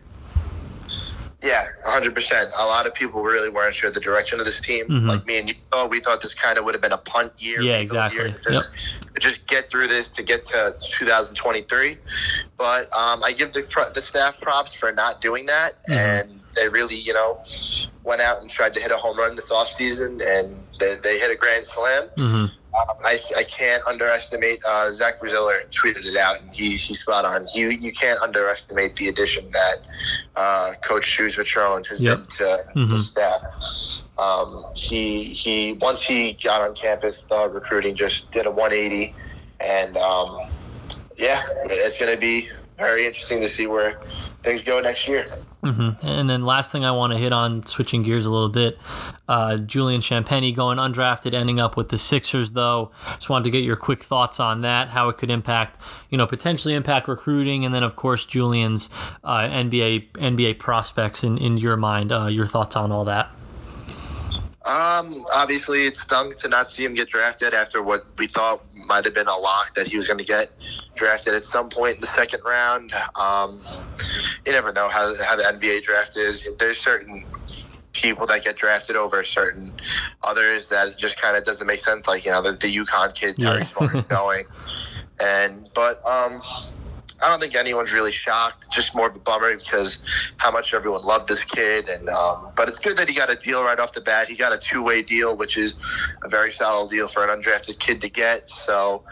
Yeah, 1.48 1.68
100%. 1.86 2.52
A 2.58 2.66
lot 2.66 2.86
of 2.86 2.94
people 2.94 3.24
really 3.24 3.50
weren't 3.50 3.74
sure 3.74 3.88
of 3.88 3.94
the 3.94 4.02
direction 4.02 4.40
of 4.42 4.46
this 4.46 4.60
team. 4.60 4.86
Mhm. 4.88 5.08
Like 5.08 5.26
me 5.26 5.38
and 5.40 5.48
you 5.48 5.56
thought, 5.72 5.90
we 5.90 6.02
thought 6.02 6.22
this 6.22 6.34
kind 6.34 6.58
of 6.58 6.66
would 6.66 6.76
have 6.76 6.82
been 6.82 6.92
a 6.92 6.98
punt 6.98 7.32
year. 7.38 7.62
Yeah, 7.62 7.76
year 7.76 7.82
exactly. 7.82 8.36
to 8.44 8.52
just, 8.52 8.70
to 9.14 9.20
just 9.20 9.48
get 9.48 9.70
through 9.70 9.88
this 9.88 10.10
to 10.10 10.24
get 10.24 10.46
to 10.48 10.76
2023. 10.92 11.98
But 12.58 12.94
um, 12.94 13.24
I 13.24 13.32
give 13.32 13.54
the, 13.54 13.66
the 13.96 14.02
staff 14.02 14.42
props 14.42 14.74
for 14.74 14.92
not 14.92 15.22
doing 15.22 15.46
that. 15.46 15.86
Mhm. 15.88 15.96
And 15.96 16.40
they 16.54 16.68
really, 16.68 16.96
you 16.96 17.14
know, 17.14 17.42
went 18.04 18.20
out 18.20 18.42
and 18.42 18.50
tried 18.50 18.74
to 18.74 18.82
hit 18.82 18.92
a 18.92 18.98
home 18.98 19.18
run 19.18 19.36
this 19.38 19.50
offseason, 19.50 20.22
and 20.22 20.58
they, 20.80 20.96
they 21.02 21.18
hit 21.20 21.32
a 21.32 21.36
grand 21.36 21.66
slam. 21.66 22.10
hmm 22.18 22.46
Um, 22.78 22.96
I, 23.04 23.20
I 23.36 23.44
can't 23.44 23.82
underestimate. 23.88 24.60
Uh, 24.66 24.92
Zach 24.92 25.20
Braziller 25.20 25.68
tweeted 25.72 26.06
it 26.06 26.18
out, 26.18 26.42
and 26.42 26.54
he, 26.54 26.72
he's 26.76 27.00
spot 27.00 27.26
on. 27.26 27.48
You 27.54 27.70
you 27.70 27.92
can't 27.92 28.20
underestimate 28.22 28.96
the 28.98 29.08
addition 29.08 29.50
that 29.52 29.76
uh, 30.36 30.74
Coach 30.84 31.06
Shoes 31.06 31.36
Patron 31.36 31.84
has 31.86 32.00
Yep. 32.02 32.18
been 32.18 32.28
to 32.28 32.64
the 32.76 32.80
Mhm. 32.80 33.00
staff. 33.04 33.42
Um, 34.18 34.66
he 34.76 35.24
he 35.26 35.74
once 35.74 36.04
he 36.04 36.34
got 36.34 36.62
on 36.62 36.76
campus, 36.76 37.24
the 37.24 37.50
recruiting 37.50 37.96
just 37.96 38.30
did 38.32 38.46
a 38.46 38.52
180, 38.52 39.16
and 39.60 39.98
um, 39.98 40.40
yeah, 41.18 41.44
it's 41.66 41.98
going 42.00 42.14
to 42.14 42.20
be 42.20 42.50
very 42.78 43.06
interesting 43.06 43.42
to 43.42 43.50
see 43.50 43.66
where 43.68 44.00
things 44.44 44.62
go 44.62 44.80
next 44.80 45.08
year. 45.08 45.26
And 46.02 46.30
then 46.30 46.44
last 46.44 46.72
thing 46.72 46.86
I 46.86 46.92
want 46.92 47.14
to 47.14 47.20
hit 47.20 47.34
on, 47.34 47.66
switching 47.66 48.04
gears 48.04 48.26
a 48.26 48.30
little 48.30 48.50
bit, 48.50 48.78
uh, 49.28 49.58
Julian 49.58 50.02
Champagnie 50.02 50.56
going 50.56 50.78
undrafted, 50.78 51.34
ending 51.34 51.60
up 51.60 51.76
with 51.76 51.90
the 51.90 51.98
Sixers. 51.98 52.52
Though, 52.52 52.92
just 53.16 53.30
wanted 53.30 53.46
to 53.46 53.52
get 53.52 53.64
your 53.64 53.76
quick 53.76 54.04
thoughts 54.04 54.40
on 54.40 54.62
that, 54.62 54.90
how 54.90 55.10
it 55.10 55.18
could 55.18 55.32
impact, 55.32 55.80
you 56.10 56.18
know, 56.18 56.28
potentially 56.28 56.74
impact 56.74 57.08
recruiting, 57.08 57.66
and 57.66 57.74
then 57.74 57.84
of 57.84 57.96
course 57.96 58.26
Julian's 58.26 58.90
uh, 59.24 59.42
NBA 59.42 60.12
NBA 60.14 60.60
prospects 60.60 61.24
in 61.24 61.38
in 61.38 61.58
your 61.58 61.76
mind. 61.76 62.12
Uh, 62.12 62.28
your 62.28 62.46
thoughts 62.46 62.76
on 62.76 62.92
all 62.92 63.06
that? 63.06 63.30
Um, 64.68 65.26
obviously, 65.34 65.86
it 65.88 65.96
stung 65.96 66.36
to 66.40 66.50
not 66.50 66.72
see 66.72 66.84
him 66.84 66.94
get 66.94 67.10
drafted 67.10 67.54
after 67.54 67.82
what 67.82 68.06
we 68.18 68.28
thought 68.28 68.64
might 68.74 69.06
have 69.06 69.14
been 69.14 69.28
a 69.28 69.38
lock 69.38 69.74
that 69.76 69.88
he 69.88 69.96
was 69.96 70.08
going 70.08 70.18
to 70.18 70.26
get 70.26 70.52
drafted 70.96 71.34
at 71.34 71.46
some 71.46 71.70
point 71.70 71.96
in 71.96 72.02
the 72.02 72.08
second 72.08 72.42
round. 72.46 72.94
Um, 73.16 73.62
you 74.46 74.52
never 74.52 74.74
know 74.74 74.90
how, 74.90 75.16
how 75.24 75.38
the 75.38 75.44
NBA 75.44 75.84
draft 75.84 76.18
is. 76.18 76.46
There's 76.60 76.80
certain 76.80 77.26
people 77.94 78.28
that 78.28 78.44
get 78.44 78.58
drafted 78.58 78.96
over 78.98 79.24
certain 79.24 79.72
others 80.22 80.68
that 80.68 80.98
just 80.98 81.20
kind 81.20 81.38
of 81.38 81.46
doesn't 81.46 81.66
make 81.66 81.80
sense. 81.80 82.06
Like 82.06 82.26
you 82.26 82.32
know 82.32 82.42
the, 82.42 82.52
the 82.52 82.76
UConn 82.76 83.14
kid 83.16 83.38
Terry 83.38 83.66
Yeah. 83.80 84.02
Going, 84.10 84.46
and 85.20 85.70
but 85.74 86.06
um, 86.06 86.42
I 87.22 87.30
don't 87.30 87.40
think 87.40 87.56
anyone's 87.56 87.92
really 87.92 88.12
shocked. 88.12 88.70
Just 88.72 88.94
more 88.94 89.08
of 89.08 89.16
a 89.16 89.20
bummer 89.20 89.56
because 89.58 90.00
how 90.38 90.52
much 90.52 90.74
everyone 90.74 91.04
loved 91.04 91.28
this 91.28 91.44
kid, 91.44 91.90
and 91.90 92.10
um, 92.10 92.50
but 92.56 92.70
it's 92.70 92.80
good 92.80 92.96
that 92.98 93.10
he 93.10 93.16
got 93.16 93.32
a 93.32 93.36
deal 93.36 93.64
right 93.64 93.80
off 93.80 93.94
the 93.94 94.02
bat. 94.02 94.30
He 94.30 94.36
got 94.36 94.54
a 94.54 94.58
two 94.58 94.84
way 94.84 95.02
deal, 95.02 95.36
which 95.36 95.58
is 95.58 95.74
a 96.24 96.30
very 96.30 96.52
solid 96.54 96.90
deal 96.90 97.08
for 97.08 97.28
an 97.28 97.42
undrafted 97.42 97.80
kid 97.80 98.02
to 98.02 98.10
get. 98.10 98.50
So 98.50 99.04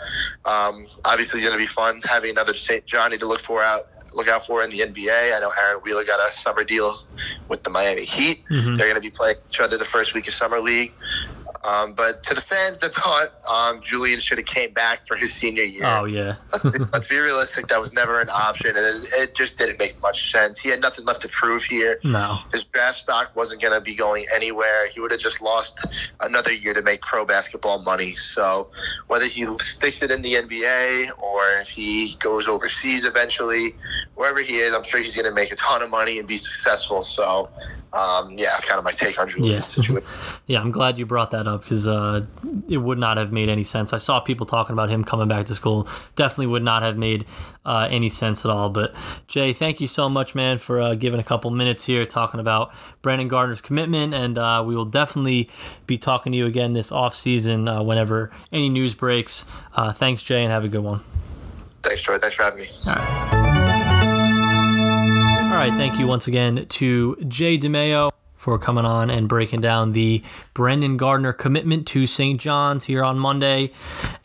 um, 0.46 0.88
obviously, 1.04 1.41
going 1.41 1.54
to 1.54 1.58
be 1.58 1.65
fun 1.68 2.02
having 2.04 2.30
another 2.32 2.56
St. 2.56 2.86
Johnny 2.86 3.18
to 3.18 3.26
look 3.26 3.41
for 3.41 3.63
out. 3.63 3.88
Look 4.13 4.30
out 4.30 4.46
for 4.48 4.63
in 4.63 4.70
the 4.70 4.80
NBA. 4.80 5.36
I 5.36 5.39
know 5.41 5.52
Aaron 5.60 5.82
Wheeler 5.84 6.06
got 6.06 6.20
a 6.22 6.34
summer 6.38 6.63
deal 6.63 7.04
with 7.50 7.63
the 7.63 7.70
Miami 7.70 8.06
Heat. 8.06 8.46
Mhm. 8.50 8.78
They're 8.78 8.88
going 8.88 8.96
to 8.96 9.02
be 9.02 9.10
playing 9.10 9.36
each 9.50 9.60
other 9.60 9.78
the 9.78 9.84
first 9.84 10.13
week 10.13 10.26
of 10.28 10.34
summer 10.34 10.60
league. 10.60 10.94
Um, 11.65 11.93
but 11.93 12.21
to 12.23 12.36
the 12.36 12.41
fans 12.41 12.78
that 12.80 12.93
thought 12.93 13.34
um, 13.47 13.82
Julian 13.82 14.19
should 14.19 14.38
have 14.38 14.45
came 14.45 14.71
back 14.73 15.08
for 15.08 15.15
his 15.15 15.34
senior 15.34 15.63
year, 15.63 15.86
Oh 15.86 16.06
yeah, 16.06 16.36
let's, 16.51 16.78
be, 16.78 16.84
let's 16.93 17.08
be 17.08 17.17
realistic. 17.17 17.67
That 17.67 17.82
was 17.82 17.93
never 17.93 18.21
an 18.21 18.30
option, 18.30 18.75
and 18.75 19.04
it, 19.04 19.10
it 19.13 19.36
just 19.36 19.58
didn't 19.58 19.80
make 19.80 19.99
much 20.01 20.32
sense. 20.32 20.60
He 20.60 20.69
had 20.69 20.80
nothing 20.82 21.06
left 21.06 21.21
to 21.21 21.28
prove 21.30 21.63
here. 21.63 21.99
no, 22.04 22.38
His 22.54 22.65
draft 22.65 22.99
stock 22.99 23.36
wasn't 23.36 23.62
going 23.62 23.73
to 23.73 23.82
be 23.82 23.95
going 23.95 24.25
anywhere. 24.34 24.88
He 24.89 24.99
would 24.99 25.12
have 25.12 25.19
just 25.19 25.41
lost 25.41 26.13
another 26.19 26.54
year 26.54 26.73
to 26.73 26.82
make 26.82 27.01
pro 27.01 27.25
basketball 27.25 27.82
money. 27.84 28.15
So 28.15 28.69
whether 29.08 29.25
he 29.25 29.45
sticks 29.60 30.01
it 30.04 30.12
in 30.12 30.21
the 30.21 30.36
NBA 30.36 31.17
or 31.19 31.41
if 31.62 31.69
he 31.69 32.15
goes 32.19 32.47
overseas 32.47 33.06
eventually, 33.06 33.75
wherever 34.15 34.41
he 34.41 34.58
is, 34.58 34.73
I'm 34.73 34.84
sure 34.84 34.99
he's 35.01 35.15
going 35.15 35.25
to 35.25 35.34
make 35.34 35.51
a 35.51 35.56
ton 35.56 35.82
of 35.82 35.89
money 35.89 36.19
and 36.19 36.28
be 36.28 36.38
successful. 36.38 37.01
So 37.01 37.49
um, 37.95 38.31
yeah, 38.38 38.58
kind 38.60 38.77
of 38.77 38.84
my 38.84 38.91
take 38.91 39.17
on 39.19 39.29
Yeah. 39.38 39.62
situation. 39.65 40.01
yeah. 40.47 40.60
I'm 40.60 40.71
glad 40.71 40.97
you 40.97 41.05
brought 41.05 41.31
that 41.31 41.47
up 41.47 41.62
because 41.63 41.88
uh, 41.88 42.25
it 42.67 42.77
would 42.77 42.97
not 42.99 43.17
have 43.17 43.31
made 43.31 43.49
any 43.49 43.63
sense. 43.63 43.93
I 43.93 43.97
saw 43.97 44.19
people 44.19 44.45
talking 44.45 44.73
about 44.73 44.89
him 44.89 45.03
coming 45.03 45.27
back 45.27 45.45
to 45.47 45.55
school. 45.55 45.88
Definitely 46.15 46.47
would 46.47 46.63
not 46.63 46.84
have 46.84 46.97
made 46.97 47.25
uh, 47.65 47.88
any 47.89 48.10
sense 48.10 48.43
at 48.45 48.51
all. 48.51 48.69
But 48.69 48.93
Jay, 49.27 49.53
thank 49.53 49.79
you 49.81 49.88
so 49.88 50.10
much, 50.10 50.36
man, 50.36 50.60
for 50.60 50.81
uh, 50.81 50.93
giving 50.95 51.19
a 51.19 51.23
couple 51.23 51.49
minutes 51.51 51.86
here 51.86 52.05
talking 52.05 52.39
about 52.39 52.71
Brandon 53.01 53.27
Gardner's 53.27 53.62
commitment, 53.62 54.13
and 54.13 54.38
uh, 54.38 54.63
we 54.65 54.75
will 54.75 54.86
definitely 54.86 55.49
be 55.88 55.97
talking 55.97 56.31
to 56.31 56.38
you 56.38 56.45
again 56.45 56.73
this 56.73 56.91
off 56.91 57.15
season 57.15 57.67
uh, 57.67 57.81
whenever 57.81 58.31
any 58.51 58.69
news 58.69 58.93
breaks. 58.93 59.45
Uh, 59.73 59.93
thanks, 59.93 60.21
Jay, 60.21 60.43
and 60.43 60.51
have 60.51 60.63
a 60.63 60.67
good 60.69 60.84
one. 60.84 61.01
Thanks, 61.84 62.01
Troy. 62.01 62.17
Thanks 62.19 62.36
for 62.36 62.43
having 62.43 62.62
me. 62.62 62.69
All 62.88 62.95
right. 62.95 63.31
Right. 65.65 65.73
Thank 65.73 65.97
you 65.97 66.06
once 66.06 66.28
again 66.28 66.67
to 66.67 67.15
Jay 67.28 67.58
Dimaio 67.58 68.12
for 68.36 68.60
coming 68.60 68.86
on 68.86 69.10
and 69.10 69.28
breaking 69.28 69.62
down 69.62 69.93
the 69.93 70.21
Brandon 70.54 70.95
Gardner 70.95 71.34
commitment 71.34 71.88
to 71.88 72.06
St. 72.06 72.39
John's 72.39 72.84
here 72.84 73.04
on 73.04 73.17
Monday 73.17 73.71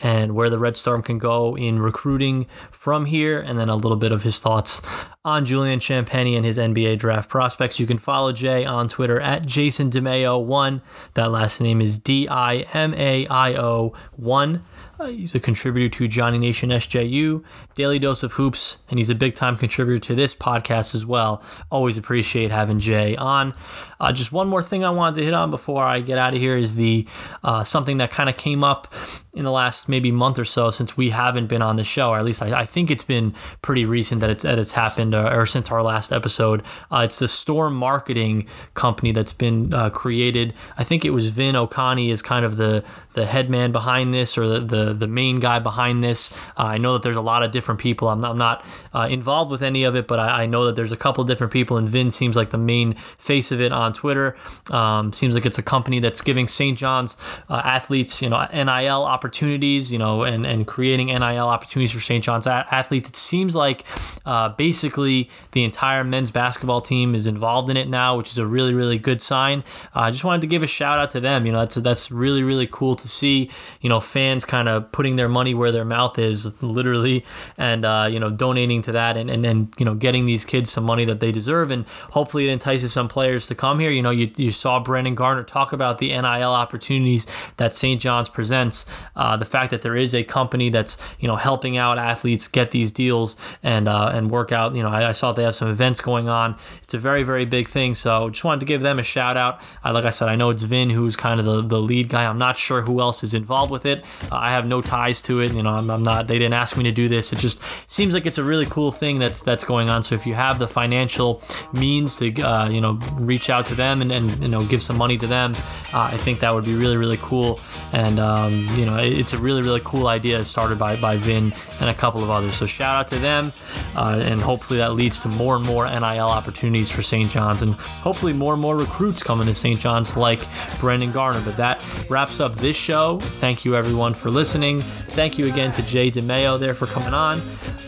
and 0.00 0.34
where 0.34 0.50
the 0.50 0.58
Red 0.58 0.76
Storm 0.76 1.02
can 1.02 1.16
go 1.16 1.56
in 1.56 1.78
recruiting 1.78 2.44
from 2.70 3.06
here, 3.06 3.40
and 3.40 3.58
then 3.58 3.70
a 3.70 3.76
little 3.76 3.96
bit 3.96 4.12
of 4.12 4.22
his 4.22 4.38
thoughts 4.38 4.82
on 5.24 5.46
Julian 5.46 5.80
Champagnie 5.80 6.36
and 6.36 6.44
his 6.44 6.58
NBA 6.58 6.98
draft 6.98 7.30
prospects. 7.30 7.80
You 7.80 7.86
can 7.86 7.96
follow 7.96 8.32
Jay 8.32 8.66
on 8.66 8.88
Twitter 8.88 9.18
at 9.18 9.46
Jason 9.46 9.88
Dimaio1. 9.88 10.82
That 11.14 11.30
last 11.30 11.62
name 11.62 11.80
is 11.80 11.98
D 11.98 12.28
I 12.28 12.66
M 12.74 12.92
A 12.92 13.26
I 13.28 13.54
O 13.54 13.94
1. 14.16 14.60
He's 15.06 15.34
a 15.34 15.40
contributor 15.40 15.88
to 15.96 16.08
Johnny 16.08 16.38
Nation 16.38 16.70
SJU, 16.70 17.42
Daily 17.74 17.98
Dose 17.98 18.22
of 18.22 18.32
Hoops, 18.32 18.78
and 18.90 18.98
he's 18.98 19.08
a 19.08 19.14
big 19.14 19.34
time 19.34 19.56
contributor 19.56 19.98
to 20.06 20.14
this 20.14 20.34
podcast 20.34 20.94
as 20.94 21.06
well. 21.06 21.42
Always 21.70 21.96
appreciate 21.96 22.50
having 22.50 22.80
Jay 22.80 23.16
on. 23.16 23.54
Uh, 24.00 24.12
just 24.12 24.32
one 24.32 24.48
more 24.48 24.62
thing 24.62 24.84
I 24.84 24.90
wanted 24.90 25.16
to 25.16 25.24
hit 25.24 25.34
on 25.34 25.50
before 25.50 25.82
I 25.82 26.00
get 26.00 26.18
out 26.18 26.34
of 26.34 26.40
here 26.40 26.56
is 26.56 26.74
the 26.74 27.06
uh, 27.44 27.62
something 27.62 27.98
that 27.98 28.10
kind 28.10 28.28
of 28.28 28.36
came 28.36 28.64
up 28.64 28.92
in 29.32 29.44
the 29.44 29.50
last 29.50 29.88
maybe 29.88 30.10
month 30.10 30.38
or 30.38 30.44
so 30.44 30.70
since 30.72 30.96
we 30.96 31.10
haven't 31.10 31.46
been 31.46 31.62
on 31.62 31.76
the 31.76 31.84
show, 31.84 32.10
or 32.10 32.18
at 32.18 32.24
least 32.24 32.42
I, 32.42 32.60
I 32.60 32.64
think 32.64 32.90
it's 32.90 33.04
been 33.04 33.34
pretty 33.62 33.84
recent 33.84 34.20
that 34.22 34.30
it's 34.30 34.42
that 34.42 34.58
it's 34.58 34.72
happened, 34.72 35.14
uh, 35.14 35.30
or 35.32 35.46
since 35.46 35.70
our 35.70 35.82
last 35.82 36.12
episode. 36.12 36.62
Uh, 36.90 37.02
it's 37.04 37.18
the 37.18 37.28
Storm 37.28 37.74
Marketing 37.74 38.46
company 38.74 39.12
that's 39.12 39.32
been 39.32 39.72
uh, 39.72 39.90
created. 39.90 40.54
I 40.76 40.84
think 40.84 41.04
it 41.04 41.10
was 41.10 41.28
Vin 41.28 41.54
Okani 41.54 42.10
is 42.10 42.22
kind 42.22 42.44
of 42.44 42.56
the 42.56 42.84
the 43.12 43.26
head 43.26 43.50
man 43.50 43.70
behind 43.70 44.12
this, 44.12 44.36
or 44.36 44.48
the 44.48 44.60
the, 44.60 44.94
the 44.94 45.06
main 45.06 45.38
guy 45.38 45.58
behind 45.60 46.02
this. 46.02 46.32
Uh, 46.58 46.64
I 46.64 46.78
know 46.78 46.94
that 46.94 47.02
there's 47.02 47.16
a 47.16 47.20
lot 47.20 47.42
of 47.42 47.52
different 47.52 47.80
people. 47.80 48.08
I'm 48.08 48.20
not, 48.20 48.32
I'm 48.32 48.38
not 48.38 48.64
uh, 48.92 49.06
involved 49.08 49.50
with 49.50 49.62
any 49.62 49.84
of 49.84 49.94
it, 49.94 50.08
but 50.08 50.18
I, 50.18 50.42
I 50.42 50.46
know 50.46 50.66
that 50.66 50.74
there's 50.74 50.92
a 50.92 50.96
couple 50.96 51.22
different 51.24 51.52
people, 51.52 51.76
and 51.76 51.88
Vin 51.88 52.10
seems 52.10 52.34
like 52.34 52.50
the 52.50 52.58
main 52.58 52.94
face 53.18 53.52
of 53.52 53.60
it 53.60 53.70
on 53.72 53.89
Twitter. 53.92 54.36
Um, 54.70 55.12
seems 55.12 55.34
like 55.34 55.46
it's 55.46 55.58
a 55.58 55.62
company 55.62 56.00
that's 56.00 56.20
giving 56.20 56.48
St. 56.48 56.76
John's 56.76 57.16
uh, 57.48 57.62
athletes, 57.64 58.22
you 58.22 58.28
know, 58.28 58.46
NIL 58.52 59.04
opportunities, 59.04 59.90
you 59.90 59.98
know, 59.98 60.22
and, 60.24 60.46
and 60.46 60.66
creating 60.66 61.08
NIL 61.08 61.48
opportunities 61.48 61.92
for 61.92 62.00
St. 62.00 62.22
John's 62.22 62.46
a- 62.46 62.66
athletes. 62.70 63.08
It 63.08 63.16
seems 63.16 63.54
like 63.54 63.84
uh, 64.26 64.50
basically 64.50 65.30
the 65.52 65.64
entire 65.64 66.04
men's 66.04 66.30
basketball 66.30 66.80
team 66.80 67.14
is 67.14 67.26
involved 67.26 67.70
in 67.70 67.76
it 67.76 67.88
now, 67.88 68.16
which 68.16 68.30
is 68.30 68.38
a 68.38 68.46
really, 68.46 68.74
really 68.74 68.98
good 68.98 69.20
sign. 69.20 69.64
Uh, 69.94 70.00
I 70.00 70.10
just 70.10 70.24
wanted 70.24 70.42
to 70.42 70.46
give 70.46 70.62
a 70.62 70.66
shout 70.66 70.98
out 70.98 71.10
to 71.10 71.20
them. 71.20 71.46
You 71.46 71.52
know, 71.52 71.60
that's 71.60 71.76
that's 71.76 72.10
really, 72.10 72.42
really 72.42 72.66
cool 72.66 72.96
to 72.96 73.08
see. 73.08 73.50
You 73.80 73.88
know, 73.88 74.00
fans 74.00 74.44
kind 74.44 74.68
of 74.68 74.90
putting 74.92 75.16
their 75.16 75.28
money 75.28 75.54
where 75.54 75.72
their 75.72 75.84
mouth 75.84 76.18
is, 76.18 76.62
literally, 76.62 77.24
and 77.58 77.84
uh, 77.84 78.08
you 78.10 78.20
know, 78.20 78.30
donating 78.30 78.82
to 78.82 78.92
that, 78.92 79.16
and 79.16 79.30
and 79.30 79.44
then 79.44 79.72
you 79.78 79.84
know, 79.84 79.94
getting 79.94 80.26
these 80.26 80.44
kids 80.44 80.70
some 80.70 80.84
money 80.84 81.04
that 81.04 81.20
they 81.20 81.32
deserve, 81.32 81.70
and 81.70 81.86
hopefully 82.10 82.48
it 82.48 82.52
entices 82.52 82.92
some 82.92 83.08
players 83.08 83.46
to 83.48 83.54
come 83.54 83.79
here. 83.80 83.90
You 83.90 84.02
know, 84.02 84.10
you, 84.10 84.30
you 84.36 84.52
saw 84.52 84.80
Brandon 84.80 85.14
Gardner 85.14 85.44
talk 85.44 85.72
about 85.72 85.98
the 85.98 86.08
NIL 86.08 86.24
opportunities 86.24 87.26
that 87.56 87.74
St. 87.74 88.00
John's 88.00 88.28
presents. 88.28 88.86
Uh, 89.16 89.36
the 89.36 89.44
fact 89.44 89.70
that 89.70 89.82
there 89.82 89.96
is 89.96 90.14
a 90.14 90.24
company 90.24 90.68
that's 90.68 90.96
you 91.18 91.28
know 91.28 91.36
helping 91.36 91.76
out 91.76 91.98
athletes 91.98 92.48
get 92.48 92.70
these 92.70 92.92
deals 92.92 93.36
and 93.62 93.88
uh, 93.88 94.10
and 94.12 94.30
work 94.30 94.52
out. 94.52 94.74
You 94.74 94.82
know, 94.82 94.88
I, 94.88 95.08
I 95.08 95.12
saw 95.12 95.32
they 95.32 95.42
have 95.42 95.54
some 95.54 95.68
events 95.68 96.00
going 96.00 96.28
on. 96.28 96.56
It's 96.82 96.94
a 96.94 96.98
very 96.98 97.22
very 97.22 97.44
big 97.44 97.68
thing. 97.68 97.94
So 97.94 98.30
just 98.30 98.44
wanted 98.44 98.60
to 98.60 98.66
give 98.66 98.82
them 98.82 98.98
a 98.98 99.02
shout 99.02 99.36
out. 99.36 99.60
Uh, 99.84 99.92
like 99.92 100.04
I 100.04 100.10
said, 100.10 100.28
I 100.28 100.36
know 100.36 100.50
it's 100.50 100.62
Vin 100.62 100.90
who's 100.90 101.16
kind 101.16 101.40
of 101.40 101.46
the, 101.46 101.62
the 101.62 101.80
lead 101.80 102.08
guy. 102.08 102.24
I'm 102.26 102.38
not 102.38 102.56
sure 102.56 102.82
who 102.82 103.00
else 103.00 103.22
is 103.22 103.34
involved 103.34 103.72
with 103.72 103.86
it. 103.86 104.04
Uh, 104.30 104.36
I 104.36 104.52
have 104.52 104.66
no 104.66 104.80
ties 104.80 105.20
to 105.22 105.40
it. 105.40 105.52
You 105.52 105.62
know, 105.62 105.70
I'm, 105.70 105.90
I'm 105.90 106.02
not. 106.02 106.26
They 106.26 106.38
didn't 106.38 106.54
ask 106.54 106.76
me 106.76 106.84
to 106.84 106.92
do 106.92 107.08
this. 107.08 107.32
It 107.32 107.38
just 107.38 107.60
seems 107.86 108.14
like 108.14 108.26
it's 108.26 108.38
a 108.38 108.44
really 108.44 108.66
cool 108.66 108.92
thing 108.92 109.18
that's 109.18 109.42
that's 109.42 109.64
going 109.64 109.90
on. 109.90 110.02
So 110.02 110.14
if 110.14 110.26
you 110.26 110.34
have 110.34 110.58
the 110.58 110.68
financial 110.68 111.42
means 111.72 112.16
to 112.16 112.40
uh, 112.42 112.68
you 112.68 112.80
know 112.80 112.98
reach 113.14 113.50
out 113.50 113.66
to 113.70 113.74
them 113.74 114.02
and, 114.02 114.12
and 114.12 114.30
you 114.42 114.48
know 114.48 114.64
give 114.64 114.82
some 114.82 114.96
money 114.98 115.16
to 115.18 115.26
them, 115.26 115.54
uh, 115.94 116.10
I 116.12 116.16
think 116.18 116.40
that 116.40 116.54
would 116.54 116.64
be 116.64 116.74
really 116.74 116.96
really 116.98 117.18
cool. 117.22 117.58
And 117.92 118.20
um, 118.20 118.68
you 118.76 118.84
know 118.86 118.96
it- 118.98 119.14
it's 119.20 119.32
a 119.32 119.38
really 119.38 119.62
really 119.62 119.80
cool 119.84 120.06
idea 120.08 120.44
started 120.44 120.78
by 120.78 120.96
by 120.96 121.16
Vin 121.16 121.52
and 121.80 121.88
a 121.90 121.94
couple 121.94 122.22
of 122.22 122.30
others. 122.30 122.54
So 122.54 122.66
shout 122.66 122.96
out 123.00 123.08
to 123.08 123.18
them, 123.18 123.52
uh, 123.96 124.20
and 124.22 124.40
hopefully 124.40 124.78
that 124.78 124.92
leads 124.92 125.18
to 125.20 125.28
more 125.28 125.56
and 125.56 125.64
more 125.64 125.86
NIL 125.88 126.28
opportunities 126.28 126.90
for 126.90 127.02
St. 127.02 127.30
John's, 127.30 127.62
and 127.62 127.74
hopefully 127.74 128.32
more 128.32 128.52
and 128.52 128.62
more 128.62 128.76
recruits 128.76 129.22
coming 129.22 129.46
to 129.46 129.54
St. 129.54 129.80
John's 129.80 130.16
like 130.16 130.40
Brandon 130.80 131.10
Gardner. 131.12 131.42
But 131.42 131.56
that 131.56 131.80
wraps 132.10 132.40
up 132.40 132.56
this 132.56 132.76
show. 132.76 133.20
Thank 133.40 133.64
you 133.64 133.76
everyone 133.76 134.14
for 134.14 134.30
listening. 134.30 134.82
Thank 135.10 135.38
you 135.38 135.46
again 135.46 135.72
to 135.72 135.82
Jay 135.82 136.10
Dimaio 136.10 136.58
there 136.58 136.74
for 136.74 136.86
coming 136.86 137.14
on. 137.14 137.42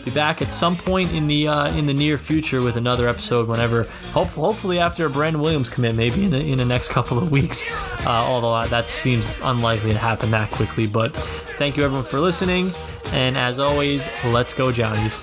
Be 0.05 0.11
back 0.11 0.41
at 0.41 0.51
some 0.51 0.75
point 0.75 1.11
in 1.13 1.27
the 1.27 1.47
uh, 1.47 1.67
in 1.77 1.85
the 1.85 1.93
near 1.93 2.17
future 2.17 2.61
with 2.61 2.75
another 2.77 3.07
episode. 3.07 3.47
Whenever, 3.47 3.83
hope, 4.13 4.27
hopefully 4.29 4.79
after 4.79 5.07
Brandon 5.09 5.41
Williams 5.41 5.69
commit, 5.73 5.95
maybe 5.95 6.23
in 6.23 6.31
the, 6.31 6.39
in 6.39 6.57
the 6.59 6.65
next 6.65 6.89
couple 6.89 7.17
of 7.17 7.31
weeks. 7.31 7.65
Uh, 8.05 8.09
although 8.09 8.67
that 8.67 8.87
seems 8.87 9.37
unlikely 9.43 9.91
to 9.91 9.99
happen 9.99 10.31
that 10.31 10.51
quickly. 10.51 10.87
But 10.87 11.15
thank 11.57 11.77
you 11.77 11.83
everyone 11.83 12.05
for 12.05 12.19
listening. 12.19 12.73
And 13.07 13.37
as 13.37 13.59
always, 13.59 14.07
let's 14.25 14.53
go 14.53 14.71
Johnnies. 14.71 15.21